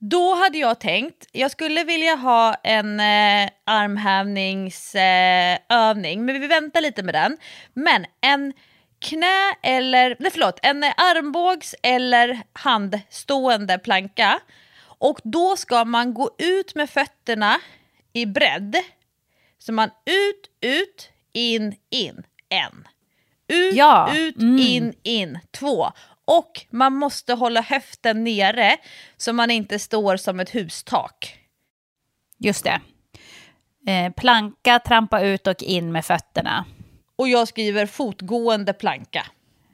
Då 0.00 0.34
hade 0.34 0.58
jag 0.58 0.80
tänkt, 0.80 1.26
jag 1.32 1.50
skulle 1.50 1.84
vilja 1.84 2.14
ha 2.14 2.54
en 2.54 3.00
eh, 3.00 3.48
armhävningsövning, 3.66 6.20
eh, 6.20 6.24
men 6.24 6.40
vi 6.40 6.46
väntar 6.46 6.80
lite 6.80 7.02
med 7.02 7.14
den. 7.14 7.36
Men 7.74 8.06
en 8.20 8.52
knä 8.98 9.54
eller, 9.62 10.16
nej 10.18 10.30
förlåt, 10.30 10.58
en 10.62 10.84
armbågs 10.84 11.74
eller 11.82 12.42
handstående 12.52 13.78
planka. 13.78 14.40
Och 14.84 15.20
då 15.24 15.56
ska 15.56 15.84
man 15.84 16.14
gå 16.14 16.30
ut 16.38 16.74
med 16.74 16.90
fötterna 16.90 17.60
i 18.12 18.26
bredd. 18.26 18.76
Så 19.58 19.72
man 19.72 19.90
ut, 20.06 20.70
ut, 20.72 21.10
in, 21.32 21.74
in, 21.90 22.22
en. 22.48 22.88
Ut, 23.48 23.74
Ja, 23.74 24.14
ut, 24.16 24.36
mm. 24.36 24.58
in, 24.58 24.94
in, 25.02 25.38
två. 25.50 25.86
Och 26.24 26.66
man 26.70 26.92
måste 26.92 27.34
hålla 27.34 27.60
höften 27.60 28.24
nere 28.24 28.76
så 29.16 29.32
man 29.32 29.50
inte 29.50 29.78
står 29.78 30.16
som 30.16 30.40
ett 30.40 30.54
hustak. 30.54 31.38
Just 32.38 32.64
det. 32.64 32.80
Eh, 33.92 34.12
planka, 34.12 34.78
trampa 34.78 35.20
ut 35.20 35.46
och 35.46 35.62
in 35.62 35.92
med 35.92 36.04
fötterna. 36.04 36.64
Och 37.16 37.28
jag 37.28 37.48
skriver 37.48 37.86
fotgående 37.86 38.72
planka. 38.72 39.26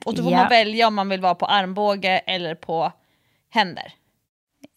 Och 0.05 0.15
då 0.15 0.23
får 0.23 0.33
Ja. 0.33 0.39
man 0.39 0.49
välja 0.49 0.87
om 0.87 0.95
man 0.95 1.09
vill 1.09 1.21
vara 1.21 1.35
på 1.35 1.47
armbåge 1.47 2.19
eller 2.19 2.55
på 2.55 2.93
händer. 3.51 3.93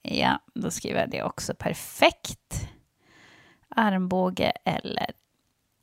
Ja, 0.01 0.39
då 0.55 0.71
skriver 0.71 0.99
jag 0.99 1.09
det 1.09 1.23
också. 1.23 1.53
Perfekt. 1.53 2.67
Armbåge 3.75 4.51
eller 4.65 5.11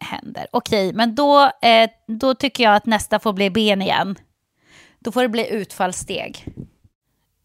händer. 0.01 0.47
Okej, 0.51 0.93
men 0.93 1.15
då, 1.15 1.51
eh, 1.63 1.91
då 2.07 2.35
tycker 2.35 2.65
jag 2.65 2.75
att 2.75 2.87
nästa 2.87 3.19
får 3.19 3.33
bli 3.33 3.51
ben 3.51 3.83
igen. 3.83 4.17
Då 4.99 5.13
får 5.13 5.23
det 5.23 5.29
bli 5.29 5.49
utfallssteg. 5.51 6.45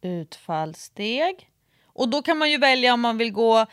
Utfallssteg. 0.01 1.49
Och 1.85 2.09
då 2.09 2.21
kan 2.21 2.37
man 2.37 2.51
ju 2.51 2.57
välja 2.57 2.93
om 2.93 3.01
man 3.01 3.17
vill 3.17 3.31
gå 3.31 3.65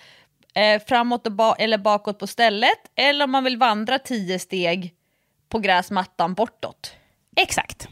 eh, 0.54 0.82
framåt 0.88 1.22
ba- 1.28 1.54
eller 1.54 1.78
bakåt 1.78 2.18
på 2.18 2.26
stället 2.26 2.78
eller 2.94 3.24
om 3.24 3.30
man 3.30 3.44
vill 3.44 3.56
vandra 3.56 3.98
tio 3.98 4.38
steg 4.38 4.94
på 5.48 5.58
gräsmattan 5.58 6.34
bortåt. 6.34 6.92
Exakt. 7.36 7.88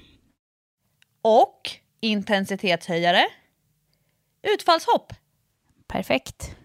Och 1.23 1.71
intensitetshöjare. 2.01 3.27
Utfallshopp. 4.43 5.13
Perfekt. 5.87 6.57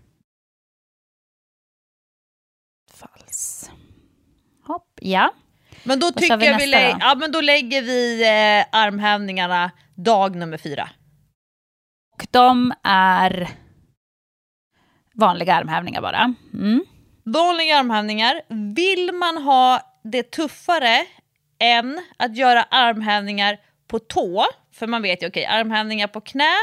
Utfalls. 3.03 3.69
Hopp, 4.67 4.87
ja. 5.01 5.33
Men 5.83 5.99
då 5.99 6.11
tycker 6.11 6.37
vi 6.37 6.45
jag 6.45 6.57
vi 6.57 6.67
lä- 6.67 6.97
ja, 6.99 7.15
men 7.15 7.31
då 7.31 7.41
lägger 7.41 7.81
vi 7.81 8.21
eh, 8.23 8.79
armhävningarna 8.81 9.71
dag 9.95 10.35
nummer 10.35 10.57
fyra. 10.57 10.89
Och 12.13 12.27
de 12.31 12.73
är 12.83 13.47
vanliga 15.15 15.55
armhävningar 15.55 16.01
bara. 16.01 16.33
Mm. 16.53 16.85
Vanliga 17.25 17.77
armhävningar. 17.77 18.41
Vill 18.75 19.11
man 19.11 19.37
ha 19.43 19.79
det 20.03 20.31
tuffare 20.31 21.05
än 21.59 22.01
att 22.17 22.37
göra 22.37 22.63
armhävningar 22.63 23.57
på 23.87 23.99
tå, 23.99 24.45
för 24.73 24.87
man 24.87 25.01
vet 25.01 25.23
ju 25.23 25.27
okej, 25.27 25.45
armhävningar 25.45 26.07
på 26.07 26.21
knä, 26.21 26.53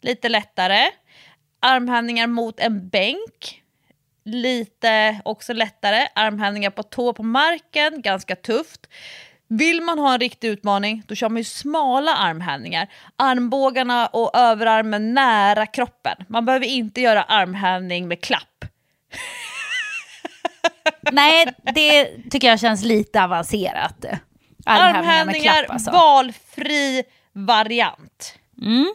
lite 0.00 0.28
lättare. 0.28 0.90
Armhävningar 1.60 2.26
mot 2.26 2.60
en 2.60 2.88
bänk, 2.88 3.61
lite 4.24 5.20
också 5.24 5.52
lättare. 5.52 6.08
Armhävningar 6.14 6.70
på 6.70 6.82
tå 6.82 7.12
på 7.12 7.22
marken, 7.22 8.02
ganska 8.02 8.36
tufft. 8.36 8.86
Vill 9.48 9.82
man 9.82 9.98
ha 9.98 10.12
en 10.12 10.20
riktig 10.20 10.48
utmaning 10.48 11.02
då 11.06 11.14
kör 11.14 11.28
man 11.28 11.36
ju 11.36 11.44
smala 11.44 12.14
armhävningar. 12.14 12.88
Armbågarna 13.16 14.06
och 14.06 14.36
överarmen 14.36 15.14
nära 15.14 15.66
kroppen. 15.66 16.16
Man 16.28 16.44
behöver 16.44 16.66
inte 16.66 17.00
göra 17.00 17.22
armhävning 17.22 18.08
med 18.08 18.20
klapp. 18.20 18.64
Nej, 21.12 21.46
det 21.74 22.04
tycker 22.30 22.48
jag 22.48 22.60
känns 22.60 22.84
lite 22.84 23.22
avancerat. 23.22 24.04
Armhävningar 24.66 24.92
med 24.92 24.98
Armhävningar, 24.98 25.52
klapp 25.52 25.70
alltså. 25.70 25.90
valfri 25.90 27.02
variant. 27.32 28.34
Mm. 28.62 28.94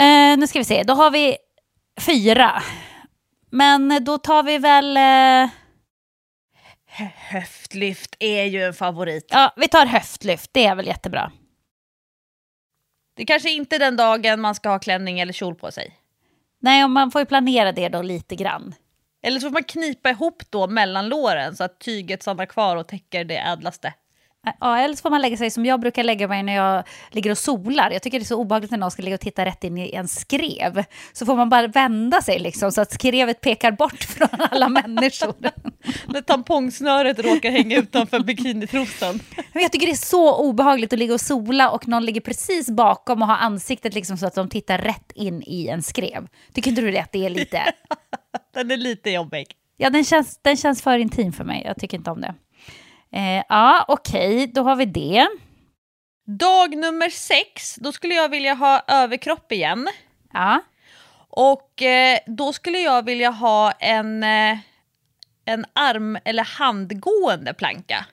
Eh, 0.00 0.38
nu 0.38 0.46
ska 0.46 0.58
vi 0.58 0.64
se, 0.64 0.82
då 0.82 0.94
har 0.94 1.10
vi 1.10 1.36
fyra. 2.00 2.62
Men 3.50 4.04
då 4.04 4.18
tar 4.18 4.42
vi 4.42 4.58
väl... 4.58 4.96
Eh, 4.96 5.50
Höftlyft 7.16 8.16
är 8.18 8.44
ju 8.44 8.64
en 8.64 8.74
favorit. 8.74 9.26
ja, 9.30 9.52
vi 9.56 9.68
tar 9.68 9.86
höftlyft, 9.86 10.50
det 10.52 10.64
är 10.64 10.74
väl 10.74 10.86
jättebra. 10.86 11.32
Det 13.16 13.24
kanske 13.24 13.50
inte 13.50 13.76
är 13.76 13.80
den 13.80 13.96
dagen 13.96 14.40
man 14.40 14.54
ska 14.54 14.68
ha 14.68 14.78
klänning 14.78 15.20
eller 15.20 15.32
kjol 15.32 15.54
på 15.54 15.72
sig. 15.72 15.96
Nej, 16.58 16.84
och 16.84 16.90
man 16.90 17.10
får 17.10 17.20
ju 17.20 17.26
planera 17.26 17.72
det 17.72 17.88
då 17.88 18.02
lite 18.02 18.36
grann. 18.36 18.74
Eller 19.22 19.40
så 19.40 19.46
får 19.46 19.52
man 19.52 19.64
knipa 19.64 20.10
ihop 20.10 20.42
då 20.50 20.66
mellan 20.66 21.08
låren 21.08 21.56
så 21.56 21.64
att 21.64 21.80
tyget 21.80 22.22
stannar 22.22 22.46
kvar 22.46 22.76
och 22.76 22.88
täcker 22.88 23.24
det 23.24 23.38
ädlaste. 23.38 23.94
Ja, 24.60 24.78
eller 24.78 24.94
så 24.94 25.02
får 25.02 25.10
man 25.10 25.22
lägga 25.22 25.36
sig 25.36 25.50
som 25.50 25.66
jag 25.66 25.80
brukar 25.80 26.04
lägga 26.04 26.28
mig 26.28 26.42
när 26.42 26.56
jag 26.56 26.84
ligger 27.10 27.30
och 27.30 27.38
solar. 27.38 27.90
Jag 27.90 28.02
tycker 28.02 28.18
det 28.18 28.22
är 28.22 28.26
så 28.26 28.36
obehagligt 28.36 28.70
när 28.70 28.78
någon 28.78 28.90
ska 28.90 29.02
ligga 29.02 29.14
och 29.14 29.20
titta 29.20 29.44
rätt 29.44 29.64
in 29.64 29.78
i 29.78 29.94
en 29.94 30.08
skrev. 30.08 30.84
Så 31.12 31.26
får 31.26 31.36
man 31.36 31.48
bara 31.48 31.66
vända 31.66 32.22
sig 32.22 32.38
liksom 32.38 32.72
så 32.72 32.80
att 32.80 32.92
skrevet 32.92 33.40
pekar 33.40 33.72
bort 33.72 34.04
från 34.08 34.28
alla 34.50 34.68
människor. 34.68 35.34
När 36.06 36.20
tampongsnöret 36.20 37.18
råkar 37.18 37.50
hänga 37.50 37.76
utanför 37.76 38.20
bikinitrosan. 38.20 39.20
Jag 39.52 39.72
tycker 39.72 39.86
det 39.86 39.92
är 39.92 40.06
så 40.06 40.36
obehagligt 40.36 40.92
att 40.92 40.98
ligga 40.98 41.14
och 41.14 41.20
sola 41.20 41.70
och 41.70 41.88
någon 41.88 42.04
ligger 42.04 42.20
precis 42.20 42.70
bakom 42.70 43.22
och 43.22 43.28
har 43.28 43.36
ansiktet 43.36 43.94
liksom 43.94 44.18
så 44.18 44.26
att 44.26 44.34
de 44.34 44.48
tittar 44.48 44.78
rätt 44.78 45.12
in 45.14 45.42
i 45.46 45.68
en 45.68 45.82
skrev. 45.82 46.28
Tycker 46.52 46.70
inte 46.70 46.82
du 46.82 46.90
det 46.90 46.98
att 47.00 47.12
det 47.12 47.26
är 47.26 47.30
lite... 47.30 47.72
Den 48.54 48.70
är 48.70 48.76
lite 48.76 49.10
jobbig. 49.10 49.46
Ja, 49.76 49.90
den 49.90 50.04
känns, 50.04 50.38
den 50.42 50.56
känns 50.56 50.82
för 50.82 50.98
intim 50.98 51.32
för 51.32 51.44
mig. 51.44 51.62
Jag 51.66 51.76
tycker 51.76 51.96
inte 51.96 52.10
om 52.10 52.20
det. 52.20 52.34
Eh, 53.12 53.44
ja, 53.48 53.84
okej, 53.88 54.46
då 54.46 54.62
har 54.62 54.76
vi 54.76 54.84
det. 54.84 55.28
Dag 56.26 56.76
nummer 56.76 57.08
sex, 57.10 57.74
då 57.76 57.92
skulle 57.92 58.14
jag 58.14 58.28
vilja 58.28 58.54
ha 58.54 58.82
överkropp 58.88 59.52
igen. 59.52 59.88
Ja, 60.32 60.60
Och 61.28 61.82
eh, 61.82 62.18
då 62.26 62.52
skulle 62.52 62.78
jag 62.78 63.04
vilja 63.04 63.30
ha 63.30 63.72
en, 63.72 64.22
eh, 64.22 64.58
en 65.44 65.64
arm 65.72 66.18
eller 66.24 66.44
handgående 66.44 67.54
planka. 67.54 68.06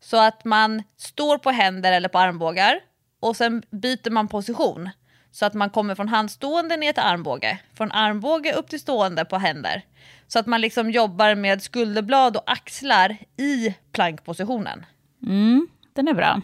Så 0.00 0.16
att 0.16 0.44
man 0.44 0.82
står 0.96 1.38
på 1.38 1.50
händer 1.50 1.92
eller 1.92 2.08
på 2.08 2.18
armbågar 2.18 2.80
och 3.20 3.36
sen 3.36 3.62
byter 3.70 4.10
man 4.10 4.28
position. 4.28 4.90
Så 5.32 5.46
att 5.46 5.54
man 5.54 5.70
kommer 5.70 5.94
från 5.94 6.08
handstående 6.08 6.76
ner 6.76 6.92
till 6.92 7.02
armbåge, 7.02 7.58
från 7.74 7.92
armbåge 7.92 8.52
upp 8.52 8.68
till 8.68 8.80
stående 8.80 9.24
på 9.24 9.36
händer. 9.36 9.82
Så 10.26 10.38
att 10.38 10.46
man 10.46 10.60
liksom 10.60 10.90
jobbar 10.90 11.34
med 11.34 11.62
skulderblad 11.62 12.36
och 12.36 12.50
axlar 12.50 13.16
i 13.36 13.74
plankpositionen. 13.92 14.86
mm, 15.26 15.68
den 15.92 16.08
är 16.08 16.14
bra. 16.14 16.40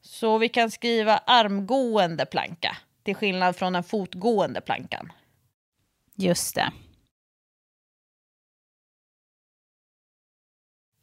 Så 0.00 0.38
vi 0.38 0.48
kan 0.48 0.70
skriva 0.70 1.18
armgående 1.18 2.26
planka, 2.26 2.76
till 3.02 3.14
skillnad 3.14 3.56
från 3.56 3.72
den 3.72 3.84
fotgående 3.84 4.60
plankan. 4.60 5.12
Just 6.14 6.54
det. 6.54 6.72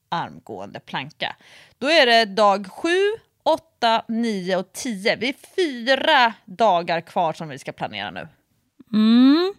armgående 0.09 0.79
planka. 0.79 1.35
Då 1.77 1.87
är 1.87 2.05
det 2.05 2.25
dag 2.25 2.67
7, 2.71 2.89
8, 3.45 4.03
9 4.07 4.55
och 4.55 4.73
10. 4.73 5.15
Vi 5.15 5.29
är 5.29 5.35
fyra 5.55 6.33
dagar 6.45 7.01
kvar 7.01 7.33
som 7.33 7.49
vi 7.49 7.59
ska 7.59 7.71
planera 7.71 8.11
nu. 8.11 8.27
Mm. 8.93 9.53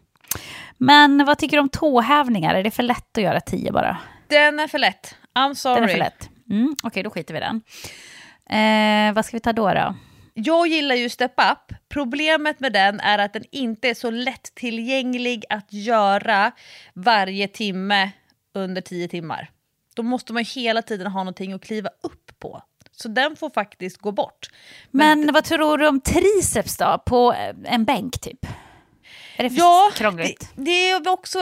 Men 0.79 1.25
vad 1.25 1.39
tycker 1.39 1.57
du 1.57 1.61
om 1.61 1.69
tåhävningar? 1.69 2.55
Är 2.55 2.63
det 2.63 2.71
för 2.71 2.83
lätt 2.83 3.19
att 3.19 3.25
göra 3.25 3.41
tio 3.41 3.73
bara? 3.73 3.99
Den 4.29 4.61
är 4.61 4.69
för 4.69 4.79
lätt. 4.79 5.17
I'm 5.35 5.55
sorry. 5.55 5.75
Den 5.75 5.85
är 5.85 5.93
för 5.93 5.99
lätt. 5.99 6.31
Mm, 6.51 6.77
Okej, 6.83 7.03
då 7.03 7.11
skiter 7.11 7.35
vi 7.35 7.41
i 7.41 7.43
den. 7.43 7.63
Eh, 8.51 9.15
vad 9.15 9.25
ska 9.25 9.37
vi 9.37 9.41
ta 9.41 9.53
då? 9.53 9.75
då? 9.75 9.95
Jag 10.35 10.67
gillar 10.67 10.95
ju 10.95 11.09
Step 11.09 11.35
Up. 11.53 11.77
Problemet 11.89 12.61
med 12.61 12.73
den 12.73 13.01
är 13.01 13.19
att 13.19 13.33
den 13.33 13.45
inte 13.51 13.89
är 13.89 13.95
så 13.95 14.11
lättillgänglig 14.11 15.45
att 15.49 15.73
göra 15.73 16.53
varje 16.95 17.49
timme 17.49 18.11
under 18.55 18.81
10 18.81 19.09
timmar. 19.09 19.51
Då 19.95 20.03
måste 20.03 20.33
man 20.33 20.45
hela 20.45 20.83
tiden 20.83 21.07
ha 21.07 21.21
någonting 21.21 21.53
att 21.53 21.65
kliva 21.65 21.89
upp 22.03 22.39
på. 22.39 22.63
Så 22.97 23.09
den 23.09 23.37
får 23.37 23.51
faktiskt 23.51 23.99
gå 23.99 24.13
bort. 24.13 24.49
Men 24.91 25.33
vad 25.33 25.45
tror 25.45 25.79
du 25.79 25.89
om 25.89 26.01
triceps 26.01 26.77
då? 26.77 27.03
På 27.07 27.33
eh, 27.33 27.75
en 27.75 27.85
bänk 27.85 28.21
typ? 28.21 28.47
Är 29.37 29.45
det 29.45 29.51
för 29.51 29.59
Ja, 29.59 29.91
krångligt? 29.95 30.51
Det, 30.55 30.63
det, 30.65 30.91
är 30.91 31.09
också, 31.09 31.39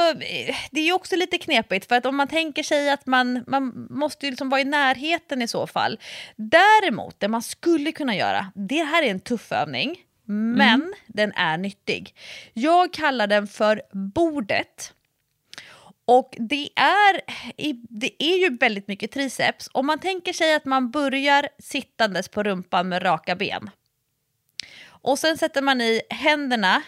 det 0.71 0.81
är 0.81 0.93
också 0.93 1.17
lite 1.17 1.39
knepigt 1.39 1.89
för 1.89 1.95
att 1.95 2.07
om 2.07 2.17
man 2.17 2.29
tänker 2.29 2.63
sig 2.63 2.91
att 2.91 3.07
man, 3.07 3.45
man 3.47 3.87
måste 3.91 4.27
ju 4.27 4.31
liksom 4.31 4.49
vara 4.49 4.61
i 4.61 4.65
närheten 4.65 5.43
i 5.43 5.49
så 5.49 5.67
fall. 5.67 5.99
Däremot, 6.37 7.21
det 7.21 7.29
man 7.29 7.43
skulle 7.43 7.93
kunna 7.93 8.17
göra, 8.17 8.53
det 8.55 8.85
här 8.85 9.03
är 9.03 9.11
en 9.11 9.21
tuff 9.21 9.53
övning, 9.53 9.97
men 10.27 10.95
den 11.07 11.33
är 11.33 11.59
nyttig. 11.59 12.15
Jag 12.53 12.93
kallar 12.93 13.27
den 13.27 13.47
för 13.47 13.83
bordet. 13.93 14.93
Och 16.05 16.37
det 16.39 16.69
är, 16.77 17.21
det 18.01 18.23
är 18.25 18.39
ju 18.39 18.57
väldigt 18.57 18.89
mycket 18.89 19.13
triceps. 19.13 19.69
Om 19.73 19.87
man 19.87 19.99
tänker 19.99 20.33
sig 20.33 20.55
att 20.55 20.65
man 20.65 20.91
börjar 20.91 21.49
sittandes 21.59 22.29
på 22.29 22.43
rumpan 22.43 22.89
med 22.89 23.05
raka 23.05 23.37
ben. 23.37 23.71
Och 24.87 25.19
sen 25.19 25.39
sätter 25.39 25.63
man 25.63 25.81
i 25.81 26.01
händerna 26.11 26.83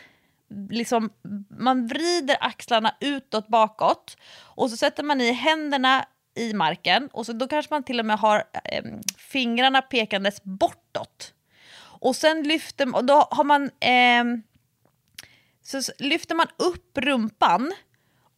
liksom, 0.70 1.10
man 1.48 1.86
vrider 1.86 2.36
axlarna 2.40 2.96
utåt 3.00 3.48
bakåt 3.48 4.16
och 4.38 4.70
så 4.70 4.76
sätter 4.76 5.02
man 5.02 5.20
i 5.20 5.32
händerna 5.32 6.06
i 6.34 6.52
marken 6.52 7.08
och 7.12 7.26
så 7.26 7.32
då 7.32 7.48
kanske 7.48 7.74
man 7.74 7.82
till 7.82 8.00
och 8.00 8.06
med 8.06 8.18
har 8.18 8.44
eh, 8.64 8.84
fingrarna 9.18 9.82
pekandes 9.82 10.42
bortåt. 10.42 11.32
Och 11.78 12.16
sen 12.16 12.42
lyfter 12.42 13.02
då 13.02 13.28
har 13.30 13.44
man 13.44 13.62
eh, 13.80 14.24
så 15.62 15.92
lyfter 15.98 16.34
man 16.34 16.46
upp 16.56 16.98
rumpan 16.98 17.72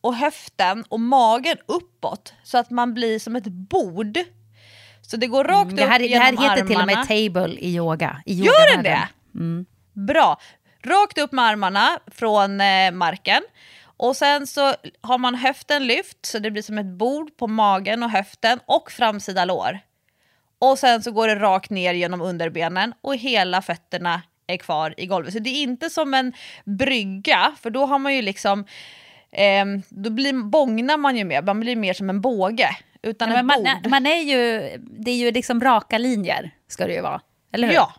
och 0.00 0.14
höften 0.14 0.84
och 0.88 1.00
magen 1.00 1.56
uppåt 1.66 2.34
så 2.42 2.58
att 2.58 2.70
man 2.70 2.94
blir 2.94 3.18
som 3.18 3.36
ett 3.36 3.46
bord. 3.46 4.18
Så 5.02 5.16
det 5.16 5.26
går 5.26 5.44
rakt 5.44 5.62
Mm, 5.64 5.76
det 5.76 5.82
upp 5.84 5.90
här, 5.90 5.98
det 5.98 6.18
här 6.18 6.32
genom 6.32 6.44
heter 6.44 6.66
till 6.66 6.76
och 6.76 6.82
armarna. 6.82 6.98
med 6.98 7.08
table 7.08 7.54
i 7.58 7.74
yoga. 7.76 8.22
I 8.26 8.34
Gör 8.34 8.72
den 8.76 8.82
det? 8.84 9.08
Bra. 9.92 10.40
Rakt 10.84 11.18
upp 11.18 11.32
med 11.32 11.44
armarna 11.44 11.98
från 12.06 12.60
eh, 12.60 12.90
marken. 12.92 13.42
Och 13.96 14.16
sen 14.16 14.46
så 14.46 14.74
har 15.00 15.18
man 15.18 15.34
höften 15.34 15.86
lyft 15.86 16.26
så 16.26 16.38
det 16.38 16.50
blir 16.50 16.62
som 16.62 16.78
ett 16.78 16.86
bord 16.98 17.36
på 17.36 17.46
magen 17.46 18.02
och 18.02 18.10
höften 18.10 18.60
och 18.66 18.90
framsida 18.90 19.44
lår. 19.44 19.78
Och 20.58 20.78
sen 20.78 21.02
så 21.02 21.12
går 21.12 21.28
det 21.28 21.34
rakt 21.34 21.70
ner 21.70 21.94
genom 21.94 22.20
underbenen 22.20 22.94
och 23.00 23.16
hela 23.16 23.62
fötterna 23.62 24.22
är 24.46 24.56
kvar 24.56 24.94
i 24.96 25.06
golvet. 25.06 25.32
Så 25.32 25.38
det 25.38 25.50
är 25.50 25.62
inte 25.62 25.90
som 25.90 26.14
en 26.14 26.32
brygga, 26.64 27.52
för 27.60 27.70
då 27.70 27.86
har 27.86 27.98
man 27.98 28.14
ju 28.14 28.22
liksom... 28.22 28.64
ehm, 29.32 29.82
då 29.88 30.10
blir, 30.10 30.32
bångnar 30.32 30.96
man 30.96 31.16
ju 31.16 31.24
mer, 31.24 31.42
man 31.42 31.60
blir 31.60 31.76
mer 31.76 31.92
som 31.94 32.10
en 32.10 32.20
båge. 32.20 32.68
Utan 33.02 33.30
Ja, 33.32 33.42
man, 33.42 33.66
man 33.88 34.06
är 34.06 34.22
ju, 34.22 34.60
det 34.78 35.10
är 35.10 35.16
ju 35.16 35.30
liksom 35.30 35.60
raka 35.60 35.98
linjer, 35.98 36.50
ska 36.68 36.86
det 36.86 36.94
ju 36.94 37.00
vara. 37.00 37.20
Eller 37.52 37.68
hur? 37.68 37.74
Ja. 37.74 37.92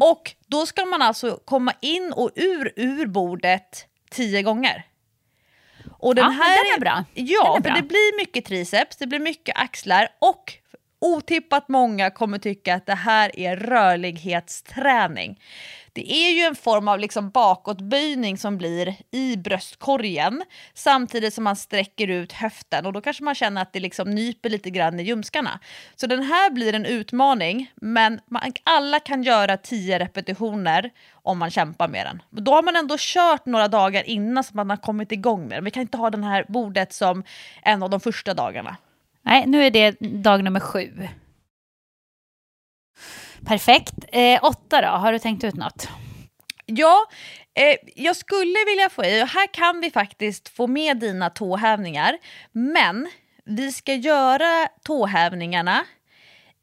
Och 0.00 0.34
då 0.46 0.66
ska 0.66 0.84
man 0.84 1.02
alltså 1.02 1.40
komma 1.44 1.72
in 1.80 2.12
och 2.16 2.30
ur 2.34 2.72
ur 2.76 3.06
bordet 3.06 3.86
tio 4.10 4.42
gånger. 4.42 4.82
Och 5.98 6.14
den 6.14 6.24
Ja, 6.24 6.30
här 6.30 6.56
den 6.64 6.76
är 6.76 6.80
bra. 6.80 7.04
Ja, 7.14 7.42
Den 7.44 7.50
är 7.52 7.54
för 7.54 7.60
bra. 7.62 7.74
det 7.74 7.82
blir 7.88 8.16
mycket 8.16 8.44
triceps, 8.44 8.96
det 8.96 9.06
blir 9.06 9.18
mycket 9.20 9.56
axlar 9.58 10.08
och 10.18 10.52
otippat 11.00 11.68
många 11.68 12.10
kommer 12.10 12.38
tycka 12.38 12.74
att 12.74 12.86
det 12.86 12.94
här 12.94 13.38
är 13.38 13.56
rörlighetsträning. 13.56 15.40
Det 15.94 16.12
är 16.12 16.30
ju 16.30 16.40
en 16.40 16.54
form 16.54 16.88
av 16.88 16.98
liksom 16.98 17.30
bakåtböjning 17.30 18.38
som 18.38 18.58
blir 18.58 18.94
i 19.10 19.36
bröstkorgen 19.36 20.42
samtidigt 20.74 21.34
som 21.34 21.44
man 21.44 21.56
sträcker 21.56 22.08
ut 22.08 22.32
höften 22.32 22.86
och 22.86 22.92
då 22.92 23.00
kanske 23.00 23.24
man 23.24 23.34
känner 23.34 23.62
att 23.62 23.72
det 23.72 23.80
liksom 23.80 24.10
nyper 24.10 24.50
lite 24.50 24.70
grann 24.70 25.00
i 25.00 25.02
ljumskarna. 25.02 25.60
Så 25.94 26.06
den 26.06 26.22
här 26.22 26.50
blir 26.50 26.74
en 26.74 26.84
utmaning 26.84 27.72
men 27.74 28.20
man, 28.26 28.42
alla 28.64 29.00
kan 29.00 29.22
göra 29.22 29.56
10 29.56 29.98
repetitioner 29.98 30.90
om 31.12 31.38
man 31.38 31.50
kämpar 31.50 31.88
med 31.88 32.06
den. 32.06 32.44
Då 32.44 32.52
har 32.52 32.62
man 32.62 32.76
ändå 32.76 32.96
kört 32.98 33.46
några 33.46 33.68
dagar 33.68 34.08
innan 34.08 34.44
så 34.44 34.56
man 34.56 34.70
har 34.70 34.76
kommit 34.76 35.12
igång 35.12 35.48
med 35.48 35.56
den. 35.56 35.64
Vi 35.64 35.70
kan 35.70 35.80
inte 35.80 35.98
ha 35.98 36.10
det 36.10 36.24
här 36.24 36.44
bordet 36.48 36.92
som 36.92 37.24
en 37.62 37.82
av 37.82 37.90
de 37.90 38.00
första 38.00 38.34
dagarna. 38.34 38.76
Nej, 39.22 39.46
nu 39.46 39.66
är 39.66 39.70
det 39.70 39.96
dag 40.00 40.44
nummer 40.44 40.60
sju. 40.60 41.08
Perfekt. 43.46 43.94
Eh, 44.12 44.44
åtta 44.44 44.80
då, 44.80 44.88
har 44.88 45.12
du 45.12 45.18
tänkt 45.18 45.44
ut 45.44 45.54
något? 45.54 45.88
Ja, 46.66 47.06
eh, 47.54 47.76
jag 47.96 48.16
skulle 48.16 48.64
vilja 48.66 48.88
få 48.90 49.04
i, 49.04 49.22
och 49.22 49.28
här 49.28 49.46
kan 49.54 49.80
vi 49.80 49.90
faktiskt 49.90 50.48
få 50.48 50.66
med 50.66 50.96
dina 50.96 51.30
tåhävningar, 51.30 52.18
men 52.52 53.08
Vi 53.46 53.72
ska 53.72 53.94
göra 53.94 54.68
tåhävningarna 54.82 55.84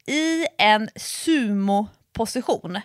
i 0.08 0.46
en 0.58 0.90
sumo-position. 0.96 2.80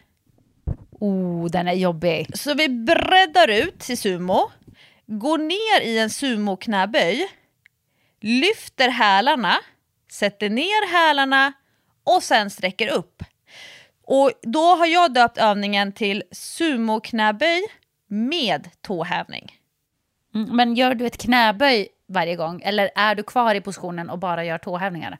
Oh, 1.00 1.46
den 1.50 1.68
är 1.68 1.72
jobbig. 1.72 2.38
Så 2.38 2.54
vi 2.54 2.68
breddar 2.68 3.48
ut 3.48 3.78
till 3.78 3.98
sumo, 3.98 4.50
går 5.06 5.38
ner 5.38 5.86
i 5.86 5.98
en 5.98 6.10
sumo-knäböj, 6.10 7.28
lyfter 8.20 8.88
hälarna, 8.88 9.56
sätter 10.10 10.50
ner 10.50 10.88
hälarna 10.92 11.52
och 12.04 12.22
sen 12.22 12.50
sträcker 12.50 12.88
upp. 12.88 13.22
Och 14.06 14.32
då 14.42 14.64
har 14.74 14.86
jag 14.86 15.12
döpt 15.14 15.38
övningen 15.38 15.92
till 15.92 16.22
sumo-knäböj 16.32 17.62
med 18.06 18.68
tåhävning. 18.82 19.52
Mm, 20.34 20.56
men 20.56 20.74
gör 20.74 20.94
du 20.94 21.06
ett 21.06 21.18
knäböj 21.18 21.88
varje 22.08 22.36
gång 22.36 22.62
eller 22.64 22.90
är 22.96 23.14
du 23.14 23.22
kvar 23.22 23.54
i 23.54 23.60
positionen 23.60 24.10
och 24.10 24.18
bara 24.18 24.44
gör 24.44 24.58
tåhävningar? 24.58 25.18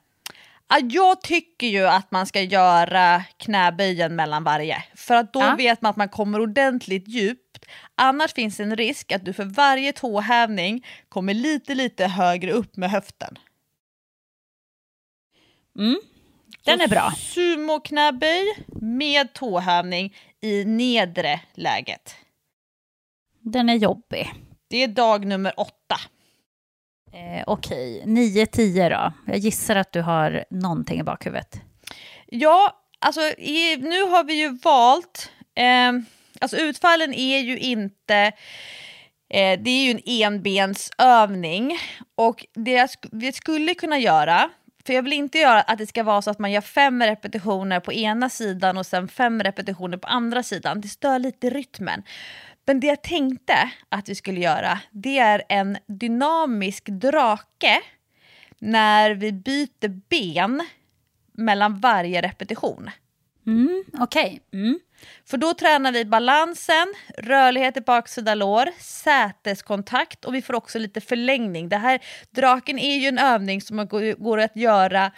Ja, 0.69 0.77
Jag 0.81 1.21
tycker 1.21 1.67
ju 1.67 1.87
att 1.87 2.11
man 2.11 2.25
ska 2.25 2.41
göra 2.41 3.23
knäböjen 3.37 4.15
mellan 4.15 4.43
varje. 4.43 4.83
För 4.95 5.15
att 5.15 5.33
då 5.33 5.39
Ja. 5.39 5.55
vet 5.55 5.81
man 5.81 5.89
att 5.89 5.95
man 5.95 6.09
kommer 6.09 6.41
ordentligt 6.41 7.07
djupt. 7.07 7.65
Annars 7.95 8.33
finns 8.33 8.59
en 8.59 8.75
risk 8.75 9.11
att 9.11 9.25
du 9.25 9.33
för 9.33 9.45
varje 9.45 9.93
tåhävning 9.93 10.85
kommer 11.09 11.33
lite 11.33 11.75
lite 11.75 12.07
högre 12.07 12.51
upp 12.51 12.77
med 12.77 12.91
höften. 12.91 13.37
Mm. 15.79 15.97
Den 16.63 16.81
är 16.81 16.87
bra. 16.87 17.13
Sumo-knäböj 17.17 18.45
med 18.81 19.33
tåhävning 19.33 20.15
i 20.41 20.65
nedre 20.65 21.39
läget. 21.53 22.15
Den 23.39 23.69
är 23.69 23.73
jobbig. 23.75 24.33
Det 24.69 24.83
är 24.83 24.87
dag 24.87 25.25
nummer 25.25 25.53
åtta. 25.59 25.95
Eh, 27.13 27.43
Okej, 27.47 28.03
9-10 28.05 28.89
då. 28.89 29.13
Jag 29.31 29.37
gissar 29.37 29.75
att 29.75 29.91
du 29.91 30.01
har 30.01 30.45
någonting 30.49 30.99
i 30.99 31.03
bakhuvudet. 31.03 31.61
Ja, 32.25 32.81
alltså 32.99 33.21
i, 33.21 33.77
nu 33.77 34.01
har 34.03 34.23
vi 34.23 34.33
ju 34.33 34.49
valt, 34.49 35.31
eh, 35.55 35.91
alltså 36.41 36.57
utfallen 36.57 37.13
är 37.13 37.39
ju 37.39 37.57
inte, 37.59 38.15
eh, 39.29 39.59
det 39.59 39.69
är 39.69 39.83
ju 39.85 39.91
en 39.91 40.01
enbensövning 40.05 41.77
och 42.15 42.45
det 42.53 42.77
sk- 42.85 43.09
vi 43.11 43.31
skulle 43.31 43.73
kunna 43.73 43.97
göra, 43.97 44.49
för 44.87 44.93
jag 44.93 45.03
vill 45.03 45.13
inte 45.13 45.37
göra 45.37 45.61
att 45.61 45.77
det 45.77 45.87
ska 45.87 46.03
vara 46.03 46.21
så 46.21 46.29
att 46.31 46.39
man 46.39 46.51
gör 46.51 46.61
fem 46.61 47.03
repetitioner 47.03 47.79
på 47.79 47.93
ena 47.93 48.29
sidan 48.29 48.77
och 48.77 48.85
sen 48.85 49.07
fem 49.07 49.43
repetitioner 49.43 49.97
på 49.97 50.07
andra 50.07 50.43
sidan, 50.43 50.81
det 50.81 50.87
stör 50.87 51.19
lite 51.19 51.49
rytmen. 51.49 52.03
Men 52.65 52.79
det 52.79 52.87
jag 52.87 53.01
tänkte 53.01 53.71
att 53.89 54.09
vi 54.09 54.15
skulle 54.15 54.39
göra, 54.39 54.79
det 54.91 55.17
är 55.17 55.43
en 55.49 55.77
dynamisk 55.87 56.85
drake 56.85 57.81
när 58.59 59.11
vi 59.11 59.31
byter 59.31 59.87
ben 59.87 60.65
mellan 61.33 61.79
varje 61.79 62.21
repetition. 62.21 62.89
Mm, 63.47 63.83
Okej. 63.99 64.41
Mm. 64.53 64.79
För 65.25 65.37
då 65.37 65.53
tränar 65.53 65.91
vi 65.91 66.05
balansen, 66.05 66.93
rörlighet 67.17 67.77
i 67.77 67.81
baksida 67.81 68.35
lår, 68.35 68.69
säteskontakt 68.79 70.25
och 70.25 70.35
vi 70.35 70.41
får 70.41 70.53
också 70.53 70.79
lite 70.79 71.01
förlängning. 71.01 71.69
Det 71.69 71.77
här, 71.77 71.99
draken 72.31 72.79
är 72.79 72.97
ju 72.97 73.07
en 73.07 73.19
övning 73.19 73.61
som 73.61 73.87
går 74.17 74.39
att 74.39 74.55
göra 74.55 75.11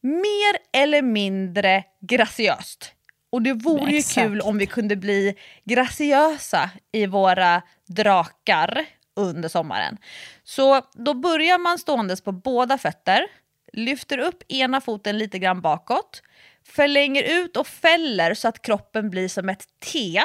mer 0.00 0.82
eller 0.82 1.02
mindre 1.02 1.84
graciöst. 2.00 2.92
Och 3.32 3.42
det 3.42 3.52
vore 3.52 3.92
ju 3.92 4.02
kul 4.02 4.40
om 4.40 4.58
vi 4.58 4.66
kunde 4.66 4.96
bli 4.96 5.34
graciösa 5.64 6.70
i 6.92 7.06
våra 7.06 7.62
drakar 7.86 8.86
under 9.16 9.48
sommaren. 9.48 9.98
Så 10.44 10.82
då 10.92 11.14
börjar 11.14 11.58
man 11.58 11.78
ståendes 11.78 12.20
på 12.20 12.32
båda 12.32 12.78
fötter, 12.78 13.26
lyfter 13.72 14.18
upp 14.18 14.42
ena 14.48 14.80
foten 14.80 15.18
lite 15.18 15.38
grann 15.38 15.60
bakåt, 15.60 16.22
förlänger 16.70 17.22
ut 17.22 17.56
och 17.56 17.66
fäller 17.66 18.34
så 18.34 18.48
att 18.48 18.62
kroppen 18.62 19.10
blir 19.10 19.28
som 19.28 19.48
ett 19.48 19.64
T. 19.92 20.22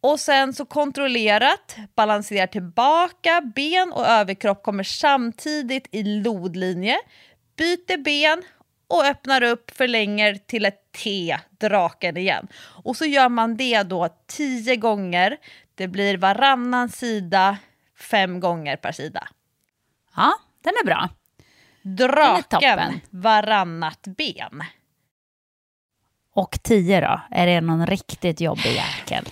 Och 0.00 0.20
sen 0.20 0.52
så 0.52 0.64
kontrollerat 0.64 1.76
balanserar 1.94 2.46
tillbaka, 2.46 3.42
ben 3.54 3.92
och 3.92 4.06
överkropp 4.06 4.62
kommer 4.62 4.84
samtidigt 4.84 5.88
i 5.92 6.02
lodlinje, 6.02 6.98
byter 7.56 7.96
ben 7.96 8.42
och 8.88 9.04
öppnar 9.04 9.42
upp, 9.42 9.70
förlänger 9.76 10.34
till 10.34 10.64
ett 10.64 10.92
T, 10.92 11.38
draken 11.60 12.16
igen. 12.16 12.48
Och 12.84 12.96
så 12.96 13.04
gör 13.04 13.28
man 13.28 13.56
det 13.56 13.82
då 13.82 14.08
tio 14.26 14.76
gånger. 14.76 15.36
Det 15.74 15.88
blir 15.88 16.16
varannan 16.16 16.88
sida, 16.88 17.58
fem 17.98 18.40
gånger 18.40 18.76
per 18.76 18.92
sida. 18.92 19.28
Ja, 20.16 20.34
den 20.64 20.74
är 20.82 20.84
bra. 20.84 21.08
Draken, 21.82 22.42
toppen. 22.48 23.00
varannat 23.10 24.02
ben. 24.02 24.62
Och 26.38 26.58
10 26.62 27.00
då? 27.00 27.20
Är 27.30 27.46
det 27.46 27.60
någon 27.60 27.86
riktigt 27.86 28.40
jobbig 28.40 28.72
jäkel? 28.74 29.24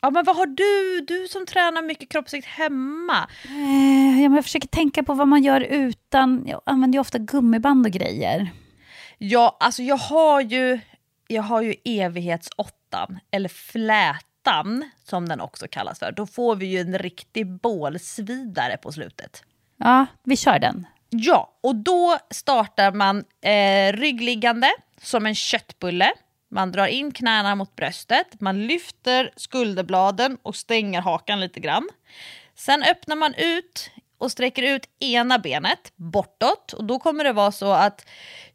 Ja, 0.00 0.10
men 0.10 0.24
vad 0.24 0.36
har 0.36 0.46
du, 0.46 1.00
du 1.00 1.28
som 1.28 1.46
tränar 1.46 1.82
mycket 1.82 2.08
kroppsvikt 2.08 2.46
hemma? 2.46 3.28
Eh, 3.44 4.22
ja, 4.22 4.28
men 4.28 4.34
jag 4.34 4.44
försöker 4.44 4.68
tänka 4.68 5.02
på 5.02 5.14
vad 5.14 5.28
man 5.28 5.42
gör 5.42 5.60
utan... 5.60 6.44
Jag 6.46 6.60
använder 6.66 6.96
ju 6.96 7.00
ofta 7.00 7.18
gummiband 7.18 7.86
och 7.86 7.92
grejer. 7.92 8.50
Ja, 9.18 9.56
alltså 9.60 9.82
jag 9.82 9.96
har 9.96 10.40
ju, 10.40 10.80
jag 11.26 11.42
har 11.42 11.62
ju 11.62 11.74
evighetsåttan, 11.84 13.18
eller 13.30 13.48
flätan 13.48 14.90
som 15.04 15.28
den 15.28 15.40
också 15.40 15.66
kallas 15.70 15.98
för. 15.98 16.12
Då 16.12 16.26
får 16.26 16.56
vi 16.56 16.66
ju 16.66 16.80
en 16.80 16.98
riktig 16.98 17.46
bålsvidare 17.46 18.76
på 18.76 18.92
slutet. 18.92 19.42
Ja, 19.76 20.06
vi 20.24 20.36
kör 20.36 20.58
den. 20.58 20.86
Ja, 21.10 21.58
och 21.60 21.76
då 21.76 22.18
startar 22.30 22.92
man 22.92 23.24
eh, 23.40 23.92
ryggliggande 23.92 24.68
som 25.02 25.26
en 25.26 25.34
köttbulle. 25.34 26.12
Man 26.50 26.72
drar 26.72 26.86
in 26.86 27.12
knäna 27.12 27.54
mot 27.54 27.76
bröstet, 27.76 28.40
man 28.40 28.66
lyfter 28.66 29.30
skulderbladen 29.36 30.38
och 30.42 30.56
stänger 30.56 31.00
hakan 31.00 31.40
lite 31.40 31.60
grann. 31.60 31.88
Sen 32.54 32.82
öppnar 32.82 33.16
man 33.16 33.34
ut 33.34 33.90
och 34.18 34.32
sträcker 34.32 34.62
ut 34.62 34.88
ena 35.00 35.38
benet 35.38 35.92
bortåt 35.96 36.72
och 36.72 36.84
då 36.84 36.98
kommer 36.98 37.24
det 37.24 37.32
vara 37.32 37.52
så 37.52 37.72
att 37.72 38.06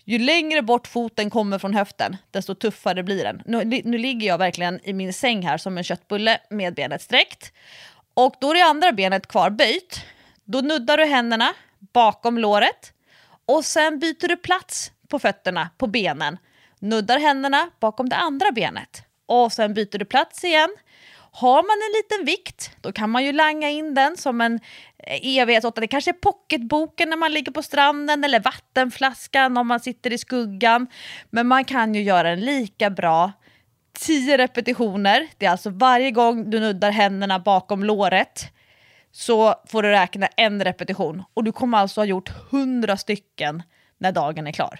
ju 0.06 0.20
längre 0.20 0.62
bort 0.62 0.88
foten 0.88 1.30
kommer 1.30 1.60
från 1.60 1.74
höften, 1.74 2.18
desto 2.32 2.56
tuffare 2.56 3.04
blir 3.04 3.24
den. 3.24 3.41
Nu, 3.46 3.82
nu 3.86 3.98
ligger 3.98 4.28
jag 4.28 4.38
verkligen 4.38 4.80
i 4.84 4.94
min 4.94 5.14
säng 5.14 5.46
här 5.46 5.58
som 5.58 5.78
en 5.78 5.84
köttbulle 5.84 6.38
med 6.50 6.76
benet 6.76 7.02
sträckt. 7.02 7.54
Och 8.14 8.36
då 8.41 8.50
är 8.50 8.54
det 8.54 8.66
andra 8.66 8.91
benet 8.91 9.28
kvar 9.28 9.50
böjt. 9.50 10.06
Då 10.46 10.62
nuddar 10.62 10.98
du 10.98 11.06
händerna 11.06 11.54
bakom 11.94 12.38
låret 12.38 12.94
och 13.46 13.66
sen 13.66 14.00
byter 14.00 14.28
du 14.28 14.38
plats 14.38 14.91
på 15.08 15.20
fötterna, 15.20 15.70
på 15.78 15.88
benen. 15.88 16.38
Nuddar 16.84 17.20
händerna 17.20 17.70
bakom 17.80 18.10
det 18.10 18.16
andra 18.16 18.52
benet 18.52 19.04
och 19.26 19.54
sen 19.54 19.74
byter 19.74 19.98
du 19.98 20.06
plats 20.06 20.44
igen. 20.44 20.70
Har 21.32 21.64
man 21.64 21.78
en 21.88 21.94
liten 21.98 22.26
vikt, 22.26 22.72
då 22.82 22.92
kan 22.92 23.10
man 23.10 23.24
ju 23.24 23.32
langa 23.32 23.70
in 23.70 23.94
den 23.94 24.18
som 24.18 24.42
en 24.42 24.60
eh, 24.98 25.38
evighetsåtta. 25.38 25.82
Det 25.82 25.88
kanske 25.88 26.12
är 26.12 26.14
pocketboken 26.14 27.10
när 27.10 27.18
man 27.18 27.32
ligger 27.32 27.52
på 27.52 27.64
stranden 27.64 28.24
eller 28.24 28.40
vattenflaskan 28.40 29.58
om 29.58 29.68
man 29.68 29.80
sitter 29.80 30.14
i 30.14 30.18
skuggan. 30.18 30.88
Men 31.30 31.48
man 31.48 31.66
kan 31.66 31.96
ju 31.96 32.02
göra 32.02 32.30
en 32.30 32.40
lika 32.40 32.90
bra 32.90 33.32
10 34.00 34.38
repetitioner. 34.38 35.28
Det 35.38 35.46
är 35.46 35.52
alltså 35.52 35.70
varje 35.70 36.12
gång 36.12 36.50
du 36.50 36.60
nuddar 36.60 36.92
händerna 36.92 37.40
bakom 37.40 37.84
låret 37.84 38.46
så 39.12 39.56
får 39.68 39.84
du 39.84 39.90
räkna 39.90 40.28
en 40.28 40.64
repetition. 40.64 41.24
Och 41.34 41.44
du 41.44 41.52
kommer 41.52 41.78
alltså 41.78 42.02
ha 42.02 42.06
gjort 42.06 42.30
100 42.52 42.98
stycken 42.98 43.64
när 43.98 44.12
dagen 44.12 44.48
är 44.48 44.52
klar. 44.52 44.80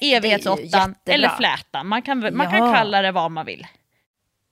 Evighetsåttan 0.00 0.94
eller 1.04 1.28
flätan. 1.28 1.86
Man 1.86 2.02
kan, 2.02 2.36
man 2.36 2.50
kan 2.50 2.74
kalla 2.74 3.02
det 3.02 3.12
vad 3.12 3.30
man 3.30 3.46
vill. 3.46 3.66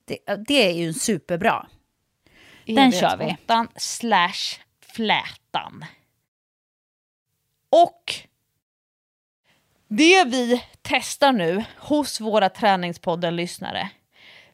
Det, 0.05 0.17
det 0.47 0.67
är 0.69 0.73
ju 0.73 0.93
superbra. 0.93 1.67
Den 2.65 2.91
kör 2.91 3.17
vi. 3.17 3.35
Slash 3.75 4.59
flätan. 4.81 5.85
Och 7.69 8.13
det 9.87 10.23
vi 10.23 10.63
testar 10.81 11.31
nu 11.31 11.63
hos 11.77 12.21
våra 12.21 12.49
Träningspodden-lyssnare 12.49 13.89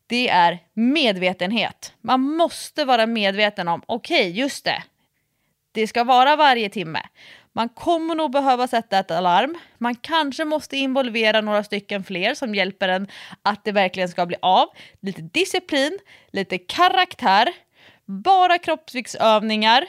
det 0.07 0.29
är 0.29 0.59
medvetenhet. 0.73 1.93
Man 2.01 2.21
måste 2.21 2.85
vara 2.85 3.05
medveten 3.05 3.67
om, 3.67 3.81
okej, 3.85 4.39
just 4.39 4.65
det. 4.65 4.83
Det 5.71 5.87
ska 5.87 6.03
vara 6.03 6.35
varje 6.35 6.69
timme. 6.69 7.01
Man 7.55 7.69
kommer 7.69 8.15
nog 8.15 8.31
behöva 8.31 8.67
sätta 8.67 8.99
ett 8.99 9.11
alarm. 9.11 9.57
Man 9.77 9.95
kanske 9.95 10.45
måste 10.45 10.77
involvera 10.77 11.41
några 11.41 11.63
stycken 11.63 12.03
fler 12.03 12.33
som 12.33 12.55
hjälper 12.55 12.89
en 12.89 13.07
att 13.41 13.63
det 13.63 13.71
verkligen 13.71 14.09
ska 14.09 14.25
bli 14.25 14.37
av. 14.41 14.67
Lite 15.01 15.21
disciplin, 15.21 15.99
lite 16.31 16.57
karaktär, 16.57 17.49
bara 18.05 18.57
kroppsviktsövningar. 18.57 19.85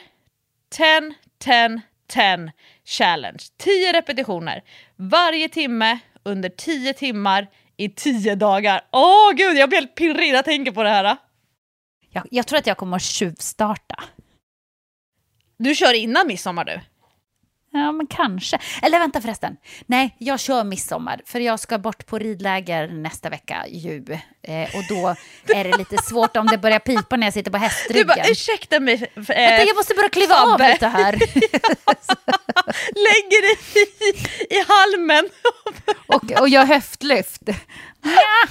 10, 0.69 1.13
10, 1.39 1.81
10 2.07 2.51
challenge. 2.85 3.43
10 3.57 3.93
repetitioner 3.93 4.63
varje 4.95 5.49
timme 5.49 5.99
under 6.23 6.49
10 6.49 6.93
timmar 6.93 7.47
i 7.77 7.89
10 7.89 8.35
dagar. 8.35 8.81
Åh 8.91 9.31
gud, 9.35 9.57
jag 9.57 9.69
blir 9.69 9.79
helt 9.79 9.95
pirrig 9.95 10.27
när 10.27 10.35
jag 10.35 10.45
tänker 10.45 10.71
på 10.71 10.83
det 10.83 10.89
här. 10.89 11.17
Jag, 12.09 12.27
jag 12.31 12.47
tror 12.47 12.59
att 12.59 12.67
jag 12.67 12.77
kommer 12.77 12.95
att 12.95 13.03
tjuvstarta. 13.03 14.03
Du 15.57 15.75
kör 15.75 15.93
innan 15.93 16.27
midsommar 16.27 16.65
du? 16.65 16.81
Ja, 17.79 17.91
men 17.91 18.07
kanske. 18.07 18.59
Eller 18.81 18.99
vänta 18.99 19.21
förresten. 19.21 19.55
Nej, 19.85 20.15
jag 20.19 20.39
kör 20.39 20.63
midsommar. 20.63 21.21
För 21.25 21.39
jag 21.39 21.59
ska 21.59 21.77
bort 21.77 22.05
på 22.05 22.19
ridläger 22.19 22.87
nästa 22.87 23.29
vecka 23.29 23.65
ju. 23.67 24.05
Eh, 24.43 24.75
och 24.75 24.83
då 24.89 25.15
är 25.55 25.63
det 25.63 25.77
lite 25.77 25.97
svårt 25.97 26.37
om 26.37 26.47
det 26.47 26.57
börjar 26.57 26.79
pipa 26.79 27.15
när 27.17 27.27
jag 27.27 27.33
sitter 27.33 27.51
på 27.51 27.57
hästryggen. 27.57 28.07
Du 28.07 28.15
bara, 28.15 28.29
ursäkta 28.29 28.79
mig. 28.79 28.93
Eh, 28.93 29.09
vänta, 29.15 29.63
jag 29.63 29.75
måste 29.75 29.93
bara 29.93 30.09
kliva 30.09 30.35
Fabbe. 30.35 30.65
av 30.65 30.71
lite 30.71 30.87
här. 30.87 31.11
Lägger 33.07 33.41
dig 33.41 33.57
i, 33.75 34.55
i 34.55 34.63
halmen. 34.67 35.29
och, 36.07 36.41
och 36.41 36.49
gör 36.49 36.65
höftlyft. 36.65 37.41
Ja. 38.01 38.47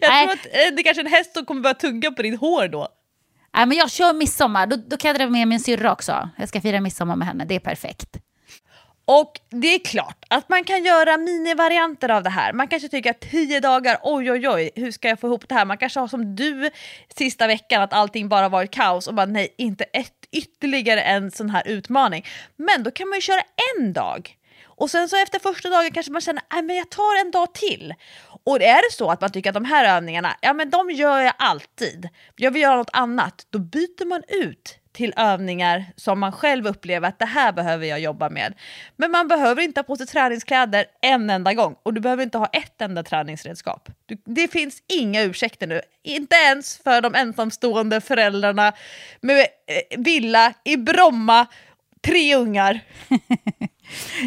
Jag 0.00 0.10
Nej. 0.10 0.26
tror 0.26 0.32
att 0.34 0.46
eh, 0.46 0.74
det 0.76 0.82
kanske 0.82 1.00
är 1.00 1.04
en 1.04 1.10
häst 1.12 1.32
som 1.34 1.44
kommer 1.46 1.60
börja 1.60 1.74
tugga 1.74 2.10
på 2.10 2.22
ditt 2.22 2.40
hår 2.40 2.68
då. 2.68 2.88
Nej, 3.54 3.66
men 3.66 3.78
jag 3.78 3.90
kör 3.90 4.12
midsommar. 4.12 4.66
Då, 4.66 4.76
då 4.76 4.96
kan 4.96 5.08
jag 5.08 5.18
dra 5.18 5.26
med 5.26 5.48
min 5.48 5.60
syrra 5.60 5.92
också. 5.92 6.28
Jag 6.36 6.48
ska 6.48 6.60
fira 6.60 6.80
midsommar 6.80 7.16
med 7.16 7.28
henne. 7.28 7.44
Det 7.44 7.54
är 7.54 7.60
perfekt. 7.60 8.16
Och 9.04 9.40
det 9.50 9.74
är 9.74 9.78
klart 9.78 10.24
att 10.28 10.48
man 10.48 10.64
kan 10.64 10.84
göra 10.84 11.16
minivarianter 11.16 12.08
av 12.08 12.22
det 12.22 12.30
här. 12.30 12.52
Man 12.52 12.68
kanske 12.68 12.88
tycker 12.88 13.10
att 13.10 13.20
tio 13.20 13.60
dagar, 13.60 13.98
oj 14.02 14.32
oj 14.32 14.48
oj, 14.48 14.70
hur 14.74 14.92
ska 14.92 15.08
jag 15.08 15.20
få 15.20 15.26
ihop 15.26 15.48
det 15.48 15.54
här? 15.54 15.64
Man 15.64 15.78
kanske 15.78 16.00
har 16.00 16.08
som 16.08 16.36
du 16.36 16.70
sista 17.16 17.46
veckan, 17.46 17.82
att 17.82 17.92
allting 17.92 18.28
bara 18.28 18.48
varit 18.48 18.70
kaos 18.70 19.06
och 19.06 19.14
bara 19.14 19.26
nej, 19.26 19.54
inte 19.58 19.84
ett, 19.84 20.12
ytterligare 20.32 21.02
en 21.02 21.30
sån 21.30 21.50
här 21.50 21.68
utmaning. 21.68 22.26
Men 22.56 22.82
då 22.82 22.90
kan 22.90 23.08
man 23.08 23.16
ju 23.16 23.20
köra 23.20 23.42
en 23.76 23.92
dag. 23.92 24.36
Och 24.80 24.90
sen 24.90 25.08
så 25.08 25.16
efter 25.16 25.38
första 25.38 25.68
dagen 25.68 25.90
kanske 25.92 26.12
man 26.12 26.20
känner, 26.20 26.42
nej 26.52 26.62
men 26.62 26.76
jag 26.76 26.90
tar 26.90 27.20
en 27.20 27.30
dag 27.30 27.54
till. 27.54 27.94
Och 28.44 28.62
är 28.62 28.90
det 28.90 28.96
så 28.96 29.10
att 29.10 29.20
man 29.20 29.30
tycker 29.30 29.50
att 29.50 29.54
de 29.54 29.64
här 29.64 29.96
övningarna, 29.96 30.36
ja 30.40 30.52
men 30.52 30.70
de 30.70 30.90
gör 30.90 31.20
jag 31.20 31.34
alltid. 31.38 32.08
Jag 32.36 32.50
vill 32.50 32.62
göra 32.62 32.76
något 32.76 32.90
annat, 32.92 33.46
då 33.50 33.58
byter 33.58 34.06
man 34.06 34.22
ut 34.28 34.80
till 34.92 35.14
övningar 35.16 35.84
som 35.96 36.20
man 36.20 36.32
själv 36.32 36.66
upplever 36.66 37.08
att 37.08 37.18
det 37.18 37.26
här 37.26 37.52
behöver 37.52 37.86
jag 37.86 38.00
jobba 38.00 38.30
med. 38.30 38.54
Men 38.96 39.10
man 39.10 39.28
behöver 39.28 39.62
inte 39.62 39.80
ha 39.80 39.84
på 39.84 39.96
sig 39.96 40.06
träningskläder 40.06 40.86
en 41.02 41.30
enda 41.30 41.54
gång 41.54 41.76
och 41.82 41.94
du 41.94 42.00
behöver 42.00 42.22
inte 42.22 42.38
ha 42.38 42.46
ett 42.46 42.80
enda 42.80 43.02
träningsredskap. 43.02 43.88
Du, 44.06 44.16
det 44.24 44.48
finns 44.48 44.82
inga 44.86 45.22
ursäkter 45.22 45.66
nu, 45.66 45.80
inte 46.02 46.36
ens 46.36 46.78
för 46.78 47.00
de 47.00 47.14
ensamstående 47.14 48.00
föräldrarna 48.00 48.72
med 49.20 49.38
eh, 49.38 49.98
villa 49.98 50.52
i 50.64 50.76
Bromma, 50.76 51.46
tre 52.00 52.34
ungar. 52.34 52.80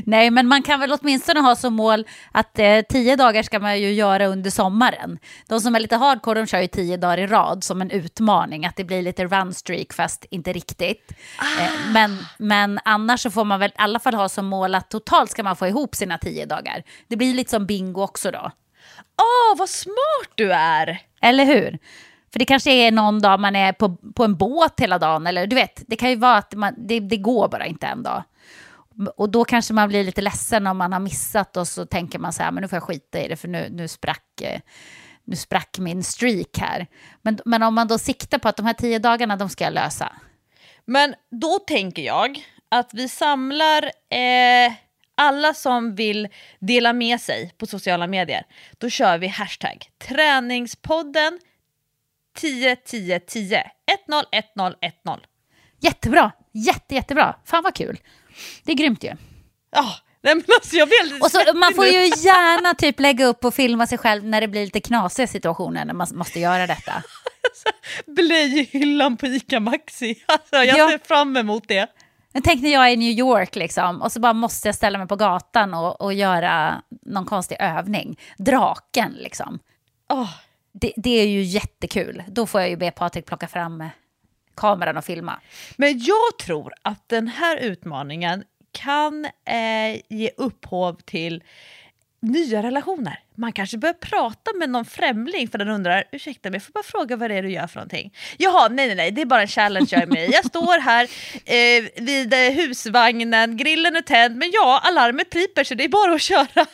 Nej, 0.06 0.32
men 0.32 0.48
man 0.48 0.64
kan 0.64 0.80
väl 0.80 0.98
åtminstone 1.02 1.40
ha 1.40 1.56
som 1.56 1.74
mål 1.74 2.08
att 2.32 2.60
eh, 2.60 2.82
tio 2.90 3.16
dagar 3.16 3.44
ska 3.44 3.60
man 3.60 3.80
ju 3.80 3.92
göra 3.92 4.26
under 4.26 4.50
sommaren. 4.50 5.20
De 5.48 5.60
som 5.60 5.76
är 5.76 5.80
lite 5.80 5.96
hardcore, 5.96 6.40
de 6.40 6.48
kör 6.48 6.60
ju 6.60 6.68
tio 6.68 6.98
dagar 6.98 7.18
i 7.18 7.28
rad 7.28 7.64
som 7.64 7.82
en 7.82 7.92
utmaning, 7.92 8.66
att 8.66 8.76
det 8.76 8.84
blir 8.84 9.02
lite 9.02 9.26
run 9.26 9.54
streak 9.54 9.94
fast 9.94 10.26
inte 10.30 10.54
riktigt. 10.54 11.12
Eh, 11.60 11.94
men, 11.94 12.18
men 12.38 12.80
annars 12.86 13.22
så 13.22 13.32
får 13.32 13.46
man 13.46 13.60
väl 13.60 13.70
i 13.70 13.74
alla 13.78 14.00
fall 14.00 14.14
ha 14.14 14.30
som 14.30 14.46
mål 14.46 14.76
att 14.76 14.90
totalt 14.90 15.32
ska 15.32 15.44
man 15.44 15.56
få 15.56 15.68
ihop 15.68 15.96
sina 15.96 16.18
tio 16.18 16.46
dagar. 16.46 16.84
Det 17.08 17.16
blir 17.16 17.34
lite 17.34 17.52
som 17.52 17.66
bingo 17.66 18.02
också 18.02 18.32
då. 18.32 18.52
Åh, 19.18 19.58
vad 19.58 19.70
smart 19.70 20.32
du 20.36 20.54
är! 20.54 21.00
Eller 21.22 21.46
hur? 21.46 21.80
För 22.32 22.40
det 22.40 22.46
kanske 22.46 22.72
är 22.72 22.92
någon 22.92 23.22
dag 23.22 23.40
man 23.40 23.56
är 23.56 23.74
på, 23.74 23.98
på 24.16 24.24
en 24.24 24.36
båt 24.36 24.80
hela 24.80 25.00
dagen, 25.00 25.28
eller 25.28 25.48
du 25.48 25.56
vet, 25.56 25.84
det 25.88 25.96
kan 25.96 26.10
ju 26.10 26.16
vara 26.16 26.38
att 26.38 26.54
man, 26.54 26.74
det, 26.78 27.00
det 27.00 27.18
går 27.18 27.48
bara 27.48 27.66
inte 27.66 27.88
en 27.88 28.04
dag. 28.04 28.24
Och 29.16 29.30
då 29.30 29.46
kanske 29.46 29.74
man 29.74 29.90
blir 29.90 30.04
lite 30.04 30.22
ledsen 30.22 30.68
om 30.68 30.78
man 30.78 30.94
har 30.94 31.00
missat 31.00 31.58
och 31.58 31.68
så 31.68 31.86
tänker 31.86 32.20
man 32.20 32.34
så 32.34 32.44
här, 32.44 32.52
men 32.52 32.62
nu 32.62 32.68
får 32.68 32.76
jag 32.76 32.84
skita 32.84 33.22
i 33.22 33.28
det 33.28 33.36
för 33.36 33.48
nu, 33.48 33.70
nu, 33.72 33.88
sprack, 33.88 34.42
eh, 34.42 34.60
nu 35.24 35.36
sprack 35.36 35.78
min 35.80 36.04
streak 36.04 36.58
här. 36.58 36.88
Men, 37.22 37.40
men 37.46 37.64
om 37.64 37.74
man 37.74 37.88
då 37.88 37.98
siktar 37.98 38.38
på 38.38 38.48
att 38.48 38.58
de 38.58 38.66
här 38.66 38.74
tio 38.74 39.00
dagarna, 39.00 39.36
de 39.36 39.50
ska 39.50 39.64
jag 39.64 39.74
lösa. 39.74 40.14
Men 40.86 41.16
då 41.32 41.60
tänker 41.60 42.02
jag 42.02 42.44
att 42.70 42.90
vi 42.94 43.10
samlar 43.10 43.84
eh, 44.10 44.74
alla 45.16 45.54
som 45.54 45.96
vill 45.96 46.28
dela 46.60 46.94
med 46.94 47.22
sig 47.22 47.54
på 47.58 47.66
sociala 47.66 48.08
medier. 48.08 48.46
Då 48.78 48.90
kör 48.90 49.18
vi 49.18 49.28
hashtag 49.28 49.86
träningspodden 50.08 51.40
10 52.38 52.76
10 52.76 53.20
10 53.20 53.20
10 53.20 53.20
10 53.20 53.70
10. 54.00 55.20
Jättebra, 55.80 56.32
Jätte, 56.54 56.96
jättebra. 56.96 57.36
Fan 57.46 57.64
vad 57.64 57.76
kul. 57.76 58.00
Det 58.64 58.72
är 58.72 58.76
grymt 58.76 59.04
ju. 59.04 59.12
Ja, 59.72 59.86
nej 60.24 60.36
men 60.36 60.44
alltså 60.56 60.76
jag 60.76 60.88
blir 60.88 61.24
Och 61.24 61.32
så, 61.32 61.54
man 61.58 61.74
får 61.74 61.86
ju 61.86 62.00
gärna 62.06 62.74
typ 62.74 63.00
lägga 63.00 63.26
upp 63.26 63.46
och 63.46 63.54
filma 63.54 63.88
sig 63.88 63.98
själv 63.98 64.24
när 64.26 64.42
det 64.42 64.48
blir 64.48 64.66
lite 64.66 64.80
knasiga 64.80 65.28
situationer 65.28 65.86
när 65.86 65.94
man 65.94 66.08
måste 66.14 66.40
göra 66.40 66.68
detta. 66.68 67.04
Blöjhyllan 68.06 69.18
på 69.18 69.26
ICA 69.28 69.60
Maxi. 69.60 70.24
Alltså, 70.26 70.56
jag 70.56 70.78
Ja. 70.78 70.90
ser 70.90 70.98
fram 71.08 71.38
emot 71.38 71.68
det. 71.68 71.88
Men 72.34 72.42
tänk 72.44 72.62
när 72.62 72.70
jag 72.74 72.88
är 72.88 72.92
i 72.92 72.98
New 72.98 73.12
York 73.20 73.56
liksom, 73.56 74.02
och 74.02 74.12
så 74.12 74.20
bara 74.20 74.34
måste 74.34 74.68
jag 74.68 74.76
ställa 74.76 74.98
mig 74.98 75.08
på 75.08 75.16
gatan 75.16 75.74
och, 75.74 76.02
och 76.02 76.14
göra 76.14 76.82
någon 77.06 77.26
konstig 77.26 77.58
övning. 77.60 78.20
Draken 78.38 79.12
liksom. 79.20 79.60
Åh, 80.14 80.30
Det, 80.74 80.94
det 80.96 81.10
är 81.22 81.28
ju 81.28 81.42
jättekul. 81.44 82.24
Då 82.28 82.46
får 82.48 82.62
jag 82.62 82.70
ju 82.70 82.78
be 82.78 82.92
Patrik 82.92 83.26
plocka 83.26 83.48
fram 83.48 83.84
kameran 84.56 84.98
och 84.98 85.06
filma. 85.06 85.40
Men 85.78 86.00
jag 86.00 86.38
tror 86.46 86.74
att 86.82 87.10
den 87.10 87.28
här 87.28 87.58
utmaningen 87.58 88.44
kan 88.72 89.26
eh, 89.26 90.02
ge 90.10 90.30
upphov 90.38 91.00
till 91.06 91.44
nya 92.24 92.64
relationer. 92.64 93.20
Man 93.36 93.54
kanske 93.54 93.78
börjar 93.78 93.94
prata 93.94 94.54
med 94.56 94.70
någon 94.70 94.86
främling 94.86 95.48
för 95.48 95.58
den 95.58 95.70
undrar, 95.70 96.04
ursäkta 96.12 96.50
mig, 96.50 96.56
jag 96.56 96.64
får 96.64 96.74
bara 96.74 96.84
fråga 96.84 97.16
vad 97.16 97.30
det 97.30 97.36
är 97.36 97.44
du 97.44 97.52
gör 97.52 97.68
för 97.68 97.76
någonting? 97.76 98.14
Jaha, 98.38 98.68
nej 98.70 98.88
nej 98.88 98.96
nej, 98.96 99.12
det 99.12 99.22
är 99.22 99.26
bara 99.26 99.42
en 99.42 99.48
challenge 99.48 99.88
jag 99.92 100.02
är 100.02 100.08
med 100.08 100.30
i. 100.30 100.32
Jag 100.32 100.46
står 100.46 100.80
här 100.80 101.04
eh, 101.46 102.04
vid 102.04 102.34
eh, 102.34 102.40
husvagnen, 102.40 103.58
grillen 103.58 103.96
är 103.96 104.02
tänd, 104.02 104.36
men 104.38 104.52
ja, 104.54 104.82
alarmet 104.84 105.30
piper 105.30 105.64
så 105.64 105.76
det 105.76 105.84
är 105.84 105.90
bara 105.90 106.14
att 106.14 106.22
köra. 106.22 106.66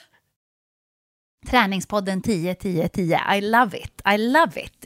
Träningspodden 1.50 2.22
10 2.22 2.56
10 2.56 2.90
10. 2.90 3.22
I 3.38 3.42
love 3.42 3.78
it. 3.78 4.02
I 4.14 4.18
love 4.18 4.62
it. 4.62 4.86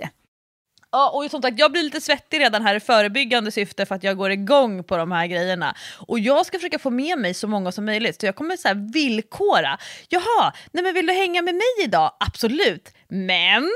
Ja, 0.96 1.10
och 1.10 1.32
som 1.32 1.42
sagt, 1.42 1.60
jag 1.60 1.72
blir 1.72 1.84
lite 1.84 2.02
svettig 2.02 2.40
redan 2.40 2.62
här 2.62 2.76
i 2.76 2.80
förebyggande 2.80 3.52
syfte 3.52 3.86
för 3.86 3.96
att 3.96 4.04
jag 4.04 4.18
går 4.18 4.32
igång 4.32 4.84
på 4.84 4.98
de 4.98 5.12
här 5.12 5.28
grejerna. 5.28 5.76
Och 6.08 6.20
jag 6.20 6.46
ska 6.46 6.58
försöka 6.58 6.80
få 6.80 6.90
med 6.90 7.18
mig 7.18 7.34
så 7.34 7.48
många 7.48 7.72
som 7.72 7.86
möjligt, 7.86 8.20
så 8.20 8.26
jag 8.26 8.36
kommer 8.36 8.58
så 8.58 8.68
här 8.68 8.94
villkora. 8.94 9.78
Jaha, 10.10 10.54
nej 10.72 10.84
men 10.84 10.94
vill 10.94 11.06
du 11.06 11.14
hänga 11.14 11.42
med 11.42 11.56
mig 11.56 11.84
idag? 11.84 12.12
Absolut, 12.20 12.94
men... 13.08 13.70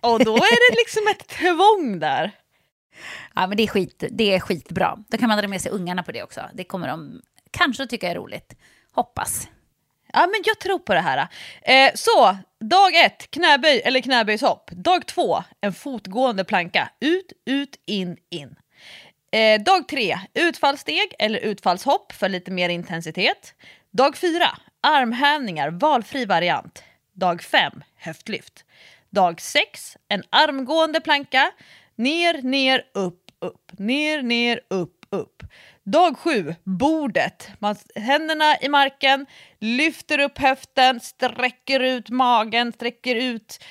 Och 0.00 0.24
då 0.24 0.36
är 0.36 0.70
det 0.72 0.76
liksom 0.76 1.02
ett 1.10 1.28
tvång 1.38 1.98
där. 1.98 2.32
Ja, 3.34 3.46
men 3.46 3.56
det 3.56 3.62
är, 3.62 3.66
skit, 3.66 4.04
det 4.10 4.34
är 4.34 4.40
skitbra. 4.40 4.98
Då 5.08 5.18
kan 5.18 5.28
man 5.28 5.38
dra 5.38 5.48
med 5.48 5.62
sig 5.62 5.72
ungarna 5.72 6.02
på 6.02 6.12
det 6.12 6.22
också. 6.22 6.40
Det 6.54 6.64
kommer 6.64 6.88
de 6.88 7.20
kanske 7.50 7.86
tycka 7.86 8.10
är 8.10 8.14
roligt. 8.14 8.54
Hoppas. 8.92 9.48
Ja, 10.12 10.20
men 10.20 10.42
jag 10.44 10.58
tror 10.58 10.78
på 10.78 10.94
det 10.94 11.00
här. 11.00 11.28
Eh, 11.62 11.90
så, 11.94 12.36
dag 12.60 13.04
ett, 13.04 13.30
knäböj 13.30 13.82
eller 13.84 14.00
knäböjshopp. 14.00 14.70
Dag 14.70 15.06
två, 15.06 15.44
en 15.60 15.72
fotgående 15.72 16.44
planka. 16.44 16.90
Ut, 17.00 17.32
ut, 17.44 17.80
in, 17.86 18.16
in. 18.30 18.56
Eh, 19.32 19.62
dag 19.62 19.88
tre, 19.88 20.18
utfallssteg 20.34 21.14
eller 21.18 21.38
utfallshopp 21.38 22.12
för 22.12 22.28
lite 22.28 22.50
mer 22.50 22.68
intensitet. 22.68 23.54
Dag 23.90 24.16
fyra, 24.16 24.58
armhävningar, 24.80 25.70
valfri 25.70 26.24
variant. 26.24 26.82
Dag 27.12 27.42
fem, 27.42 27.82
höftlyft. 27.96 28.64
Dag 29.10 29.40
sex, 29.40 29.96
en 30.08 30.22
armgående 30.30 31.00
planka. 31.00 31.50
Ner, 31.96 32.42
ner, 32.42 32.82
upp, 32.94 33.30
upp. 33.40 33.72
Ner, 33.78 34.22
ner, 34.22 34.60
upp, 34.68 35.06
upp. 35.10 35.42
Dag 35.92 36.18
sju, 36.18 36.54
bordet. 36.64 37.50
Man, 37.58 37.76
händerna 37.94 38.56
i 38.60 38.68
marken, 38.68 39.26
lyfter 39.58 40.18
upp 40.18 40.38
höften, 40.38 41.00
sträcker 41.00 41.80
ut 41.80 42.10
magen, 42.10 42.72
sträcker 42.72 43.14
ut 43.14 43.64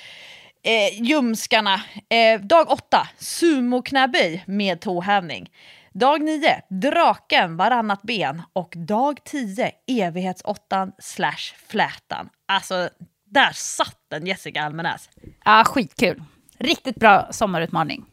eh, 0.62 1.02
ljumskarna. 1.02 1.80
Eh, 2.08 2.40
dag 2.40 2.70
åtta, 2.70 3.08
sumoknäböj 3.18 4.44
med 4.46 4.80
tåhävning. 4.80 5.50
Dag 5.92 6.22
nio, 6.22 6.62
draken 6.68 7.56
varannat 7.56 8.02
ben. 8.02 8.42
Och 8.52 8.72
dag 8.76 9.24
tio, 9.24 9.72
evighetsåttan 9.86 10.92
slash 10.98 11.54
flätan. 11.68 12.28
Alltså, 12.46 12.88
där 13.24 13.52
satt 13.52 14.00
den 14.10 14.26
Jessica 14.26 14.62
Almenäs. 14.62 15.10
Ja, 15.44 15.64
skitkul. 15.66 16.22
Riktigt 16.58 16.96
bra 16.96 17.28
sommarutmaning. 17.30 18.04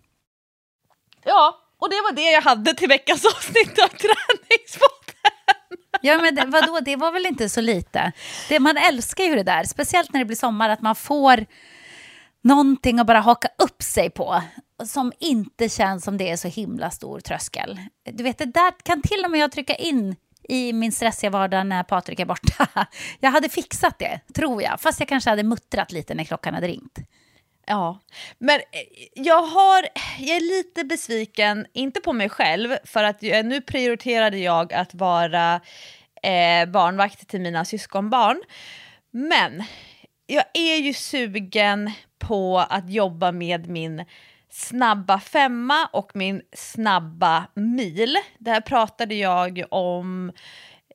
Ja, 1.24 1.65
och 1.80 1.90
det 1.90 1.96
var 1.96 2.12
det 2.16 2.32
jag 2.32 2.42
hade 2.42 2.74
till 2.74 2.88
veckans 2.88 3.26
avsnitt 3.26 3.80
av 3.84 3.88
Träningspodden. 3.88 5.06
Ja, 6.02 6.18
men 6.22 6.36
det, 6.36 6.46
vadå, 6.46 6.80
det 6.80 6.96
var 6.96 7.12
väl 7.12 7.26
inte 7.26 7.50
så 7.50 7.62
lite. 7.62 8.12
Det, 8.50 8.60
man 8.60 8.78
älskar 8.78 9.24
ju 9.24 9.36
det 9.36 9.44
där, 9.44 9.64
speciellt 9.64 10.14
när 10.14 10.20
det 10.20 10.26
blir 10.26 10.38
sommar, 10.38 10.70
att 10.70 10.82
man 10.82 10.96
får 10.96 11.46
någonting 12.44 13.00
att 13.00 13.08
bara 13.08 13.20
haka 13.20 13.48
upp 13.58 13.84
sig 13.84 14.10
på 14.10 14.42
som 14.84 15.12
inte 15.20 15.70
känns 15.70 16.04
som 16.04 16.18
det 16.18 16.30
är 16.30 16.38
så 16.38 16.48
himla 16.48 16.92
stor 16.92 17.20
tröskel. 17.20 17.80
Du 18.14 18.24
vet, 18.24 18.38
det 18.38 18.46
där 18.46 18.74
kan 18.84 19.02
till 19.02 19.26
och 19.26 19.32
med 19.32 19.40
jag 19.40 19.52
trycka 19.52 19.76
in 19.76 20.16
i 20.50 20.74
min 20.74 20.92
stressiga 20.92 21.30
vardag 21.30 21.68
när 21.68 21.84
Patrik 21.84 22.20
är 22.20 22.26
borta. 22.26 22.68
Jag 23.20 23.32
hade 23.32 23.50
fixat 23.50 24.00
det, 24.00 24.20
tror 24.34 24.62
jag. 24.64 24.82
Fast 24.82 25.00
jag 25.00 25.10
kanske 25.10 25.30
hade 25.30 25.44
muttrat 25.44 25.92
lite 25.92 26.14
när 26.14 26.24
klockan 26.24 26.54
hade 26.54 26.68
ringt. 26.68 27.00
Ja, 27.68 28.00
men 28.38 28.60
eh, 28.60 29.08
jag, 29.14 29.42
har, 29.42 29.88
jag 30.20 30.36
är 30.36 30.58
lite 30.58 30.84
besviken, 30.84 31.66
inte 31.74 32.02
på 32.02 32.14
mig 32.14 32.30
själv, 32.30 32.78
för 32.84 33.04
att 33.04 33.22
nu 33.22 33.62
prioriterade 33.62 34.38
jag 34.38 34.74
att 34.74 34.94
vara 34.94 35.62
eh, 36.24 36.66
barnvakt 36.70 37.28
till 37.28 37.42
mina 37.42 37.66
syskonbarn. 37.66 38.42
Men 39.12 39.64
jag 40.28 40.46
är 40.54 40.76
ju 40.76 40.94
sugen 40.94 41.92
på 42.20 42.60
att 42.60 42.90
jobba 42.90 43.32
med 43.32 43.70
min 43.70 44.06
snabba 44.50 45.20
femma 45.20 45.90
och 45.94 46.12
min 46.14 46.42
snabba 46.56 47.48
mil. 47.54 48.18
Det 48.40 48.52
här 48.52 48.62
pratade 48.62 49.16
jag 49.16 49.64
om 49.72 50.32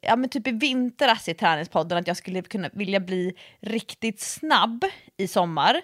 ja, 0.01 0.16
men 0.16 0.30
typ 0.30 0.46
i 0.46 0.51
vintras 0.51 1.28
i 1.28 1.34
träningspodden 1.34 1.98
att 1.98 2.07
jag 2.07 2.16
skulle 2.16 2.42
kunna 2.42 2.70
vilja 2.72 3.01
bli 3.01 3.34
riktigt 3.61 4.20
snabb 4.20 4.84
i 5.16 5.28
sommar. 5.28 5.82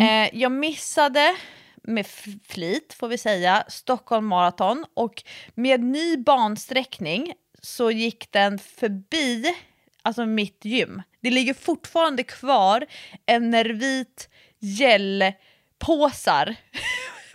Eh, 0.00 0.38
jag 0.40 0.52
missade 0.52 1.36
med 1.82 2.06
flit 2.48 2.96
får 2.98 3.08
vi 3.08 3.18
säga 3.18 3.64
Stockholm 3.68 4.26
Marathon 4.26 4.84
och 4.94 5.22
med 5.54 5.80
ny 5.80 6.16
bansträckning 6.16 7.32
så 7.62 7.90
gick 7.90 8.32
den 8.32 8.58
förbi 8.58 9.54
alltså 10.02 10.26
mitt 10.26 10.64
gym. 10.64 11.02
Det 11.20 11.30
ligger 11.30 11.54
fortfarande 11.54 12.22
kvar 12.22 12.86
en 13.26 13.50
nervit 13.50 14.28
gällpåsar 14.58 16.56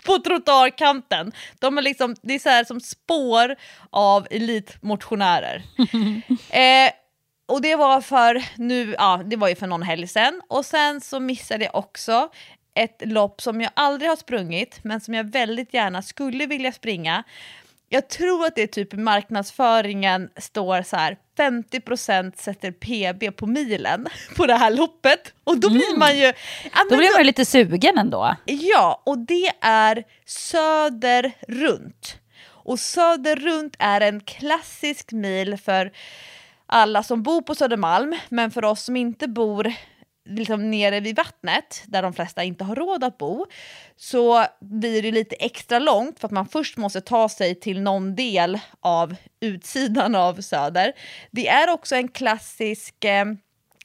på 0.06 0.18
trottoarkanten. 0.18 1.32
De 1.60 1.78
är 1.78 1.82
liksom, 1.82 2.16
det 2.22 2.34
är 2.34 2.40
så 2.40 2.50
här 2.50 2.64
som 2.64 2.80
spår 2.80 3.56
av 3.90 4.28
elitmotionärer. 4.32 5.64
eh, 6.50 6.94
och 7.46 7.62
det 7.62 7.76
var 7.76 8.02
för 8.02 8.44
nu, 8.56 8.96
ja 8.98 9.22
det 9.26 9.36
var 9.36 9.48
ju 9.48 9.56
för 9.56 9.68
någon 9.68 9.84
helg 9.84 10.08
sedan. 10.08 10.42
Och 10.48 10.66
sen 10.66 11.02
så 11.02 11.20
missade 11.20 11.66
jag 11.66 11.76
också 11.76 12.30
ett 12.76 13.02
lopp 13.06 13.42
som 13.42 13.62
jag 13.62 13.72
aldrig 13.74 14.10
har 14.10 14.16
sprungit 14.16 14.80
men 14.84 15.02
som 15.02 15.14
jag 15.14 15.24
väldigt 15.24 15.74
gärna 15.74 16.02
skulle 16.02 16.46
vilja 16.46 16.72
springa. 16.72 17.24
Jag 17.90 18.10
tror 18.10 18.46
att 18.46 18.56
det 18.56 18.62
är 18.62 18.68
typ 18.68 18.94
marknadsföringen 18.94 20.30
står 20.38 20.82
så 20.82 20.96
här 20.96 21.18
50% 21.38 22.36
sätter 22.38 22.72
PB 22.72 23.38
på 23.38 23.46
milen 23.46 24.08
på 24.36 24.46
det 24.46 24.54
här 24.56 24.72
loppet. 24.72 25.34
Och 25.44 25.58
då 25.58 25.70
blir 25.70 25.98
man 25.98 26.18
ju... 26.18 26.26
Ja, 26.74 26.86
Då 26.90 26.98
blir 26.98 27.12
man 27.12 27.20
ju 27.20 27.24
lite 27.24 27.46
sugen 27.46 27.98
ändå. 27.98 28.36
Ja, 28.46 29.02
och 29.06 29.18
det 29.18 29.52
är 29.62 30.04
Söder 30.26 31.32
runt. 31.48 32.18
Och 32.46 32.80
Söder 32.80 33.36
runt 33.36 33.76
är 33.80 34.02
en 34.02 34.20
klassisk 34.20 35.12
mil 35.12 35.58
för 35.58 35.92
alla 36.66 37.04
som 37.04 37.24
bor 37.24 37.42
på 37.42 37.56
Södermalm, 37.56 38.16
men 38.30 38.52
för 38.52 38.66
oss 38.66 38.84
som 38.84 38.96
inte 38.96 39.28
bor 39.28 39.74
liksom 40.26 40.72
nere 40.72 41.00
vid 41.00 41.16
vattnet, 41.16 41.84
där 41.86 42.02
de 42.02 42.14
flesta 42.14 42.44
inte 42.44 42.64
har 42.64 42.76
råd 42.76 43.04
att 43.04 43.18
bo, 43.18 43.46
så 43.96 44.46
blir 44.60 45.02
det 45.02 45.12
lite 45.12 45.36
extra 45.36 45.80
långt 45.80 46.20
för 46.20 46.28
att 46.28 46.32
man 46.32 46.48
först 46.48 46.78
måste 46.78 47.02
ta 47.02 47.30
sig 47.30 47.56
till 47.56 47.82
någon 47.82 48.16
del 48.16 48.60
av 48.80 49.16
utsidan 49.40 50.16
av 50.16 50.42
Söder. 50.42 50.94
Det 51.32 51.48
är 51.48 51.70
också 51.70 51.96
en 51.96 52.08
klassisk 52.08 53.06
eh, 53.06 53.26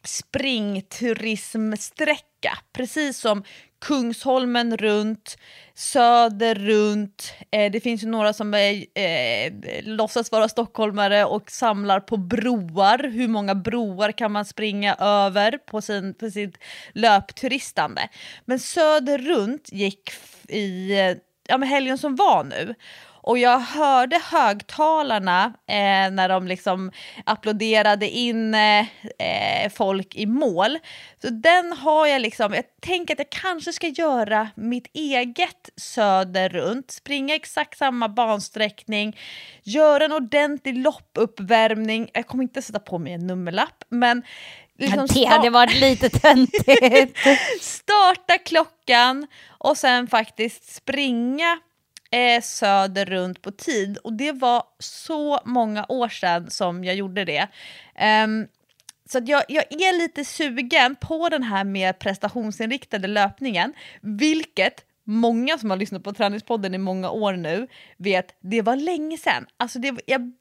springturismsträcka, 0.05 2.59
precis 2.73 3.19
som 3.19 3.45
Kungsholmen 3.81 4.77
runt, 4.77 5.37
Söder 5.75 6.55
runt. 6.55 7.33
Eh, 7.51 7.73
det 7.73 7.81
finns 7.81 8.03
ju 8.03 8.07
några 8.07 8.33
som 8.33 8.55
är, 8.55 8.85
eh, 8.95 9.53
låtsas 9.83 10.33
vara 10.33 10.49
stockholmare 10.49 11.25
och 11.25 11.51
samlar 11.51 12.01
på 12.01 12.17
broar. 12.17 13.11
Hur 13.13 13.29
många 13.29 13.55
broar 13.55 14.13
kan 14.13 14.33
man 14.33 14.45
springa 14.45 14.95
över 14.95 15.59
på, 15.59 15.81
sin, 15.81 16.15
på 16.15 16.31
sitt 16.31 16.59
löpturistande? 16.93 18.09
Men 18.45 18.59
Söder 18.59 19.19
runt 19.19 19.73
gick 19.73 20.11
i 20.49 20.99
eh, 20.99 21.17
ja, 21.49 21.59
men 21.59 21.69
helgen 21.69 21.99
som 21.99 22.17
var 22.17 22.45
nu. 22.45 22.75
Och 23.21 23.39
jag 23.39 23.59
hörde 23.59 24.21
högtalarna 24.25 25.45
eh, 25.67 26.11
när 26.11 26.29
de 26.29 26.47
liksom 26.47 26.93
applåderade 27.25 28.09
in 28.09 28.55
eh, 28.55 28.87
eh, 29.19 29.71
folk 29.75 30.15
i 30.15 30.27
mål. 30.27 30.79
Så 31.23 31.29
den 31.31 31.73
har 31.73 32.07
jag 32.07 32.23
liksom, 32.23 32.55
jag 32.55 32.65
tänker 32.81 33.15
att 33.15 33.19
jag 33.19 33.31
kanske 33.31 33.73
ska 33.73 33.87
göra 33.87 34.49
mitt 34.55 34.87
eget 34.95 35.71
söder 35.77 36.49
runt, 36.49 36.91
springa 36.91 37.35
exakt 37.35 37.79
samma 37.79 38.09
bansträckning, 38.09 39.17
göra 39.63 40.05
en 40.05 40.13
ordentlig 40.13 40.77
loppuppvärmning. 40.77 42.11
Jag 42.15 42.27
kommer 42.27 42.43
inte 42.43 42.63
sätta 42.63 42.81
på 42.81 42.99
mig 42.99 43.13
en 43.13 43.27
nummerlapp, 43.27 43.85
men 43.89 44.23
liksom 44.79 45.07
det 45.07 45.25
hade 45.25 45.51
varit 45.51 45.81
lite 45.81 46.11
töntigt. 46.11 47.19
starta 47.61 48.39
klockan 48.45 49.27
och 49.49 49.77
sen 49.77 50.07
faktiskt 50.07 50.75
springa 50.75 51.59
eh, 52.11 52.43
söder 52.43 53.07
runt 53.07 53.43
på 53.43 53.51
tid. 53.51 53.99
Och 53.99 54.13
det 54.13 54.33
var 54.33 54.63
så 54.79 55.41
många 55.45 55.87
år 55.89 56.09
sedan 56.09 56.51
som 56.51 56.85
jag 56.85 56.95
gjorde 56.95 57.25
det. 57.25 57.49
Um, 58.25 58.49
så 59.11 59.19
att 59.19 59.29
jag, 59.29 59.43
jag 59.49 59.65
är 59.73 59.99
lite 59.99 60.25
sugen 60.25 60.97
på 60.97 61.29
den 61.29 61.43
här 61.43 61.65
mer 61.65 61.93
prestationsinriktade 61.93 63.09
löpningen, 63.09 63.73
vilket 64.01 64.85
många 65.05 65.59
som 65.59 65.71
har 65.71 65.77
lyssnat 65.77 66.05
på 66.05 66.13
Träningspodden 66.13 66.75
i 66.75 66.79
många 66.79 67.11
år 67.11 67.33
nu 67.33 67.67
vet, 67.97 68.35
det 68.41 68.63
var 68.63 68.77
länge 68.77 69.19
sedan. 69.19 69.47
Alltså 69.57 69.79
det, 69.79 69.95
jag 70.07 70.33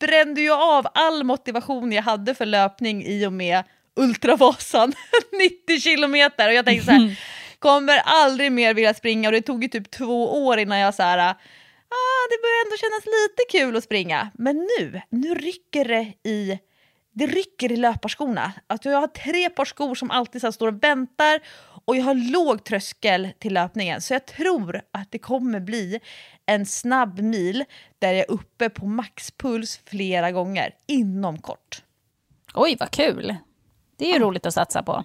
brände 0.00 0.40
ju 0.40 0.52
av 0.52 0.86
all 0.94 1.24
motivation 1.24 1.92
jag 1.92 2.02
hade 2.02 2.34
för 2.34 2.46
löpning 2.46 3.04
i 3.04 3.26
och 3.26 3.32
med 3.32 3.64
Ultravasan, 3.96 4.92
90 5.66 5.80
kilometer. 5.80 6.48
Och 6.48 6.54
jag 6.54 6.64
tänkte 6.64 6.86
så 6.86 6.92
här, 6.92 7.18
kommer 7.66 8.02
aldrig 8.04 8.52
mer 8.52 8.74
vilja 8.74 8.94
springa 8.94 9.28
och 9.28 9.32
det 9.32 9.42
tog 9.42 9.62
ju 9.62 9.68
typ 9.68 9.90
två 9.90 10.46
år 10.46 10.58
innan 10.58 10.78
jag 10.78 10.94
så 10.94 11.02
här, 11.02 11.18
ah, 11.18 12.22
det 12.30 12.38
börjar 12.42 12.64
ändå 12.64 12.76
kännas 12.76 13.06
lite 13.06 13.58
kul 13.58 13.76
att 13.76 13.84
springa. 13.84 14.30
Men 14.34 14.56
nu, 14.56 15.00
nu 15.10 15.34
rycker 15.34 15.84
det 15.84 16.12
i 16.30 16.58
det 17.12 17.26
rycker 17.26 17.72
i 17.72 17.76
löparskorna. 17.76 18.52
Alltså 18.66 18.90
jag 18.90 19.00
har 19.00 19.06
tre 19.06 19.50
par 19.50 19.64
skor 19.64 19.94
som 19.94 20.10
alltid 20.10 20.40
så 20.40 20.52
står 20.52 20.68
och 20.68 20.84
väntar 20.84 21.40
och 21.84 21.96
jag 21.96 22.04
har 22.04 22.14
låg 22.14 22.64
tröskel 22.64 23.28
till 23.38 23.54
löpningen. 23.54 24.00
Så 24.00 24.14
jag 24.14 24.26
tror 24.26 24.82
att 24.90 25.12
det 25.12 25.18
kommer 25.18 25.60
bli 25.60 26.00
en 26.46 26.66
snabb 26.66 27.20
mil 27.20 27.64
där 27.98 28.12
jag 28.12 28.18
är 28.18 28.30
uppe 28.30 28.70
på 28.70 28.86
maxpuls 28.86 29.80
flera 29.84 30.32
gånger 30.32 30.74
inom 30.86 31.38
kort. 31.38 31.82
Oj, 32.54 32.76
vad 32.80 32.90
kul. 32.90 33.36
Det 33.96 34.10
är 34.10 34.12
ju 34.12 34.18
roligt 34.18 34.46
att 34.46 34.54
satsa 34.54 34.82
på. 34.82 35.04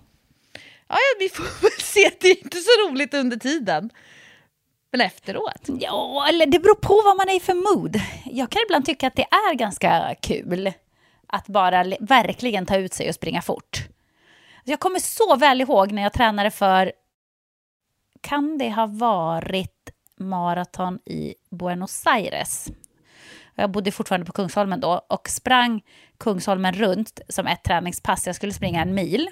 Ja, 0.92 0.98
ja, 0.98 1.20
vi 1.20 1.30
får 1.30 1.62
väl 1.62 1.81
se. 1.92 2.12
Det 2.20 2.28
är 2.28 2.44
inte 2.44 2.58
så 2.58 2.90
roligt 2.90 3.14
under 3.14 3.38
tiden. 3.38 3.90
Men 4.92 5.02
efteråt. 5.02 5.62
Ja, 5.80 6.26
eller 6.30 6.46
det 6.46 6.60
beror 6.60 6.76
på 6.76 7.02
vad 7.06 7.18
man 7.18 7.30
är 7.30 7.38
i 7.38 7.40
för 7.40 7.54
mood. 7.54 8.02
Jag 8.26 8.50
kan 8.50 8.62
ibland 8.62 8.86
tycka 8.86 9.08
att 9.08 9.16
det 9.16 9.28
är 9.32 9.54
ganska 9.54 10.16
kul 10.22 10.72
att 11.28 11.48
bara 11.48 11.84
verkligen 12.00 12.66
ta 12.66 12.78
ut 12.78 12.94
sig 12.94 13.10
och 13.10 13.16
springa 13.16 13.42
fort. 13.42 13.88
Jag 14.64 14.80
kommer 14.80 15.00
så 15.00 15.36
väl 15.36 15.62
ihåg 15.62 15.92
när 15.92 16.02
jag 16.02 16.14
tränade 16.14 16.52
för, 16.52 16.92
kan 18.22 18.58
det 18.58 18.70
ha 18.70 18.88
varit 18.88 19.90
maraton 20.20 21.00
i 21.06 21.36
Buenos 21.50 22.08
Aires? 22.08 22.68
Jag 23.56 23.72
bodde 23.72 23.92
fortfarande 23.92 24.26
på 24.26 24.34
Kungsholmen 24.34 24.80
då 24.80 25.02
och 25.10 25.30
sprang 25.30 25.82
Kungsholmen 26.18 26.74
runt 26.74 27.22
som 27.30 27.48
ett 27.48 27.64
träningspass. 27.64 28.28
Jag 28.28 28.36
skulle 28.36 28.54
springa 28.54 28.82
en 28.82 28.96
mil. 28.96 29.30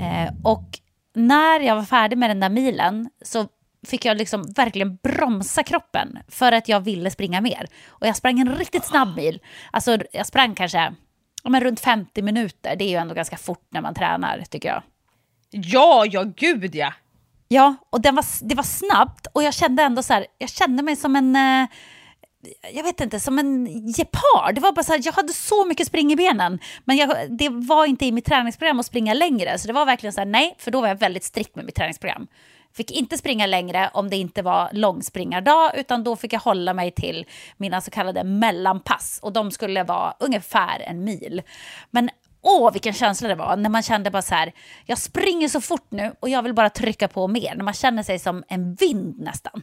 Eh, 0.00 0.32
och 0.44 0.78
när 1.14 1.60
jag 1.60 1.76
var 1.76 1.82
färdig 1.82 2.18
med 2.18 2.30
den 2.30 2.40
där 2.40 2.48
milen 2.48 3.10
så 3.22 3.48
fick 3.86 4.04
jag 4.04 4.16
liksom 4.16 4.52
verkligen 4.56 4.96
bromsa 4.96 5.62
kroppen 5.62 6.18
för 6.28 6.52
att 6.52 6.68
jag 6.68 6.80
ville 6.80 7.10
springa 7.10 7.40
mer. 7.40 7.66
Och 7.88 8.06
jag 8.06 8.16
sprang 8.16 8.40
en 8.40 8.56
riktigt 8.56 8.84
snabb 8.84 9.16
mil. 9.16 9.40
Alltså 9.70 9.98
jag 10.12 10.26
sprang 10.26 10.54
kanske 10.54 10.94
men 11.44 11.60
runt 11.60 11.80
50 11.80 12.22
minuter. 12.22 12.76
Det 12.76 12.84
är 12.84 12.88
ju 12.88 12.96
ändå 12.96 13.14
ganska 13.14 13.36
fort 13.36 13.66
när 13.70 13.80
man 13.80 13.94
tränar 13.94 14.44
tycker 14.50 14.68
jag. 14.68 14.82
Ja, 15.50 16.04
ja 16.06 16.22
gud 16.36 16.74
ja. 16.74 16.92
Ja, 17.48 17.76
och 17.90 18.00
den 18.00 18.14
var, 18.14 18.24
det 18.48 18.54
var 18.54 18.62
snabbt 18.62 19.26
och 19.32 19.42
jag 19.42 19.54
kände 19.54 19.82
ändå 19.82 20.02
så 20.02 20.12
här, 20.12 20.26
jag 20.38 20.50
kände 20.50 20.82
mig 20.82 20.96
som 20.96 21.16
en, 21.16 21.36
eh, 21.36 21.68
jag 22.72 22.82
vet 22.82 23.00
inte, 23.00 23.20
som 23.20 23.38
en 23.38 23.66
gepard. 23.66 24.54
Det 24.54 24.60
var 24.60 24.72
bara 24.72 24.82
så 24.82 24.92
här, 24.92 25.00
jag 25.04 25.12
hade 25.12 25.32
så 25.32 25.64
mycket 25.64 25.86
spring 25.86 26.12
i 26.12 26.16
benen, 26.16 26.58
men 26.84 26.96
jag, 26.96 27.38
det 27.38 27.48
var 27.48 27.86
inte 27.86 28.06
i 28.06 28.12
mitt 28.12 28.24
träningsprogram 28.24 28.80
att 28.80 28.86
springa 28.86 29.14
längre. 29.14 29.58
Så 29.58 29.66
det 29.66 29.72
var 29.72 29.86
verkligen 29.86 30.12
så 30.12 30.20
här, 30.20 30.26
nej, 30.26 30.54
för 30.58 30.70
då 30.70 30.80
var 30.80 30.88
jag 30.88 30.98
väldigt 30.98 31.24
strikt 31.24 31.56
med 31.56 31.64
mitt 31.64 31.74
träningsprogram. 31.74 32.26
Fick 32.74 32.90
inte 32.90 33.18
springa 33.18 33.46
längre 33.46 33.90
om 33.94 34.10
det 34.10 34.16
inte 34.16 34.42
var 34.42 34.70
långspringardag, 34.72 35.72
utan 35.76 36.04
då 36.04 36.16
fick 36.16 36.32
jag 36.32 36.40
hålla 36.40 36.74
mig 36.74 36.90
till 36.90 37.26
mina 37.56 37.80
så 37.80 37.90
kallade 37.90 38.24
mellanpass. 38.24 39.20
Och 39.22 39.32
de 39.32 39.50
skulle 39.50 39.82
vara 39.82 40.14
ungefär 40.18 40.80
en 40.80 41.04
mil. 41.04 41.42
Men 41.90 42.10
åh, 42.40 42.72
vilken 42.72 42.92
känsla 42.92 43.28
det 43.28 43.34
var 43.34 43.56
när 43.56 43.70
man 43.70 43.82
kände 43.82 44.10
bara 44.10 44.22
så 44.22 44.34
här, 44.34 44.52
jag 44.84 44.98
springer 44.98 45.48
så 45.48 45.60
fort 45.60 45.90
nu 45.90 46.14
och 46.20 46.28
jag 46.28 46.42
vill 46.42 46.54
bara 46.54 46.70
trycka 46.70 47.08
på 47.08 47.28
mer. 47.28 47.54
När 47.56 47.64
man 47.64 47.74
känner 47.74 48.02
sig 48.02 48.18
som 48.18 48.44
en 48.48 48.74
vind 48.74 49.20
nästan. 49.20 49.62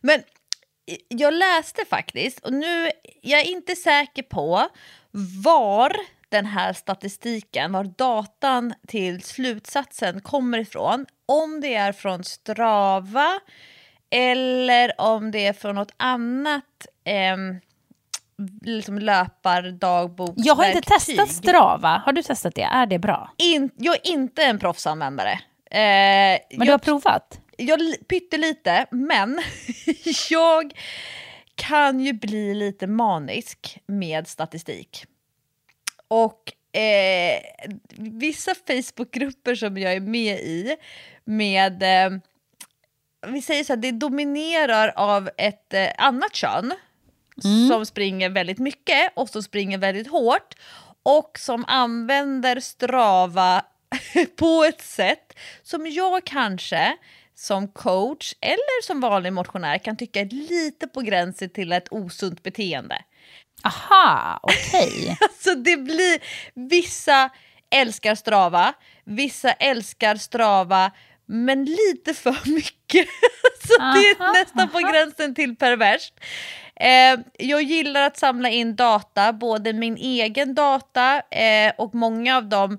Men 0.00 0.22
jag 1.08 1.34
läste 1.34 1.84
faktiskt, 1.84 2.38
och 2.38 2.52
nu 2.52 2.90
jag 3.22 3.40
är 3.40 3.44
inte 3.44 3.76
säker 3.76 4.22
på 4.22 4.68
var 5.44 5.96
den 6.28 6.46
här 6.46 6.72
statistiken, 6.72 7.72
var 7.72 7.84
datan 7.84 8.74
till 8.88 9.22
slutsatsen 9.22 10.20
kommer 10.20 10.58
ifrån. 10.58 11.06
Om 11.26 11.60
det 11.60 11.74
är 11.74 11.92
från 11.92 12.24
Strava 12.24 13.40
eller 14.10 15.00
om 15.00 15.30
det 15.30 15.46
är 15.46 15.52
från 15.52 15.74
något 15.74 15.92
annat 15.96 16.86
ehm, 17.04 17.60
liksom 18.62 18.98
löpardagbok. 18.98 20.34
Jag 20.36 20.54
har 20.54 20.66
inte 20.66 20.80
testat 20.80 21.30
Strava. 21.30 22.02
Har 22.06 22.12
du 22.12 22.22
testat 22.22 22.54
det? 22.54 22.62
Är 22.62 22.86
det 22.86 22.98
bra? 22.98 23.30
In, 23.38 23.70
jag 23.76 23.94
är 23.94 24.06
inte 24.06 24.44
en 24.44 24.58
proffsanvändare. 24.58 25.32
Eh, 25.70 25.78
Men 25.80 26.40
jag, 26.50 26.66
du 26.66 26.70
har 26.70 26.78
provat? 26.78 27.40
Jag 27.62 28.08
pyttelite, 28.08 28.86
men 28.90 29.42
jag 30.30 30.72
kan 31.54 32.00
ju 32.00 32.12
bli 32.12 32.54
lite 32.54 32.86
manisk 32.86 33.78
med 33.86 34.28
statistik. 34.28 35.06
Och 36.08 36.52
eh, 36.76 37.42
vissa 37.96 38.54
Facebookgrupper 38.54 39.54
som 39.54 39.78
jag 39.78 39.92
är 39.92 40.00
med 40.00 40.38
i 40.38 40.76
med, 41.24 41.82
eh, 41.82 42.18
vi 43.26 43.42
säger 43.42 43.64
så 43.64 43.72
här, 43.72 43.80
det 43.80 43.90
dominerar 43.90 44.92
av 44.96 45.30
ett 45.36 45.74
eh, 45.74 45.88
annat 45.98 46.34
kön 46.34 46.74
som 47.70 47.86
springer 47.86 48.30
väldigt 48.30 48.58
mycket 48.58 49.12
och 49.14 49.28
som 49.28 49.42
springer 49.42 49.78
väldigt 49.78 50.10
hårt 50.10 50.54
och 51.02 51.38
som 51.38 51.64
använder 51.68 52.60
Strava 52.60 53.64
på 54.36 54.64
ett 54.64 54.82
sätt 54.82 55.38
som 55.62 55.86
jag 55.86 56.24
kanske 56.24 56.96
som 57.42 57.68
coach 57.68 58.34
eller 58.40 58.82
som 58.82 59.00
vanlig 59.00 59.32
motionär 59.32 59.78
kan 59.78 59.96
tycka 59.96 60.20
är 60.20 60.28
lite 60.30 60.86
på 60.86 61.00
gränsen 61.00 61.50
till 61.50 61.72
ett 61.72 61.88
osunt 61.90 62.42
beteende. 62.42 63.02
Aha, 63.64 64.40
okej. 64.42 65.16
Alltså 65.20 65.54
det 65.54 65.76
blir, 65.76 66.22
vissa 66.68 67.30
älskar 67.70 68.14
Strava, 68.14 68.74
vissa 69.04 69.52
älskar 69.52 70.16
Strava 70.16 70.90
men 71.26 71.64
lite 71.64 72.14
för 72.14 72.36
mycket. 72.54 73.06
Så 73.66 73.78
det 73.78 74.10
är 74.10 74.22
Aha, 74.22 74.32
nästan 74.32 74.68
på 74.68 74.78
gränsen 74.78 75.34
till 75.34 75.56
perverst. 75.56 76.14
Eh, 76.76 77.46
jag 77.48 77.62
gillar 77.62 78.02
att 78.02 78.18
samla 78.18 78.48
in 78.48 78.76
data, 78.76 79.32
både 79.32 79.72
min 79.72 79.96
egen 79.96 80.54
data 80.54 81.22
eh, 81.30 81.72
och 81.78 81.94
många 81.94 82.36
av 82.36 82.48
dem 82.48 82.78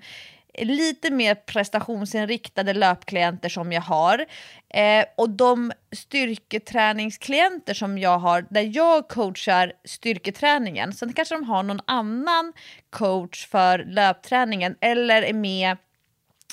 lite 0.57 1.11
mer 1.11 1.35
prestationsinriktade 1.35 2.73
löpklienter 2.73 3.49
som 3.49 3.71
jag 3.71 3.81
har. 3.81 4.25
Eh, 4.69 5.05
och 5.17 5.29
de 5.29 5.71
styrketräningsklienter 5.91 7.73
som 7.73 7.97
jag 7.97 8.19
har, 8.19 8.45
där 8.49 8.75
jag 8.75 9.07
coachar 9.07 9.73
styrketräningen, 9.85 10.93
sen 10.93 11.13
kanske 11.13 11.35
de 11.35 11.43
har 11.43 11.63
någon 11.63 11.81
annan 11.85 12.53
coach 12.89 13.47
för 13.47 13.85
löpträningen 13.85 14.75
eller 14.81 15.21
är 15.21 15.33
med 15.33 15.77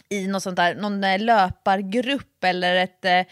i 0.09 0.27
någon, 0.27 0.41
sånt 0.41 0.57
där, 0.57 0.75
någon 0.75 1.05
eh, 1.05 1.19
löpargrupp 1.19 2.45
eller 2.45 2.75
ett, 2.75 3.05
eh, 3.05 3.23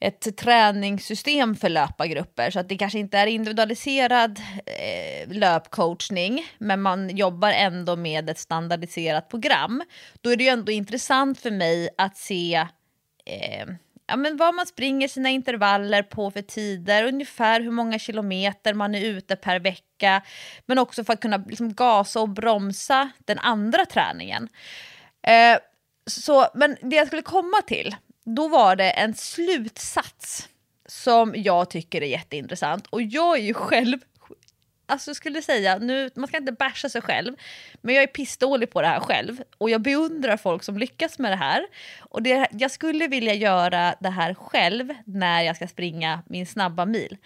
ett 0.00 0.36
träningssystem 0.36 1.56
för 1.56 1.68
löpargrupper. 1.68 2.50
Så 2.50 2.60
att 2.60 2.68
det 2.68 2.78
kanske 2.78 2.98
inte 2.98 3.18
är 3.18 3.26
individualiserad 3.26 4.40
eh, 4.66 5.28
löpcoachning, 5.28 6.46
men 6.58 6.82
man 6.82 7.16
jobbar 7.16 7.50
ändå 7.50 7.96
med 7.96 8.30
ett 8.30 8.38
standardiserat 8.38 9.28
program. 9.28 9.82
Då 10.20 10.30
är 10.30 10.36
det 10.36 10.44
ju 10.44 10.50
ändå 10.50 10.72
intressant 10.72 11.40
för 11.40 11.50
mig 11.50 11.88
att 11.98 12.16
se 12.16 12.66
eh, 13.24 13.66
ja, 14.06 14.16
men 14.16 14.36
vad 14.36 14.54
man 14.54 14.66
springer 14.66 15.08
sina 15.08 15.28
intervaller 15.28 16.02
på 16.02 16.30
för 16.30 16.42
tider, 16.42 17.04
ungefär 17.04 17.60
hur 17.60 17.70
många 17.70 17.98
kilometer 17.98 18.74
man 18.74 18.94
är 18.94 19.04
ute 19.04 19.36
per 19.36 19.60
vecka, 19.60 20.22
men 20.66 20.78
också 20.78 21.04
för 21.04 21.12
att 21.12 21.20
kunna 21.20 21.36
liksom 21.36 21.74
gasa 21.74 22.20
och 22.20 22.28
bromsa 22.28 23.10
den 23.18 23.38
andra 23.38 23.86
träningen. 23.86 24.48
Eh, 25.22 25.58
så, 26.06 26.46
men 26.54 26.76
det 26.82 26.96
jag 26.96 27.06
skulle 27.06 27.22
komma 27.22 27.62
till, 27.66 27.96
då 28.24 28.48
var 28.48 28.76
det 28.76 28.90
en 28.90 29.14
slutsats 29.14 30.48
som 30.86 31.34
jag 31.36 31.70
tycker 31.70 32.02
är 32.02 32.06
jätteintressant. 32.06 32.86
Och 32.86 33.02
jag 33.02 33.38
är 33.38 33.42
ju 33.42 33.54
själv, 33.54 33.98
alltså 34.86 35.14
skulle 35.14 35.42
säga, 35.42 35.78
nu, 35.78 36.10
man 36.14 36.28
ska 36.28 36.36
inte 36.36 36.52
basha 36.52 36.88
sig 36.88 37.02
själv, 37.02 37.34
men 37.80 37.94
jag 37.94 38.02
är 38.02 38.06
pissdålig 38.06 38.70
på 38.70 38.82
det 38.82 38.88
här 38.88 39.00
själv. 39.00 39.42
Och 39.58 39.70
jag 39.70 39.82
beundrar 39.82 40.36
folk 40.36 40.62
som 40.62 40.78
lyckas 40.78 41.18
med 41.18 41.32
det 41.32 41.36
här. 41.36 41.66
Och 42.00 42.22
det, 42.22 42.48
jag 42.50 42.70
skulle 42.70 43.06
vilja 43.06 43.34
göra 43.34 43.94
det 44.00 44.10
här 44.10 44.34
själv 44.34 44.94
när 45.04 45.42
jag 45.42 45.56
ska 45.56 45.68
springa 45.68 46.22
min 46.26 46.46
snabba 46.46 46.86
mil. 46.86 47.16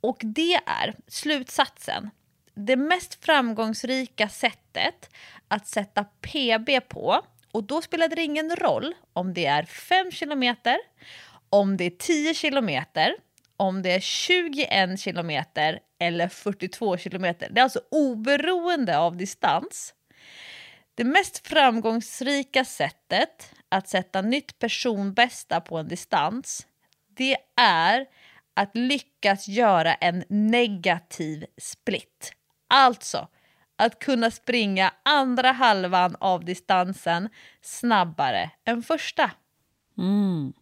Och 0.00 0.20
det 0.22 0.54
är 0.54 0.94
slutsatsen. 1.06 2.10
Det 2.54 2.76
mest 2.76 3.24
framgångsrika 3.24 4.28
sättet 4.28 5.10
att 5.48 5.66
sätta 5.66 6.04
PB 6.04 6.88
på 6.88 7.22
och 7.52 7.64
då 7.64 7.82
spelar 7.82 8.08
det 8.08 8.22
ingen 8.22 8.56
roll 8.56 8.94
om 9.12 9.34
det 9.34 9.46
är 9.46 9.62
5 9.62 10.10
kilometer, 10.10 10.78
om 11.50 11.76
det 11.76 11.84
är 11.84 11.90
10 11.90 12.34
kilometer, 12.34 13.16
om 13.56 13.82
det 13.82 13.90
är 13.90 14.00
21 14.00 15.00
kilometer 15.00 15.80
eller 15.98 16.28
42 16.28 16.96
kilometer. 16.96 17.48
Det 17.50 17.60
är 17.60 17.64
alltså 17.64 17.80
oberoende 17.90 18.98
av 18.98 19.16
distans. 19.16 19.94
Det 20.94 21.04
mest 21.04 21.46
framgångsrika 21.46 22.64
sättet 22.64 23.54
att 23.68 23.88
sätta 23.88 24.22
nytt 24.22 24.58
personbästa 24.58 25.60
på 25.60 25.78
en 25.78 25.88
distans, 25.88 26.66
det 27.16 27.36
är 27.56 28.06
att 28.54 28.76
lyckas 28.76 29.48
göra 29.48 29.94
en 29.94 30.24
negativ 30.28 31.46
split. 31.58 32.32
Alltså, 32.68 33.28
att 33.80 33.98
kunna 33.98 34.30
springa 34.30 34.92
andra 35.02 35.52
halvan 35.52 36.16
av 36.20 36.44
distansen 36.44 37.28
snabbare 37.62 38.50
än 38.64 38.82
första. 38.82 39.30
Mm. 39.98 40.52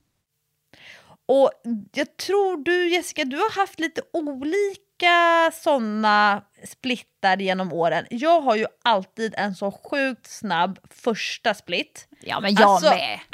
Och 1.27 1.51
jag 1.95 2.17
tror 2.17 2.65
du 2.65 2.89
Jessica, 2.89 3.25
du 3.25 3.37
har 3.37 3.61
haft 3.61 3.81
lite 3.81 4.03
olika 4.13 5.53
sådana 5.55 6.43
splittar 6.65 7.37
genom 7.37 7.73
åren. 7.73 8.07
Jag 8.11 8.41
har 8.41 8.57
ju 8.57 8.67
alltid 8.85 9.35
en 9.37 9.55
så 9.55 9.71
sjukt 9.71 10.27
snabb 10.31 10.79
första 10.91 11.55
split. 11.55 12.09
Ja, 12.21 12.41
men 12.41 12.55
jag 12.55 12.63
Alltså- 12.71 12.91
med. 12.91 13.19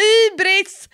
Hybris! 0.00 0.88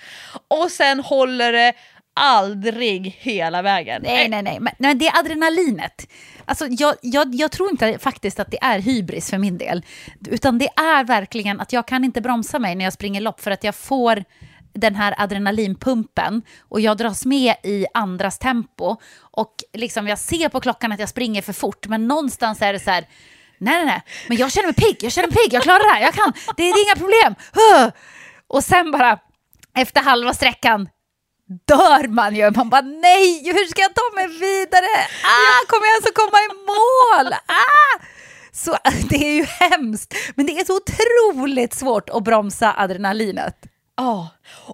Och 0.48 0.70
sen 0.70 1.00
håller 1.00 1.52
det 1.52 1.72
aldrig 2.16 3.16
hela 3.20 3.62
vägen. 3.62 4.02
Nej, 4.04 4.28
nej, 4.28 4.42
nej. 4.42 4.60
Men, 4.60 4.72
nej, 4.78 4.94
det 4.94 5.06
är 5.06 5.18
adrenalinet. 5.18 6.08
Alltså, 6.44 6.66
jag, 6.70 6.94
jag, 7.02 7.34
jag 7.34 7.52
tror 7.52 7.70
inte 7.70 7.98
faktiskt 7.98 8.40
att 8.40 8.50
det 8.50 8.58
är 8.62 8.78
hybris 8.78 9.30
för 9.30 9.38
min 9.38 9.58
del. 9.58 9.84
Utan 10.26 10.58
det 10.58 10.68
är 10.76 11.04
verkligen 11.04 11.60
att 11.60 11.72
jag 11.72 11.86
kan 11.86 12.04
inte 12.04 12.20
bromsa 12.20 12.58
mig 12.58 12.74
när 12.74 12.84
jag 12.84 12.92
springer 12.92 13.20
lopp 13.20 13.40
för 13.40 13.50
att 13.50 13.64
jag 13.64 13.74
får 13.74 14.24
den 14.72 14.94
här 14.94 15.14
adrenalinpumpen 15.18 16.42
och 16.68 16.80
jag 16.80 16.96
dras 16.96 17.24
med 17.24 17.54
i 17.62 17.86
andras 17.94 18.38
tempo. 18.38 18.96
Och 19.20 19.54
liksom 19.72 20.08
jag 20.08 20.18
ser 20.18 20.48
på 20.48 20.60
klockan 20.60 20.92
att 20.92 21.00
jag 21.00 21.08
springer 21.08 21.42
för 21.42 21.52
fort, 21.52 21.86
men 21.86 22.08
någonstans 22.08 22.62
är 22.62 22.72
det 22.72 22.80
så 22.80 22.90
här, 22.90 23.06
nej, 23.58 23.74
nej, 23.74 23.86
nej, 23.86 24.02
men 24.28 24.36
jag 24.36 24.52
känner 24.52 24.66
mig 24.66 24.74
pigg, 24.74 24.96
jag 25.00 25.12
känner 25.12 25.28
mig 25.28 25.36
pigg, 25.36 25.52
jag 25.52 25.62
klarar 25.62 25.88
det 25.88 25.94
här, 25.94 26.02
jag 26.02 26.14
kan, 26.14 26.32
det 26.56 26.62
är 26.62 26.86
inga 26.86 26.96
problem. 26.96 27.34
Och 28.48 28.64
sen 28.64 28.90
bara, 28.90 29.18
efter 29.74 30.02
halva 30.02 30.34
sträckan, 30.34 30.88
dör 31.46 32.08
man 32.08 32.36
ju. 32.36 32.50
Man 32.50 32.70
bara 32.70 32.80
nej, 32.80 33.42
hur 33.44 33.66
ska 33.66 33.82
jag 33.82 33.94
ta 33.94 34.14
mig 34.14 34.26
vidare? 34.26 34.92
Ah, 35.24 35.66
kommer 35.66 35.86
jag 35.86 35.94
ens 35.94 36.06
att 36.06 36.14
komma 36.14 36.38
i 36.38 36.50
mål? 36.66 37.32
Ah! 37.32 38.04
Så 38.52 38.76
det 39.08 39.16
är 39.16 39.34
ju 39.34 39.44
hemskt, 39.44 40.14
men 40.34 40.46
det 40.46 40.52
är 40.52 40.64
så 40.64 40.76
otroligt 40.76 41.74
svårt 41.74 42.10
att 42.10 42.24
bromsa 42.24 42.74
adrenalinet. 42.76 43.56
Ja, 43.96 44.28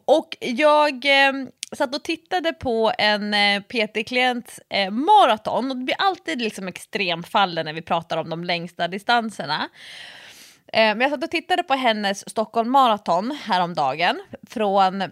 och 0.04 0.36
jag 0.40 1.04
eh, 1.04 1.32
satt 1.72 1.94
och 1.94 2.04
tittade 2.04 2.52
på 2.52 2.92
en 2.98 3.34
eh, 3.34 3.62
PT-klients 3.62 4.60
eh, 4.68 4.90
maraton 4.90 5.70
och 5.70 5.76
det 5.76 5.84
blir 5.84 5.96
alltid 5.98 6.42
liksom 6.42 6.68
extremfallen 6.68 7.66
när 7.66 7.72
vi 7.72 7.82
pratar 7.82 8.16
om 8.16 8.30
de 8.30 8.44
längsta 8.44 8.88
distanserna. 8.88 9.68
Eh, 10.72 10.80
men 10.80 11.00
jag 11.00 11.10
satt 11.10 11.24
och 11.24 11.30
tittade 11.30 11.62
på 11.62 11.74
hennes 11.74 12.30
Stockholm 12.30 12.70
Marathon 12.70 13.38
häromdagen 13.44 14.20
från 14.48 15.02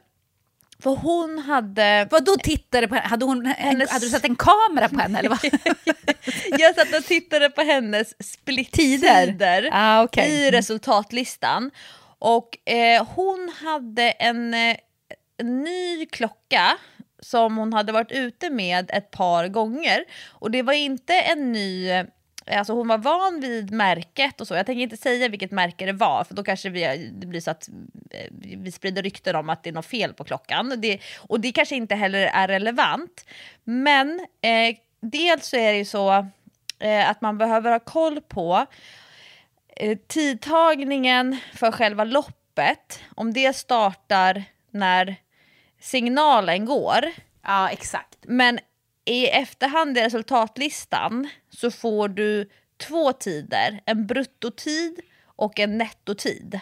för 0.81 0.91
hon 0.91 1.39
hade... 1.39 2.09
Vad 2.11 2.25
då 2.25 2.37
tittade 2.37 2.89
på 2.89 2.95
henne? 2.95 3.09
Hade, 3.09 3.25
hon, 3.25 3.47
Hennes- 3.47 3.91
hade 3.91 4.07
du 4.07 4.11
satt 4.11 4.25
en 4.25 4.37
kamera 4.37 4.89
på 4.89 4.99
henne? 4.99 5.19
Eller 5.19 5.29
vad? 5.29 5.39
Jag 6.61 6.75
satt 6.75 6.95
och 6.99 7.05
tittade 7.05 7.51
på 7.51 7.61
hennes 7.63 8.09
Tider? 8.15 8.23
split-tider 8.25 9.69
Ah, 9.73 10.03
okej. 10.03 10.31
i 10.31 10.51
resultatlistan. 10.51 11.71
Och 12.19 12.69
eh, 12.71 13.07
hon 13.15 13.53
hade 13.63 14.11
en, 14.11 14.55
eh, 14.55 14.77
en 15.39 15.63
ny 15.63 16.07
klocka 16.07 16.77
som 17.23 17.57
hon 17.57 17.73
hade 17.73 17.93
varit 17.93 18.13
ute 18.13 18.51
med 18.51 18.91
ett 18.93 19.11
par 19.11 19.49
gånger. 19.49 20.05
Och 20.29 20.51
det 20.51 20.63
var 20.63 20.73
inte 20.73 21.15
en 21.21 21.53
ny... 21.53 21.91
Alltså 22.47 22.73
hon 22.73 22.89
var 22.89 22.99
van 22.99 23.41
vid 23.41 23.71
märket 23.71 24.41
och 24.41 24.49
så. 24.49 24.55
Jag 24.55 24.67
tänker 24.67 24.83
inte 24.83 24.97
säga 24.97 25.29
vilket 25.29 25.51
märke 25.51 25.87
det 25.87 25.93
var 25.93 26.25
för 26.25 26.35
då 26.35 26.45
kanske 26.45 26.69
vi, 26.69 27.11
det 27.13 27.27
blir 27.27 27.41
så 27.41 27.51
att 27.51 27.69
eh, 28.11 28.27
vi 28.33 28.73
sprider 28.73 29.03
rykten 29.03 29.37
om 29.37 29.51
att 29.51 29.63
det 29.63 29.71
är 29.71 29.75
något 29.75 29.87
fel 29.87 30.15
på 30.15 30.25
klockan. 30.25 30.75
Det, 30.79 30.99
och 31.19 31.41
det 31.41 31.53
kanske 31.53 31.77
inte 31.77 31.95
heller 31.95 32.21
är 32.21 32.49
relevant. 32.49 33.25
Men 33.65 34.27
eh, 34.41 34.77
dels 35.01 35.47
så 35.47 35.57
är 35.57 35.73
det 35.73 35.79
ju 35.79 35.85
så 35.85 36.27
eh, 36.79 37.11
att 37.11 37.21
man 37.21 37.39
behöver 37.39 37.71
ha 37.71 37.81
koll 37.81 38.21
på 38.21 38.67
eh, 39.77 39.99
tidtagningen 40.07 41.37
för 41.55 41.73
själva 41.73 42.05
loppet. 42.05 43.01
Om 43.15 43.33
det 43.33 43.57
startar 43.57 44.45
när 44.71 45.17
signalen 45.81 46.65
går. 46.65 47.05
Ja, 47.43 47.69
exakt. 47.69 48.17
Men 48.23 48.59
i 49.11 49.27
efterhand 49.29 49.99
i 49.99 50.01
resultatlistan 50.01 51.29
så 51.51 51.71
får 51.71 52.09
du 52.09 52.51
två 52.89 53.13
tider, 53.13 53.81
en 53.87 54.07
bruttotid 54.07 55.01
och 55.25 55.59
en 55.61 55.79
nettotid. 55.79 56.61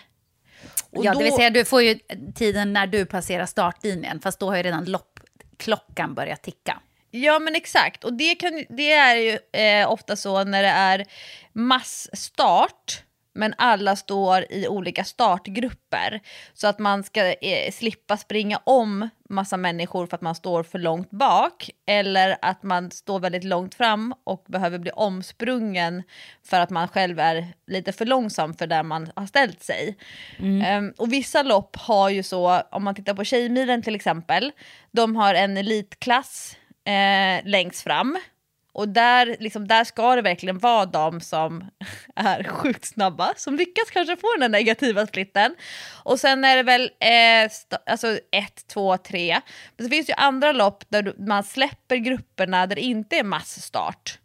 Och 0.91 1.05
ja, 1.05 1.13
då- 1.13 1.19
det 1.19 1.25
vill 1.25 1.35
säga 1.35 1.51
du 1.51 1.65
får 1.65 1.83
ju 1.83 1.99
tiden 2.35 2.73
när 2.73 2.87
du 2.87 3.07
passerar 3.07 3.47
startlinjen, 3.47 4.21
fast 4.21 4.41
då 4.41 4.47
har 4.49 4.57
ju 4.57 4.63
redan 4.63 4.85
loppklockan 4.85 6.15
börjat 6.15 6.43
ticka. 6.43 6.81
Ja 7.11 7.39
men 7.39 7.55
exakt, 7.55 8.05
och 8.05 8.13
det, 8.13 8.35
kan, 8.35 8.65
det 8.69 8.93
är 8.93 9.15
ju 9.17 9.61
eh, 9.61 9.91
ofta 9.93 10.17
så 10.17 10.45
när 10.45 10.63
det 10.63 10.69
är 10.69 11.07
massstart 11.53 13.03
men 13.39 13.55
alla 13.59 13.97
står 13.97 14.45
i 14.51 14.69
olika 14.69 15.05
startgrupper. 15.05 16.21
Så 16.55 16.67
att 16.67 16.79
man 16.79 17.05
ska 17.05 17.33
eh, 17.33 17.73
slippa 17.73 18.17
springa 18.17 18.61
om 18.65 19.09
massa 19.29 19.57
människor 19.57 20.07
för 20.07 20.17
att 20.17 20.23
man 20.23 20.35
står 20.35 20.63
för 20.63 20.79
långt 20.79 21.11
bak. 21.11 21.71
Eller 21.87 22.37
att 22.43 22.63
man 22.63 22.91
står 22.91 23.21
väldigt 23.21 23.45
långt 23.45 23.75
fram 23.75 24.15
och 24.25 24.45
behöver 24.49 24.79
bli 24.79 24.91
omsprungen 24.91 26.03
för 26.45 26.61
att 26.61 26.71
man 26.71 26.89
själv 26.89 27.21
är 27.21 27.47
lite 27.67 27.93
för 27.93 28.07
långsam 28.07 28.55
för 28.55 28.67
där 28.67 28.83
man 28.83 29.11
har 29.17 29.27
ställt 29.27 29.63
sig. 29.63 29.97
Ehm, 30.65 30.95
och 30.99 31.13
vissa 31.13 31.43
lopp 31.43 31.77
har 31.77 32.09
ju 32.09 32.23
så, 32.23 32.63
om 32.71 32.85
man 32.85 32.95
tittar 32.95 33.15
på 33.15 33.25
Tjejmilen 33.25 33.83
till 33.83 33.95
exempel, 33.95 34.53
de 34.91 35.17
har 35.17 35.35
en 35.35 35.57
elitklass 35.57 36.57
eh, 36.85 37.49
längst 37.49 37.83
fram. 37.83 38.19
Och 38.79 38.89
där, 38.89 39.37
liksom, 39.41 39.69
där 39.69 39.85
ska 39.85 40.17
det 40.17 40.23
verkligen 40.23 40.59
vara 40.59 40.87
de 40.87 41.21
som 41.21 41.65
är 42.17 42.45
sjukt 42.45 42.85
snabba, 42.85 43.33
som 43.37 43.57
lyckas 43.57 43.91
kanske 43.91 44.17
få 44.17 44.27
den 44.41 44.51
negativa 44.51 45.07
splitten. 45.07 45.55
Och 46.03 46.21
sen 46.21 46.45
är 46.45 46.57
det 46.57 46.63
väl 46.63 46.91
eh, 47.01 47.49
sta- 47.49 47.83
alltså 47.87 48.19
ett, 48.33 48.67
två, 48.67 48.97
tre. 48.97 49.41
Men 49.77 49.87
så 49.87 49.91
finns 49.91 50.07
det 50.07 50.11
ju 50.11 50.17
andra 50.17 50.53
lopp 50.53 50.85
där 50.89 51.15
man 51.19 51.45
släpper 51.45 51.97
grupperna 51.97 52.67
där 52.67 52.77
det 52.77 52.83
inte 52.83 53.17
är 53.17 53.25
massstart. 53.25 54.19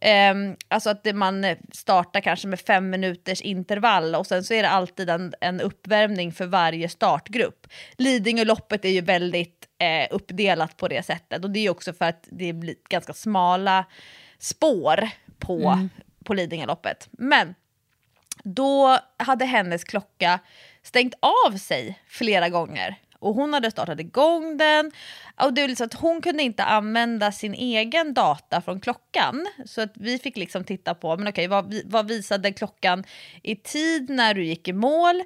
Ehm, 0.00 0.56
alltså 0.68 0.90
att 0.90 1.04
det, 1.04 1.12
man 1.12 1.46
startar 1.72 2.20
kanske 2.20 2.48
med 2.48 2.60
fem 2.60 2.90
minuters 2.90 3.40
intervall 3.40 4.14
och 4.14 4.26
sen 4.26 4.44
så 4.44 4.54
är 4.54 4.62
det 4.62 4.68
alltid 4.68 5.10
en, 5.10 5.34
en 5.40 5.60
uppvärmning 5.60 6.32
för 6.32 6.46
varje 6.46 6.88
startgrupp. 6.88 7.66
Lidingöloppet 7.96 8.84
är 8.84 8.88
ju 8.88 9.00
väldigt 9.00 9.68
eh, 9.78 10.08
uppdelat 10.10 10.76
på 10.76 10.88
det 10.88 11.02
sättet 11.02 11.44
och 11.44 11.50
det 11.50 11.66
är 11.66 11.70
också 11.70 11.92
för 11.92 12.04
att 12.04 12.28
det 12.30 12.52
blir 12.52 12.74
ganska 12.88 13.12
smala 13.12 13.84
spår 14.38 15.08
på, 15.38 15.88
på 16.24 16.34
Lidingöloppet. 16.34 17.08
Men 17.10 17.54
då 18.44 18.98
hade 19.16 19.44
hennes 19.44 19.84
klocka 19.84 20.38
stängt 20.82 21.14
av 21.20 21.56
sig 21.56 21.98
flera 22.06 22.48
gånger. 22.48 22.96
Och 23.18 23.34
hon 23.34 23.52
hade 23.52 23.70
startat 23.70 24.00
igång 24.00 24.56
den. 24.56 24.92
Och 25.42 25.52
det 25.52 25.60
var 25.60 25.68
liksom 25.68 25.86
att 25.86 25.94
hon 25.94 26.20
kunde 26.20 26.42
inte 26.42 26.64
använda 26.64 27.32
sin 27.32 27.54
egen 27.54 28.14
data 28.14 28.60
från 28.60 28.80
klockan. 28.80 29.46
Så 29.66 29.80
att 29.80 29.92
vi 29.94 30.18
fick 30.18 30.36
liksom 30.36 30.64
titta 30.64 30.94
på, 30.94 31.16
men 31.16 31.28
okej, 31.28 31.46
vad, 31.46 31.74
vad 31.84 32.08
visade 32.08 32.52
klockan 32.52 33.04
i 33.42 33.56
tid 33.56 34.10
när 34.10 34.34
du 34.34 34.44
gick 34.44 34.68
i 34.68 34.72
mål? 34.72 35.22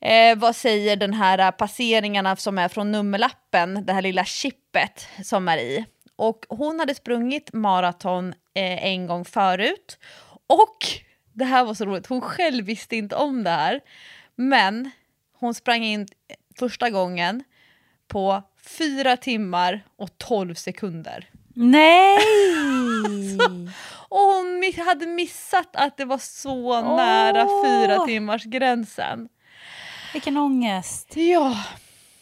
Eh, 0.00 0.38
vad 0.38 0.56
säger 0.56 0.96
den 0.96 1.14
här 1.14 1.52
passeringarna 1.52 2.36
som 2.36 2.58
är 2.58 2.68
från 2.68 2.92
nummerlappen, 2.92 3.86
det 3.86 3.92
här 3.92 4.02
lilla 4.02 4.24
chippet 4.24 5.08
som 5.24 5.48
är 5.48 5.58
i? 5.58 5.84
Och 6.16 6.46
hon 6.48 6.80
hade 6.80 6.94
sprungit 6.94 7.52
maraton 7.52 8.28
eh, 8.54 8.84
en 8.84 9.06
gång 9.06 9.24
förut. 9.24 9.98
Och 10.46 10.78
det 11.32 11.44
här 11.44 11.64
var 11.64 11.74
så 11.74 11.84
roligt, 11.84 12.06
hon 12.06 12.20
själv 12.20 12.64
visste 12.64 12.96
inte 12.96 13.16
om 13.16 13.44
det 13.44 13.50
här. 13.50 13.80
Men 14.36 14.90
hon 15.32 15.54
sprang 15.54 15.84
in 15.84 16.06
första 16.60 16.90
gången 16.90 17.44
på 18.08 18.42
4 18.66 19.16
timmar 19.16 19.84
och 19.96 20.18
12 20.18 20.54
sekunder. 20.54 21.30
Nej! 21.54 22.18
Och 24.08 24.18
hon 24.18 24.72
hade 24.86 25.06
missat 25.06 25.68
att 25.76 25.96
det 25.96 26.04
var 26.04 26.18
så 26.18 26.82
nära 26.96 27.46
fyra 27.64 28.06
timmars 28.06 28.44
gränsen. 28.44 29.28
Vilken 30.12 30.36
ångest. 30.36 31.16
Ja, 31.16 31.56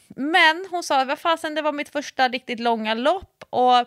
men 0.08 0.66
hon 0.70 0.82
sa 0.82 1.04
vad 1.04 1.18
fasen 1.18 1.54
det 1.54 1.62
var 1.62 1.72
mitt 1.72 1.88
första 1.88 2.28
riktigt 2.28 2.60
långa 2.60 2.94
lopp 2.94 3.44
och 3.50 3.86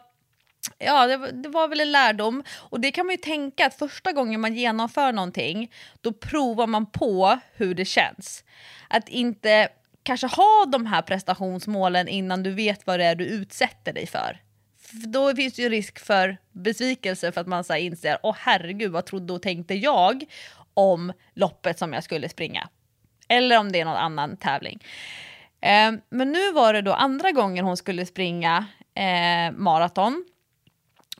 ja, 0.77 1.07
det, 1.07 1.17
var- 1.17 1.31
det 1.31 1.49
var 1.49 1.67
väl 1.67 1.79
en 1.79 1.91
lärdom. 1.91 2.43
Och 2.69 2.79
det 2.79 2.91
kan 2.91 3.05
man 3.05 3.13
ju 3.13 3.17
tänka 3.21 3.65
att 3.65 3.75
första 3.79 4.11
gången 4.11 4.41
man 4.41 4.55
genomför 4.55 5.11
någonting 5.11 5.71
då 6.01 6.13
provar 6.13 6.67
man 6.67 6.85
på 6.85 7.39
hur 7.55 7.73
det 7.73 7.85
känns. 7.85 8.43
Att 8.89 9.09
inte 9.09 9.69
kanske 10.03 10.27
ha 10.27 10.65
de 10.71 10.85
här 10.85 11.01
prestationsmålen 11.01 12.07
innan 12.07 12.43
du 12.43 12.51
vet 12.51 12.87
vad 12.87 12.99
det 12.99 13.05
är 13.05 13.15
du 13.15 13.25
utsätter 13.25 13.93
dig 13.93 14.07
för. 14.07 14.41
För 14.79 15.07
Då 15.07 15.35
finns 15.35 15.53
det 15.53 15.61
ju 15.61 15.69
risk 15.69 15.99
för 15.99 16.37
besvikelse 16.51 17.31
för 17.31 17.41
att 17.41 17.47
man 17.47 17.63
så 17.63 17.73
här 17.73 17.79
inser 17.79 18.17
åh 18.23 18.35
herregud 18.39 18.91
vad 18.91 19.05
trodde 19.05 19.33
och 19.33 19.41
tänkte 19.41 19.73
jag 19.75 20.23
om 20.73 21.13
loppet 21.33 21.79
som 21.79 21.93
jag 21.93 22.03
skulle 22.03 22.29
springa. 22.29 22.69
Eller 23.27 23.59
om 23.59 23.71
det 23.71 23.79
är 23.79 23.85
någon 23.85 23.95
annan 23.95 24.37
tävling. 24.37 24.83
Eh, 25.61 25.91
men 26.09 26.31
nu 26.31 26.51
var 26.51 26.73
det 26.73 26.81
då 26.81 26.93
andra 26.93 27.31
gången 27.31 27.65
hon 27.65 27.77
skulle 27.77 28.05
springa 28.05 28.65
eh, 28.95 29.51
maraton. 29.51 30.25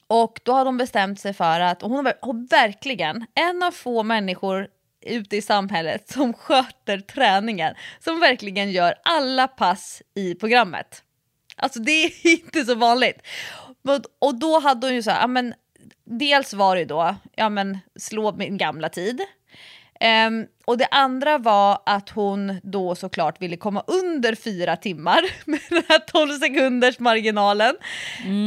Och 0.07 0.39
då 0.43 0.53
har 0.53 0.65
de 0.65 0.77
bestämt 0.77 1.19
sig 1.19 1.33
för 1.33 1.59
att, 1.59 1.83
och 1.83 1.89
hon 1.89 2.05
har 2.05 2.49
verkligen 2.49 3.25
en 3.35 3.63
av 3.63 3.71
få 3.71 4.03
människor 4.03 4.67
ute 5.01 5.37
i 5.37 5.41
samhället 5.41 6.09
som 6.09 6.33
sköter 6.33 6.99
träningen, 6.99 7.75
som 7.99 8.19
verkligen 8.19 8.71
gör 8.71 8.95
alla 9.03 9.47
pass 9.47 10.01
i 10.15 10.35
programmet. 10.35 11.03
Alltså 11.55 11.79
det 11.79 11.91
är 11.91 12.27
inte 12.31 12.65
så 12.65 12.75
vanligt. 12.75 13.27
Och 14.19 14.39
då 14.39 14.59
hade 14.59 14.87
hon 14.87 14.95
ju 14.95 15.03
så 15.03 15.11
här, 15.11 15.21
ja, 15.21 15.27
men, 15.27 15.53
dels 16.05 16.53
var 16.53 16.75
det 16.75 16.85
då, 16.85 17.15
ja 17.35 17.49
men 17.49 17.79
slå 17.99 18.31
min 18.35 18.57
gamla 18.57 18.89
tid. 18.89 19.21
Ehm, 19.99 20.45
och 20.65 20.77
det 20.77 20.87
andra 20.91 21.37
var 21.37 21.79
att 21.85 22.09
hon 22.09 22.59
då 22.63 22.95
såklart 22.95 23.41
ville 23.41 23.57
komma 23.57 23.83
under 23.87 24.35
fyra 24.35 24.75
timmar 24.75 25.21
med 25.45 25.59
den 25.69 25.83
här 25.89 25.99
12 25.99 26.39
sekunders 26.39 26.99
marginalen. 26.99 27.75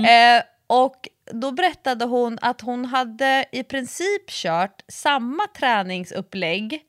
Eh, 0.07 0.43
och 0.67 1.09
då 1.41 1.53
berättade 1.53 2.05
hon 2.05 2.39
att 2.43 2.61
hon 2.61 2.85
hade 2.85 3.45
i 3.53 3.63
princip 3.63 4.31
kört 4.31 4.83
samma 4.89 5.47
träningsupplägg 5.59 6.83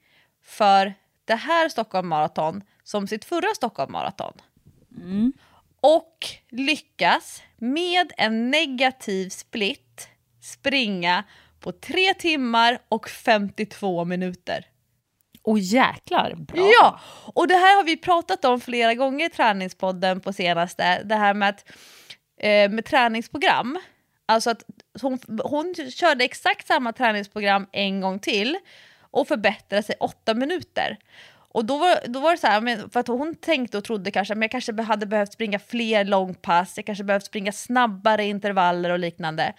för 0.44 0.94
det 1.26 1.36
här 1.36 1.70
Stockholm 1.70 2.08
Marathon 2.08 2.64
som 2.84 3.08
sitt 3.08 3.26
förra 3.26 3.56
Stockholm 3.56 3.92
Marathon. 3.92 4.34
Och 5.82 6.26
lyckas 6.50 7.42
med 7.58 8.12
en 8.18 8.52
negativ 8.52 9.30
split 9.30 10.08
springa 10.42 11.24
på 11.60 11.72
3 11.72 12.14
timmar 12.14 12.80
och 12.90 13.10
52 13.10 14.06
minuter. 14.06 14.66
Åh 15.44 15.60
jäklar, 15.62 16.36
bra. 16.36 16.72
Ja, 16.82 17.00
och 17.34 17.48
det 17.48 17.54
här 17.54 17.76
har 17.76 17.84
vi 17.84 17.98
pratat 17.98 18.46
om 18.46 18.60
flera 18.60 18.94
gånger 18.94 19.26
i 19.26 19.30
träningspodden 19.30 20.22
på 20.22 20.34
senaste. 20.34 21.04
Det 21.04 21.16
här 21.16 21.34
med, 21.34 21.50
att, 21.50 21.66
eh, 22.40 22.70
med 22.70 22.86
träningsprogram. 22.86 23.80
Alltså 24.26 24.50
att 24.50 24.64
hon, 25.02 25.20
hon 25.44 25.76
körde 25.92 26.24
exakt 26.24 26.68
samma 26.68 26.94
träningsprogram 26.94 27.68
en 27.72 28.02
gång 28.02 28.20
till 28.20 28.58
och 29.02 29.28
förbättrade 29.28 29.84
sig 29.84 29.96
åtta 30.00 30.34
minuter. 30.34 30.98
Och 31.56 31.66
då 31.66 31.78
var, 31.78 32.08
då 32.08 32.20
var 32.20 32.32
det 32.32 32.38
så 32.38 32.48
här, 32.48 32.90
för 32.90 33.00
att 33.00 33.08
hon 33.08 33.36
tänkte 33.36 33.78
och 33.78 33.84
trodde 33.84 34.12
kanske 34.12 34.34
att 34.34 34.42
jag 34.42 34.52
kanske 34.52 34.82
hade 34.82 35.06
behövt 35.06 35.34
springa 35.34 35.60
fler 35.60 36.06
långpass, 36.06 36.74
jag 36.78 36.86
kanske 36.86 37.04
behövt 37.04 37.26
springa 37.26 37.52
snabbare 37.52 38.26
intervaller 38.26 38.90
och 38.90 39.00
liknande. 39.00 39.54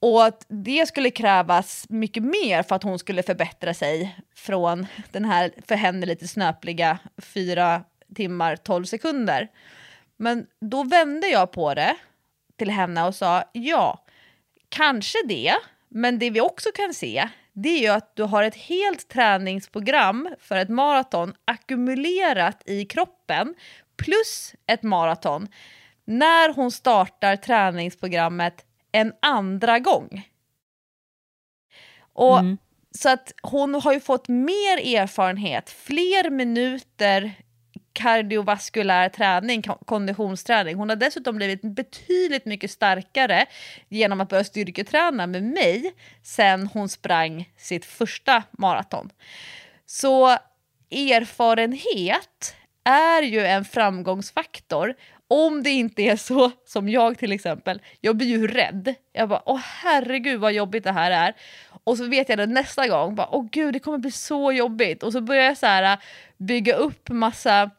Och 0.00 0.24
att 0.24 0.46
det 0.48 0.88
skulle 0.88 1.10
krävas 1.10 1.86
mycket 1.88 2.22
mer 2.22 2.62
för 2.62 2.76
att 2.76 2.82
hon 2.82 2.98
skulle 2.98 3.22
förbättra 3.22 3.74
sig 3.74 4.18
från 4.34 4.86
den 5.12 5.24
här 5.24 5.50
för 5.68 5.74
henne 5.74 6.06
lite 6.06 6.28
snöpliga 6.28 6.98
4 7.18 7.82
timmar 8.14 8.56
12 8.56 8.84
sekunder. 8.84 9.48
Men 10.16 10.46
då 10.60 10.84
vände 10.84 11.28
jag 11.28 11.52
på 11.52 11.74
det 11.74 11.96
till 12.56 12.70
henne 12.70 13.06
och 13.06 13.14
sa 13.14 13.44
ja, 13.52 14.04
kanske 14.68 15.18
det, 15.28 15.54
men 15.88 16.18
det 16.18 16.30
vi 16.30 16.40
också 16.40 16.68
kan 16.74 16.94
se 16.94 17.28
det 17.58 17.68
är 17.68 17.80
ju 17.80 17.88
att 17.88 18.16
du 18.16 18.22
har 18.22 18.42
ett 18.42 18.54
helt 18.54 19.08
träningsprogram 19.08 20.34
för 20.40 20.56
ett 20.56 20.68
maraton 20.68 21.34
ackumulerat 21.44 22.62
i 22.66 22.84
kroppen 22.84 23.54
plus 23.96 24.54
ett 24.66 24.82
maraton 24.82 25.48
när 26.04 26.54
hon 26.54 26.70
startar 26.70 27.36
träningsprogrammet 27.36 28.64
en 28.92 29.12
andra 29.22 29.78
gång. 29.78 30.28
Och 32.12 32.38
Så 32.90 33.08
att 33.08 33.32
hon 33.42 33.74
har 33.74 33.92
ju 33.92 34.00
fått 34.00 34.28
mer 34.28 34.96
erfarenhet, 34.96 35.70
fler 35.70 36.30
minuter 36.30 37.32
kardiovaskulär 37.96 39.08
träning, 39.08 39.62
konditionsträning. 39.62 40.76
Hon 40.76 40.88
har 40.88 40.96
dessutom 40.96 41.36
blivit 41.36 41.62
betydligt 41.62 42.44
mycket 42.44 42.70
starkare 42.70 43.46
genom 43.88 44.20
att 44.20 44.28
börja 44.28 44.44
styrketräna 44.44 45.26
med 45.26 45.42
mig 45.42 45.94
sen 46.22 46.66
hon 46.66 46.88
sprang 46.88 47.50
sitt 47.56 47.84
första 47.84 48.42
maraton. 48.50 49.10
Så 49.86 50.28
erfarenhet 50.90 52.56
är 52.84 53.22
ju 53.22 53.46
en 53.46 53.64
framgångsfaktor 53.64 54.94
Om 55.28 55.62
det 55.62 55.70
inte 55.70 56.02
är 56.02 56.16
så 56.16 56.50
som 56.66 56.88
jag 56.88 57.18
till 57.18 57.32
exempel, 57.32 57.82
jag 58.00 58.16
blir 58.16 58.26
ju 58.26 58.46
rädd. 58.46 58.94
Jag 59.12 59.28
bara 59.28 59.42
åh 59.46 59.60
herregud 59.82 60.40
vad 60.40 60.52
jobbigt 60.52 60.84
det 60.84 60.92
här 60.92 61.10
är. 61.10 61.34
Och 61.84 61.96
så 61.96 62.06
vet 62.06 62.28
jag 62.28 62.38
det 62.38 62.46
nästa 62.46 62.88
gång, 62.88 63.14
bara, 63.14 63.28
åh 63.30 63.46
gud 63.52 63.72
det 63.72 63.78
kommer 63.78 63.98
bli 63.98 64.10
så 64.10 64.52
jobbigt. 64.52 65.02
Och 65.02 65.12
så 65.12 65.20
börjar 65.20 65.44
jag 65.44 65.58
så 65.58 65.66
här, 65.66 65.92
äh, 65.92 65.98
bygga 66.36 66.74
upp 66.74 67.08
massa 67.08 67.70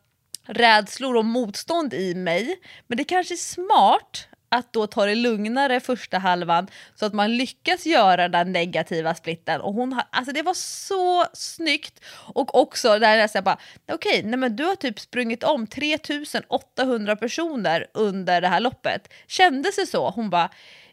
rädslor 0.48 1.16
och 1.16 1.26
motstånd 1.26 1.94
i 1.94 2.16
mig. 2.16 2.60
Men 2.88 2.98
det 2.98 3.04
kanske 3.04 3.34
är 3.34 3.36
smart 3.36 4.28
att 4.50 4.74
då 4.74 4.88
ta 4.88 5.06
det 5.06 5.16
lugnare 5.16 5.80
första 5.80 6.18
halvan 6.18 6.68
så 6.96 7.06
att 7.06 7.14
man 7.14 7.38
lyckas 7.38 7.86
göra 7.86 8.30
den 8.30 8.52
negativa 8.52 9.16
splitten. 9.16 9.62
Och 9.62 9.74
hon 9.74 9.94
har, 9.94 10.04
alltså 10.12 10.34
det 10.34 10.42
var 10.42 10.54
så 10.54 11.26
snyggt! 11.34 12.00
Och 12.34 12.56
också 12.56 13.00
där 13.00 13.30
jag 13.34 13.44
bara, 13.44 13.58
okej, 13.92 14.20
okay, 14.20 14.38
men 14.38 14.56
du 14.56 14.64
har 14.64 14.76
typ 14.76 15.00
sprungit 15.00 15.44
om 15.44 15.68
3800 15.68 17.16
personer 17.16 17.88
under 17.94 18.42
det 18.42 18.48
här 18.48 18.60
loppet. 18.60 19.14
Kändes 19.28 19.76
det 19.76 19.86
så? 19.86 20.10
Hon 20.10 20.30
bara, 20.30 20.50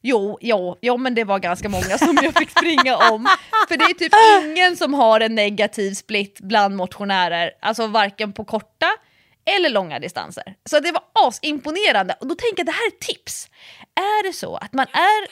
Jo, 0.06 0.38
jo, 0.40 0.76
jo, 0.80 0.96
men 0.96 1.14
det 1.14 1.24
var 1.24 1.38
ganska 1.38 1.68
många 1.68 1.98
som 1.98 2.18
jag 2.22 2.34
fick 2.34 2.50
springa 2.50 2.96
om. 2.96 3.28
För 3.68 3.76
det 3.76 3.84
är 3.84 3.94
typ 3.94 4.12
ingen 4.44 4.76
som 4.76 4.94
har 4.94 5.20
en 5.20 5.34
negativ 5.34 5.94
split 5.94 6.40
bland 6.40 6.76
motionärer, 6.76 7.50
alltså 7.60 7.86
varken 7.86 8.32
på 8.32 8.44
korta 8.44 8.86
eller 9.44 9.70
långa 9.70 9.98
distanser. 9.98 10.54
Så 10.64 10.80
det 10.80 10.92
var 10.92 11.02
asimponerande. 11.12 12.16
Och 12.20 12.26
då 12.26 12.34
tänker 12.34 12.58
jag 12.58 12.66
det 12.66 12.72
här 12.72 12.86
är 12.86 12.98
tips. 12.98 13.48
Är 13.94 14.22
det 14.22 14.32
så 14.32 14.56
att 14.56 14.72
man 14.72 14.86
är... 14.92 15.26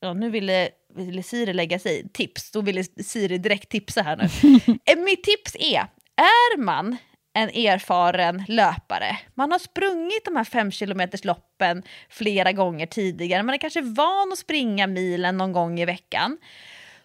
Ja, 0.00 0.12
nu 0.12 0.30
ville, 0.30 0.68
ville 0.94 1.22
Siri 1.22 1.52
lägga 1.52 1.78
sig 1.78 2.08
Tips, 2.12 2.50
då 2.50 2.60
ville 2.60 2.84
Siri 2.84 3.38
direkt 3.38 3.68
tipsa 3.68 4.02
här 4.02 4.16
nu. 4.16 4.24
Eh, 4.86 4.98
mitt 4.98 5.24
tips 5.24 5.56
är, 5.58 5.86
är 6.16 6.56
man 6.58 6.96
en 7.34 7.48
erfaren 7.48 8.44
löpare. 8.48 9.18
Man 9.34 9.52
har 9.52 9.58
sprungit 9.58 10.24
de 10.24 10.36
här 10.36 10.44
fem 10.44 10.70
kilometers 10.70 11.24
loppen 11.24 11.82
flera 12.08 12.52
gånger 12.52 12.86
tidigare. 12.86 13.42
Man 13.42 13.54
är 13.54 13.58
kanske 13.58 13.80
van 13.80 14.32
att 14.32 14.38
springa 14.38 14.86
milen 14.86 15.36
någon 15.36 15.52
gång 15.52 15.80
i 15.80 15.84
veckan. 15.84 16.38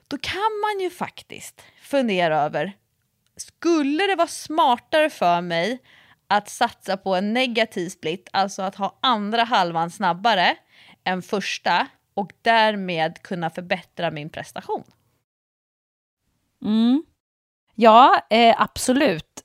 Då 0.07 0.17
kan 0.17 0.59
man 0.61 0.83
ju 0.83 0.89
faktiskt 0.89 1.61
fundera 1.81 2.37
över 2.37 2.73
skulle 3.41 4.07
det 4.07 4.15
vara 4.15 4.27
smartare 4.27 5.09
för 5.09 5.41
mig 5.41 5.79
att 6.27 6.49
satsa 6.49 6.97
på 6.97 7.15
en 7.15 7.33
negativ 7.33 7.89
split, 7.89 8.29
alltså 8.33 8.61
att 8.61 8.75
ha 8.75 8.99
andra 9.01 9.43
halvan 9.43 9.91
snabbare 9.91 10.55
än 11.03 11.21
första 11.21 11.87
och 12.13 12.31
därmed 12.41 13.21
kunna 13.21 13.49
förbättra 13.49 14.11
min 14.11 14.29
prestation? 14.29 14.83
Mm. 16.65 17.03
Ja, 17.75 18.27
eh, 18.29 18.61
absolut. 18.61 19.43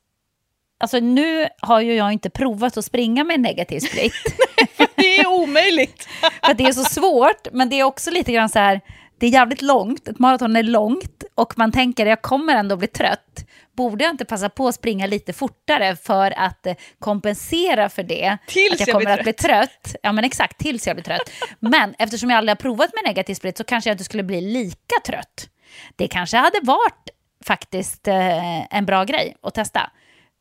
Alltså 0.79 1.01
nu 1.01 1.49
har 1.61 1.81
ju 1.81 1.95
jag 1.95 2.13
inte 2.13 2.31
provat 2.31 2.77
att 2.77 2.85
springa 2.85 3.25
med 3.25 3.35
en 3.35 3.43
negativ 3.43 3.81
split. 3.81 4.13
det 4.97 5.19
är 5.19 5.27
omöjligt! 5.27 6.09
För 6.47 6.55
det 6.55 6.65
är 6.65 6.73
så 6.73 6.85
svårt, 6.85 7.53
men 7.53 7.69
det 7.69 7.81
är 7.81 7.85
också 7.85 8.11
lite 8.11 8.33
grann 8.33 8.49
så 8.49 8.59
här, 8.59 8.81
det 9.19 9.27
är 9.27 9.31
jävligt 9.31 9.63
långt, 9.63 10.09
ett 10.09 10.19
maraton 10.19 10.57
är 10.57 10.63
långt 10.63 11.25
och 11.35 11.59
man 11.59 11.73
tänker 11.73 12.07
jag 12.07 12.23
kommer 12.23 12.57
ändå 12.57 12.77
bli 12.77 12.87
trött. 12.87 13.45
Borde 13.77 14.05
jag 14.05 14.11
inte 14.11 14.25
passa 14.25 14.49
på 14.49 14.69
att 14.69 14.75
springa 14.75 15.07
lite 15.07 15.33
fortare 15.33 15.97
för 15.97 16.39
att 16.39 16.67
eh, 16.67 16.75
kompensera 16.99 17.89
för 17.89 18.03
det? 18.03 18.39
Tills 18.47 18.73
att 18.73 18.81
jag, 18.81 18.89
jag 18.89 18.93
kommer 18.93 19.07
blir 19.07 19.19
att 19.19 19.23
bli 19.23 19.33
trött. 19.33 19.97
Ja 20.03 20.13
men 20.13 20.25
exakt, 20.25 20.59
tills 20.59 20.87
jag 20.87 20.97
blir 20.97 21.05
trött. 21.05 21.31
Men 21.61 21.95
eftersom 21.99 22.31
jag 22.31 22.39
aldrig 22.39 22.51
har 22.51 22.63
provat 22.63 22.91
med 22.95 23.11
negativ 23.11 23.35
sprit 23.35 23.59
så 23.59 23.65
kanske 23.65 23.91
jag 23.91 23.95
inte 23.95 24.05
skulle 24.05 24.23
bli 24.23 24.41
lika 24.41 24.95
trött. 25.07 25.49
Det 25.97 26.09
kanske 26.09 26.37
hade 26.37 26.61
varit 26.63 27.11
faktiskt 27.45 28.09
eh, 28.09 28.77
en 28.77 28.87
bra 28.87 29.05
grej 29.05 29.37
att 29.43 29.55
testa. 29.55 29.91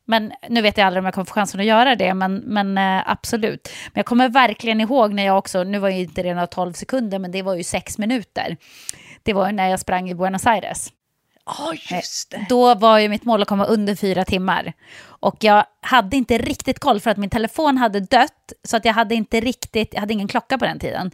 Men 0.06 0.32
nu 0.48 0.62
vet 0.62 0.78
jag 0.78 0.86
aldrig 0.86 1.00
om 1.00 1.04
jag 1.04 1.14
kommer 1.14 1.24
få 1.24 1.34
chansen 1.34 1.60
att 1.60 1.66
göra 1.66 1.94
det, 1.96 2.14
men, 2.14 2.36
men 2.36 2.78
eh, 2.78 3.10
absolut. 3.10 3.68
Men 3.86 3.98
jag 3.98 4.06
kommer 4.06 4.28
verkligen 4.28 4.80
ihåg 4.80 5.14
när 5.14 5.26
jag 5.26 5.38
också, 5.38 5.64
nu 5.64 5.78
var 5.78 5.88
ju 5.88 6.00
inte 6.00 6.22
det 6.22 6.34
några 6.34 6.46
12 6.46 6.72
sekunder, 6.72 7.18
men 7.18 7.30
det 7.30 7.42
var 7.42 7.54
ju 7.54 7.64
sex 7.64 7.98
minuter. 7.98 8.56
Det 9.22 9.32
var 9.32 9.52
när 9.52 9.68
jag 9.68 9.80
sprang 9.80 10.10
i 10.10 10.14
Buenos 10.14 10.46
Aires. 10.46 10.92
Oh, 11.46 11.92
just 11.92 12.30
det. 12.30 12.46
Då 12.48 12.74
var 12.74 12.98
ju 12.98 13.08
mitt 13.08 13.24
mål 13.24 13.42
att 13.42 13.48
komma 13.48 13.64
under 13.64 13.94
fyra 13.94 14.24
timmar. 14.24 14.72
Och 15.04 15.36
jag 15.40 15.64
hade 15.80 16.16
inte 16.16 16.38
riktigt 16.38 16.78
koll 16.78 17.00
för 17.00 17.10
att 17.10 17.16
min 17.16 17.30
telefon 17.30 17.78
hade 17.78 18.00
dött, 18.00 18.52
så 18.64 18.76
att 18.76 18.84
jag 18.84 18.92
hade 18.92 19.14
inte 19.14 19.40
riktigt, 19.40 19.94
jag 19.94 20.00
hade 20.00 20.12
ingen 20.12 20.28
klocka 20.28 20.58
på 20.58 20.64
den 20.64 20.78
tiden. 20.78 21.10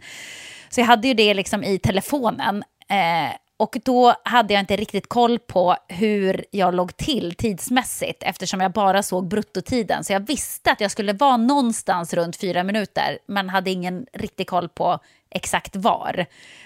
Så 0.69 0.79
jag 0.81 0.85
hade 0.85 1.07
ju 1.07 1.13
det 1.13 1.33
liksom 1.33 1.63
i 1.63 1.79
telefonen. 1.79 2.63
Eh, 2.89 3.35
och 3.57 3.77
då 3.85 4.13
hade 4.23 4.53
jag 4.53 4.61
inte 4.61 4.75
riktigt 4.75 5.09
koll 5.09 5.39
på 5.39 5.75
hur 5.87 6.45
jag 6.51 6.73
låg 6.73 6.97
till 6.97 7.35
tidsmässigt 7.35 8.23
eftersom 8.23 8.61
jag 8.61 8.71
bara 8.71 9.03
såg 9.03 9.27
bruttotiden. 9.27 10.03
Så 10.03 10.13
jag 10.13 10.27
visste 10.27 10.71
att 10.71 10.81
jag 10.81 10.91
skulle 10.91 11.13
vara 11.13 11.37
någonstans 11.37 12.13
runt 12.13 12.35
fyra 12.35 12.63
minuter 12.63 13.19
men 13.27 13.49
hade 13.49 13.71
ingen 13.71 14.05
riktig 14.13 14.47
koll 14.47 14.69
på 14.69 14.99
exakt 15.31 15.75
var. 15.75 16.25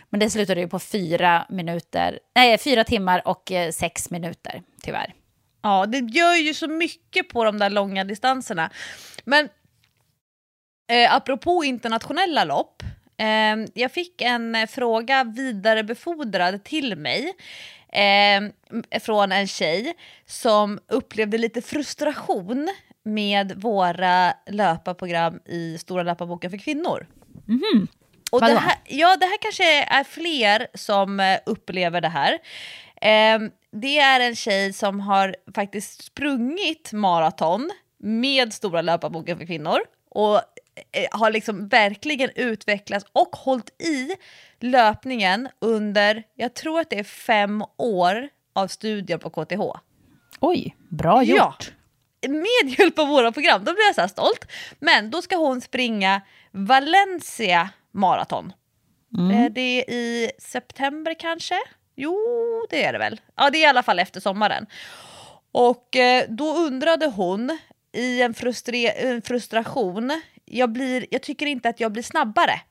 Men 0.09 0.19
det 0.19 0.29
slutade 0.29 0.61
ju 0.61 0.67
på 0.67 0.79
fyra, 0.79 1.45
minuter, 1.49 2.19
nej, 2.35 2.57
fyra 2.57 2.83
timmar 2.83 3.21
och 3.25 3.51
eh, 3.51 3.71
sex 3.71 4.11
minuter, 4.11 4.61
tyvärr. 4.81 5.13
Ja, 5.61 5.85
det 5.85 5.97
gör 5.97 6.35
ju 6.35 6.53
så 6.53 6.67
mycket 6.67 7.29
på 7.29 7.43
de 7.43 7.59
där 7.59 7.69
långa 7.69 8.03
distanserna. 8.03 8.69
Men 9.23 9.49
eh, 10.91 11.15
apropå 11.15 11.63
internationella 11.63 12.43
lopp 12.43 12.83
Eh, 13.17 13.65
jag 13.73 13.91
fick 13.91 14.21
en 14.21 14.55
eh, 14.55 14.67
fråga 14.67 15.23
vidarebefordrad 15.23 16.63
till 16.63 16.95
mig 16.95 17.33
eh, 17.89 18.99
från 18.99 19.31
en 19.31 19.47
tjej 19.47 19.93
som 20.25 20.79
upplevde 20.87 21.37
lite 21.37 21.61
frustration 21.61 22.69
med 23.03 23.61
våra 23.61 24.33
löparprogram 24.47 25.39
i 25.45 25.77
Stora 25.77 26.03
löparboken 26.03 26.51
för 26.51 26.57
kvinnor. 26.57 27.07
Mm. 27.47 27.87
Och 28.31 28.41
det 28.41 28.59
här, 28.59 28.75
ja, 28.85 29.15
det 29.15 29.25
här 29.25 29.37
kanske 29.41 29.83
är 29.83 30.03
fler 30.03 30.67
som 30.73 31.19
eh, 31.19 31.39
upplever 31.45 32.01
det 32.01 32.09
här. 32.09 32.33
Eh, 33.01 33.39
det 33.71 33.99
är 33.99 34.19
en 34.19 34.35
tjej 34.35 34.73
som 34.73 34.99
har 34.99 35.35
faktiskt 35.55 36.03
sprungit 36.03 36.91
maraton 36.93 37.71
med 37.99 38.53
Stora 38.53 38.81
löparboken 38.81 39.37
för 39.37 39.45
kvinnor 39.45 39.79
och 40.09 40.41
Eh, 40.91 41.19
har 41.19 41.31
liksom 41.31 41.67
verkligen 41.67 42.29
utvecklats 42.35 43.05
och 43.13 43.35
hållit 43.35 43.81
i 43.81 44.15
löpningen 44.59 45.49
under, 45.61 46.23
jag 46.35 46.53
tror 46.53 46.79
att 46.79 46.89
det 46.89 46.99
är 46.99 47.03
fem 47.03 47.63
år 47.77 48.29
av 48.53 48.67
studier 48.67 49.17
på 49.17 49.29
KTH. 49.29 49.61
Oj, 50.39 50.75
bra 50.89 51.23
gjort! 51.23 51.73
Ja, 52.21 52.29
med 52.29 52.79
hjälp 52.79 52.99
av 52.99 53.07
våra 53.07 53.31
program, 53.31 53.63
då 53.65 53.73
blir 53.73 53.85
jag 53.85 53.95
så 53.95 54.01
här 54.01 54.07
stolt. 54.07 54.51
Men 54.79 55.09
då 55.09 55.21
ska 55.21 55.35
hon 55.35 55.61
springa 55.61 56.21
Valencia 56.51 57.69
maraton. 57.95 58.53
Mm. 59.17 59.31
Eh, 59.31 59.51
det 59.51 59.61
är 59.61 59.89
i 59.89 60.31
september 60.39 61.15
kanske? 61.19 61.55
Jo, 61.95 62.17
det 62.69 62.83
är 62.83 62.93
det 62.93 62.99
väl. 62.99 63.21
Ja, 63.35 63.49
det 63.49 63.57
är 63.57 63.61
i 63.61 63.65
alla 63.65 63.83
fall 63.83 63.99
efter 63.99 64.19
sommaren. 64.19 64.65
Och 65.51 65.95
eh, 65.95 66.25
då 66.29 66.55
undrade 66.57 67.05
hon 67.05 67.57
i 67.91 68.21
en, 68.21 68.33
en 68.97 69.21
frustration 69.21 70.21
jag, 70.45 70.71
blir, 70.71 71.05
jag 71.11 71.21
tycker 71.21 71.45
inte 71.45 71.69
att 71.69 71.79
jag 71.79 71.91
blir 71.91 72.03
snabbare. 72.03 72.61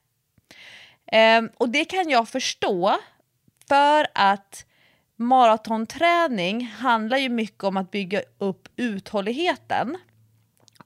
Um, 1.38 1.50
och 1.56 1.68
det 1.68 1.84
kan 1.84 2.08
jag 2.08 2.28
förstå 2.28 2.98
för 3.68 4.06
att 4.14 4.66
maratonträning 5.16 6.66
handlar 6.66 7.16
ju 7.16 7.28
mycket 7.28 7.64
om 7.64 7.76
att 7.76 7.90
bygga 7.90 8.22
upp 8.38 8.68
uthålligheten. 8.76 9.96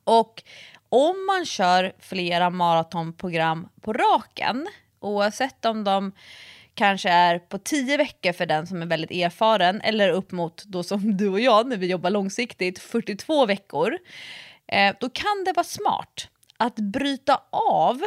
Och 0.04 0.42
om 0.88 1.26
man 1.26 1.46
kör 1.46 1.92
flera 1.98 2.50
maratonprogram 2.50 3.68
på 3.80 3.92
raken, 3.92 4.66
oavsett 5.00 5.64
om 5.64 5.84
de 5.84 6.12
kanske 6.74 7.08
är 7.08 7.38
på 7.38 7.58
tio 7.58 7.96
veckor 7.96 8.32
för 8.32 8.46
den 8.46 8.66
som 8.66 8.82
är 8.82 8.86
väldigt 8.86 9.10
erfaren 9.10 9.80
eller 9.80 10.08
upp 10.08 10.32
mot 10.32 10.64
då 10.64 10.82
som 10.82 11.16
du 11.18 11.28
och 11.28 11.40
jag 11.40 11.66
när 11.66 11.76
vi 11.76 11.86
jobbar 11.86 12.10
långsiktigt 12.10 12.78
42 12.78 13.46
veckor, 13.46 13.98
eh, 14.66 14.94
då 15.00 15.10
kan 15.10 15.44
det 15.44 15.52
vara 15.52 15.64
smart 15.64 16.28
att 16.56 16.76
bryta 16.76 17.42
av 17.50 18.02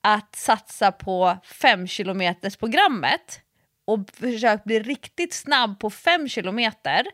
att 0.02 0.36
satsa 0.36 0.92
på 0.92 1.38
fem 1.44 1.88
kilometers 1.88 2.56
programmet 2.56 3.40
och 3.86 4.00
försök 4.14 4.64
bli 4.64 4.80
riktigt 4.80 5.34
snabb 5.34 5.80
på 5.80 5.90
fem 5.90 6.30
kilometer. 6.30 7.06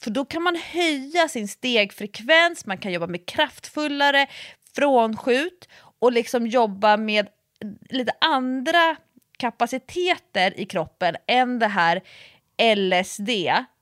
För 0.00 0.10
då 0.10 0.24
kan 0.24 0.42
man 0.42 0.56
höja 0.56 1.28
sin 1.28 1.48
stegfrekvens, 1.48 2.66
man 2.66 2.78
kan 2.78 2.92
jobba 2.92 3.06
med 3.06 3.26
kraftfullare, 3.26 4.26
frånskjut 4.74 5.68
och 5.98 6.12
liksom 6.12 6.46
jobba 6.46 6.96
med 6.96 7.28
lite 7.90 8.12
andra 8.20 8.96
kapaciteter 9.38 10.60
i 10.60 10.66
kroppen 10.66 11.16
än 11.26 11.58
det 11.58 11.66
här 11.66 12.02
LSD, 12.76 13.30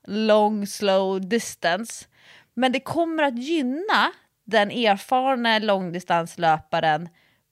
long 0.07 0.67
slow 0.67 1.29
distance. 1.29 2.05
Men 2.53 2.71
det 2.71 2.79
kommer 2.79 3.23
att 3.23 3.37
gynna 3.37 4.11
den 4.43 4.71
erfarna 4.71 5.59
långdistanslöparen 5.59 7.09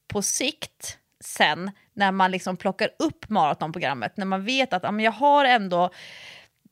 på 0.07 0.21
sikt 0.21 0.97
sen 1.19 1.71
när 1.93 2.11
man 2.11 2.31
liksom 2.31 2.57
plockar 2.57 2.89
upp 2.99 3.29
maratonprogrammet, 3.29 4.17
när 4.17 4.25
man 4.25 4.45
vet 4.45 4.73
att 4.73 4.83
ja, 4.83 4.91
men 4.91 5.05
jag 5.05 5.11
har 5.11 5.45
ändå 5.45 5.89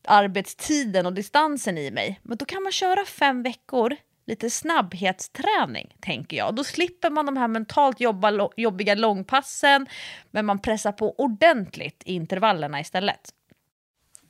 arbetstiden 0.08 1.06
och 1.06 1.14
distansen 1.14 1.78
i 1.78 1.92
mig, 1.92 2.20
men 2.24 2.38
då 2.38 2.46
kan 2.46 2.64
man 2.64 2.72
köra 2.72 3.06
fem 3.06 3.44
veckor 3.44 3.96
lite 4.28 4.50
snabbhetsträning, 4.50 5.96
tänker 6.00 6.38
jag. 6.38 6.56
Då 6.56 6.64
slipper 6.64 7.10
man 7.10 7.26
de 7.26 7.38
här 7.38 7.48
mentalt 7.48 8.00
jobba, 8.00 8.50
jobbiga 8.58 8.96
långpassen, 8.96 9.88
men 10.32 10.46
man 10.46 10.60
pressar 10.60 10.92
på 10.92 11.16
ordentligt 11.18 12.04
i 12.06 12.14
intervallerna 12.14 12.80
istället. 12.80 13.34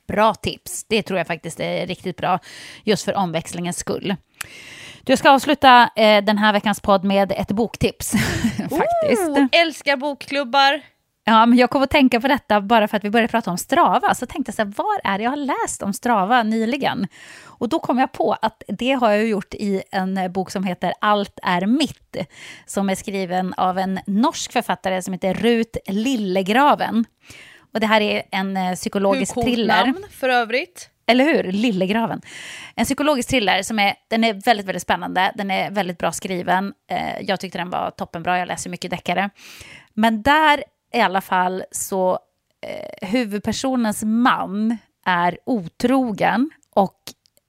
Bra 0.07 0.33
tips. 0.33 0.85
Det 0.89 1.03
tror 1.03 1.17
jag 1.17 1.27
faktiskt 1.27 1.59
är 1.59 1.87
riktigt 1.87 2.17
bra, 2.17 2.39
just 2.83 3.05
för 3.05 3.15
omväxlingens 3.15 3.77
skull. 3.77 4.15
Du 5.03 5.17
ska 5.17 5.31
avsluta 5.31 5.89
eh, 5.95 6.23
den 6.23 6.37
här 6.37 6.53
veckans 6.53 6.79
podd 6.79 7.03
med 7.03 7.31
ett 7.31 7.51
boktips. 7.51 8.11
faktiskt. 8.57 9.29
Oh, 9.29 9.45
älskar 9.51 9.97
bokklubbar! 9.97 10.81
Ja, 11.29 11.45
men 11.45 11.57
jag 11.57 11.69
kom 11.69 11.83
att 11.83 11.89
tänka 11.89 12.21
på 12.21 12.27
detta 12.27 12.61
bara 12.61 12.87
för 12.87 12.97
att 12.97 13.03
vi 13.03 13.09
började 13.09 13.31
prata 13.31 13.51
om 13.51 13.57
Strava. 13.57 14.15
Så 14.15 14.25
tänkte 14.25 14.49
jag 14.49 14.55
så 14.55 14.61
här, 14.61 14.73
vad 14.75 15.13
är 15.13 15.17
det 15.17 15.23
jag 15.23 15.31
har 15.31 15.63
läst 15.65 15.83
om 15.83 15.93
Strava 15.93 16.43
nyligen? 16.43 17.07
Och 17.43 17.69
då 17.69 17.79
kom 17.79 17.99
jag 17.99 18.11
på 18.11 18.33
att 18.41 18.63
det 18.67 18.91
har 18.91 19.11
jag 19.11 19.27
gjort 19.27 19.53
i 19.53 19.81
en 19.91 20.31
bok 20.31 20.51
som 20.51 20.63
heter 20.63 20.93
Allt 21.01 21.39
är 21.43 21.65
mitt, 21.65 22.17
som 22.65 22.89
är 22.89 22.95
skriven 22.95 23.53
av 23.53 23.77
en 23.77 23.99
norsk 24.07 24.51
författare 24.51 25.01
som 25.01 25.13
heter 25.13 25.33
Rut 25.33 25.77
Lillegraven. 25.87 27.05
Och 27.73 27.79
det 27.79 27.87
här 27.87 28.01
är 28.01 28.23
en 28.31 28.57
eh, 28.57 28.75
psykologisk 28.75 29.35
Hur 29.35 29.41
thriller. 29.41 29.85
namn 29.85 30.05
för 30.11 30.29
övrigt. 30.29 30.89
Eller 31.07 31.23
hur? 31.23 31.43
Lillegraven. 31.51 32.21
En 32.75 32.85
psykologisk 32.85 33.29
thriller 33.29 33.63
som 33.63 33.79
är, 33.79 33.95
den 34.07 34.23
är 34.23 34.33
väldigt, 34.33 34.65
väldigt 34.65 34.83
spännande. 34.83 35.31
Den 35.35 35.51
är 35.51 35.71
väldigt 35.71 35.97
bra 35.97 36.11
skriven. 36.11 36.73
Eh, 36.91 37.21
jag 37.21 37.39
tyckte 37.39 37.57
den 37.57 37.69
var 37.69 37.91
toppenbra. 37.91 38.39
Jag 38.39 38.47
läser 38.47 38.69
mycket 38.69 38.91
deckare. 38.91 39.29
Men 39.93 40.21
där 40.21 40.63
i 40.93 40.99
alla 40.99 41.21
fall 41.21 41.63
så 41.71 42.19
eh, 42.61 43.07
huvudpersonens 43.07 44.03
man 44.03 44.77
är 45.05 45.37
otrogen 45.45 46.49
och 46.75 46.95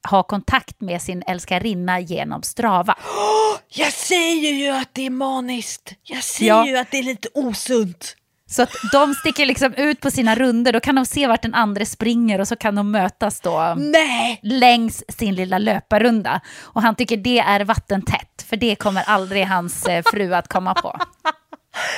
har 0.03 0.23
kontakt 0.23 0.81
med 0.81 1.03
sin 1.03 1.23
älskarinna 1.27 2.01
genom 2.01 2.43
Strava. 2.43 2.93
Oh, 2.93 3.59
jag 3.69 3.93
säger 3.93 4.53
ju 4.53 4.69
att 4.69 4.95
det 4.95 5.07
är 5.07 5.11
maniskt! 5.11 5.95
Jag 6.03 6.25
säger 6.25 6.53
ja. 6.53 6.67
ju 6.67 6.77
att 6.77 6.91
det 6.91 6.99
är 6.99 7.03
lite 7.03 7.29
osunt! 7.35 8.17
Så 8.51 8.63
att 8.63 8.71
de 8.93 9.15
sticker 9.15 9.47
liksom 9.47 9.75
ut 9.75 10.01
på 10.01 10.11
sina 10.11 10.35
runder, 10.35 10.73
då 10.73 10.81
kan 10.81 10.95
de 10.95 11.07
se 11.07 11.27
vart 11.27 11.43
den 11.43 11.55
andra 11.55 11.85
springer 11.85 12.41
och 12.41 12.49
så 12.49 12.57
kan 12.57 12.75
de 12.75 12.91
mötas 12.91 13.41
då 13.41 13.75
Nej. 13.79 14.41
längs 14.43 15.05
sin 15.09 15.35
lilla 15.35 15.59
löparrunda. 15.59 16.41
Och 16.61 16.83
han 16.83 16.95
tycker 16.95 17.17
det 17.17 17.39
är 17.39 17.65
vattentätt, 17.65 18.45
för 18.49 18.57
det 18.57 18.77
kommer 18.77 19.03
aldrig 19.03 19.47
hans 19.47 19.87
eh, 19.87 20.03
fru 20.13 20.35
att 20.35 20.49
komma 20.49 20.75
på. 20.75 20.99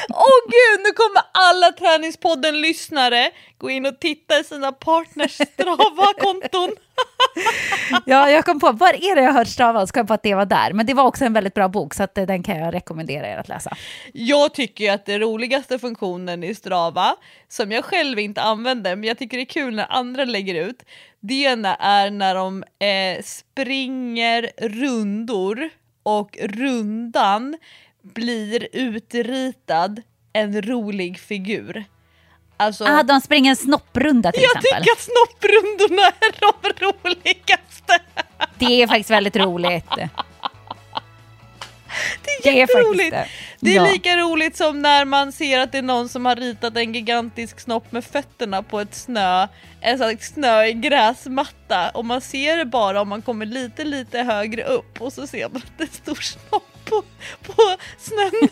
Åh 0.09 0.17
oh, 0.17 0.41
gud, 0.47 0.85
nu 0.85 0.93
kommer 0.93 1.23
alla 1.33 1.73
Träningspodden-lyssnare 1.73 3.31
gå 3.59 3.71
in 3.71 3.87
och 3.87 4.01
titta 4.01 4.39
i 4.39 4.45
sina 4.45 4.73
partners 4.73 5.33
Strava-konton. 5.33 6.71
ja, 8.07 8.31
jag 8.31 8.45
kom 8.45 8.61
på, 8.61 8.73
var 8.73 8.89
är 8.89 9.17
det 9.17 9.23
jag 9.23 9.33
hört 9.33 9.49
Strava? 9.49 9.87
Så 9.87 9.93
kom 9.93 10.01
jag 10.01 10.09
på 10.09 10.15
att 10.15 10.23
det 10.23 10.35
var 10.35 10.47
där. 10.47 10.73
Men 10.73 10.87
det 10.87 10.95
var 10.95 11.05
också 11.05 11.25
en 11.25 11.33
väldigt 11.33 11.55
bra 11.55 11.69
bok, 11.69 11.95
så 11.95 12.03
att 12.03 12.19
eh, 12.19 12.27
den 12.27 12.43
kan 12.43 12.59
jag 12.59 12.75
rekommendera 12.75 13.29
er 13.29 13.37
att 13.37 13.49
läsa. 13.49 13.77
Jag 14.13 14.55
tycker 14.55 14.93
att 14.93 15.07
den 15.07 15.21
roligaste 15.21 15.79
funktionen 15.79 16.45
i 16.45 16.55
Strava, 16.55 17.17
som 17.49 17.73
jag 17.73 17.85
själv 17.85 18.19
inte 18.19 18.43
använder, 18.43 18.97
men 18.97 19.09
jag 19.09 19.19
tycker 19.19 19.37
det 19.37 19.43
är 19.43 19.45
kul 19.45 19.75
när 19.75 19.87
andra 19.93 20.25
lägger 20.25 20.55
ut, 20.55 20.83
det 21.21 21.43
ena 21.43 21.75
är 21.75 22.11
när 22.11 22.35
de 22.35 22.63
eh, 22.63 23.23
springer 23.23 24.51
rundor 24.59 25.69
och 26.03 26.39
rundan 26.41 27.57
blir 28.03 28.69
utritad 28.73 30.03
en 30.33 30.63
rolig 30.63 31.19
figur. 31.19 31.85
Alltså, 32.57 32.85
ah, 32.85 33.03
de 33.03 33.21
springer 33.21 33.51
en 33.51 33.57
snopprunda 33.57 34.33
till 34.33 34.43
jag 34.43 34.57
exempel. 34.57 34.69
Jag 34.71 34.83
tycker 34.83 34.93
att 34.93 35.01
snopprundorna 35.01 36.03
är 36.07 36.41
de 36.41 36.87
roligaste. 36.87 37.99
Det 38.59 38.83
är 38.83 38.87
faktiskt 38.87 39.11
väldigt 39.11 39.37
roligt. 39.37 39.85
Det 42.43 42.49
är 42.49 42.53
jätteroligt. 42.53 43.11
Det 43.11 43.17
är, 43.17 43.29
det 43.61 43.71
är 43.71 43.75
ja. 43.75 43.93
lika 43.93 44.17
roligt 44.17 44.57
som 44.57 44.83
när 44.83 45.05
man 45.05 45.33
ser 45.33 45.59
att 45.59 45.73
det 45.73 45.79
är 45.79 45.83
någon 45.83 46.09
som 46.09 46.27
har 46.27 46.37
ritat 46.37 46.77
en 46.77 46.95
gigantisk 46.95 47.61
snopp 47.61 47.93
med 47.93 48.05
fötterna 48.05 48.63
på 48.63 48.81
ett 48.81 48.95
snö, 48.95 49.49
en 49.81 49.99
sån 49.99 50.19
snöig 50.21 50.81
gräsmatta 50.81 51.91
och 51.91 52.05
man 52.05 52.21
ser 52.21 52.57
det 52.57 52.65
bara 52.65 53.01
om 53.01 53.09
man 53.09 53.23
kommer 53.23 53.47
lite 53.47 53.85
lite 53.85 54.19
högre 54.19 54.65
upp 54.65 55.01
och 55.01 55.13
så 55.13 55.27
ser 55.27 55.49
man 55.49 55.57
att 55.57 55.79
det 55.79 55.85
är 55.85 55.87
en 55.87 55.93
stor 55.93 56.15
snopp 56.15 56.80
på, 56.91 57.03
på 57.43 57.77
snön. 57.99 58.31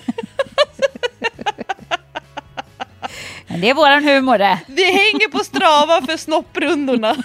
Men 3.47 3.60
det 3.60 3.70
är 3.70 3.74
våran 3.74 4.05
humor 4.05 4.39
det. 4.39 4.60
Vi 4.66 4.85
hänger 4.85 5.28
på 5.28 5.39
Strava 5.39 6.06
för 6.06 6.16
snopprundorna. 6.16 7.16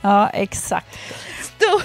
ja, 0.00 0.30
exakt. 0.30 0.98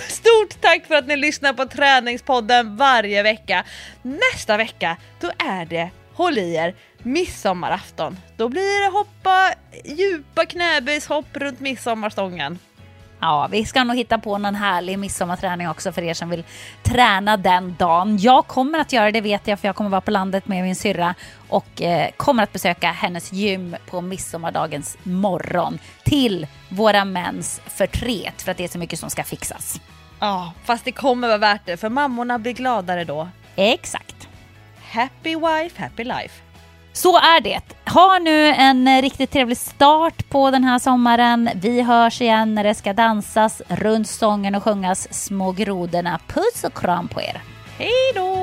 Stort, 0.08 0.62
tack 0.62 0.88
för 0.88 0.96
att 0.96 1.08
ni 1.08 1.18
lyssnar 1.18 1.54
på 1.54 1.66
Träningspodden 1.66 2.78
varje 2.78 3.24
vecka. 3.24 3.64
Nästa 4.02 4.58
vecka, 4.58 4.98
då 5.20 5.32
är 5.38 5.66
det, 5.66 5.90
håll 6.14 6.38
i 6.38 6.56
er, 6.56 6.76
midsommarafton. 6.98 8.18
Då 8.38 8.50
blir 8.50 8.84
det 8.84 8.98
hoppa 8.98 9.54
djupa 9.86 10.46
knäböjshopp 10.46 11.28
runt 11.34 11.60
midsommarstången. 11.60 12.60
Ja, 13.24 13.48
vi 13.52 13.66
ska 13.66 13.84
nog 13.84 13.96
hitta 13.96 14.18
på 14.18 14.38
någon 14.38 14.56
härlig 14.56 15.00
midsommarträning 15.00 15.70
också 15.70 15.92
för 15.92 16.02
er 16.02 16.14
som 16.14 16.30
vill 16.30 16.44
träna 16.84 17.38
den 17.38 17.76
dagen. 17.80 18.18
Jag 18.18 18.48
kommer 18.48 18.80
att 18.80 18.94
göra 18.94 19.12
det 19.12 19.22
vet 19.22 19.48
jag 19.48 19.60
för 19.60 19.68
jag 19.68 19.76
kommer 19.76 19.90
vara 19.90 20.02
på 20.02 20.12
landet 20.12 20.48
med 20.48 20.64
min 20.64 20.76
syrra 20.76 21.16
och 21.50 21.82
eh, 21.82 22.10
kommer 22.18 22.44
att 22.44 22.54
besöka 22.54 22.92
hennes 22.92 23.34
gym 23.34 23.76
på 23.90 24.02
midsommardagens 24.02 24.98
morgon 25.04 25.80
till 26.04 26.48
våra 26.70 27.06
mäns 27.06 27.62
förtret 27.66 28.42
för 28.42 28.52
att 28.52 28.58
det 28.58 28.64
är 28.64 28.68
så 28.68 28.78
mycket 28.78 29.00
som 29.00 29.10
ska 29.10 29.24
fixas. 29.24 29.82
Ja, 30.20 30.54
fast 30.64 30.86
det 30.86 30.92
kommer 30.92 31.28
vara 31.28 31.38
värt 31.38 31.62
det 31.66 31.78
för 31.78 31.90
mammorna 31.90 32.40
blir 32.40 32.54
gladare 32.54 33.04
då. 33.04 33.30
Exakt. 33.56 34.28
Happy 34.92 35.36
wife, 35.36 35.82
happy 35.82 36.04
life. 36.04 36.42
Så 36.94 37.18
är 37.18 37.42
det. 37.42 37.62
Ha 37.94 38.20
nu 38.20 38.48
en 38.48 38.88
eh, 38.88 39.02
riktigt 39.02 39.32
trevlig 39.32 39.58
start 39.58 40.30
på 40.30 40.52
den 40.52 40.64
här 40.64 40.80
sommaren. 40.80 41.50
Vi 41.56 41.82
hörs 41.82 42.22
igen 42.22 42.56
när 42.56 42.64
det 42.64 42.76
ska 42.76 42.94
dansas 42.94 43.62
runt 43.68 44.08
sången 44.08 44.56
och 44.56 44.64
sjungas 44.64 45.14
Små 45.14 45.52
grodorna. 45.52 46.20
Puss 46.28 46.64
och 46.64 46.74
kram 46.74 47.08
på 47.08 47.22
er. 47.22 47.42
Hej 47.78 48.14
då! 48.16 48.43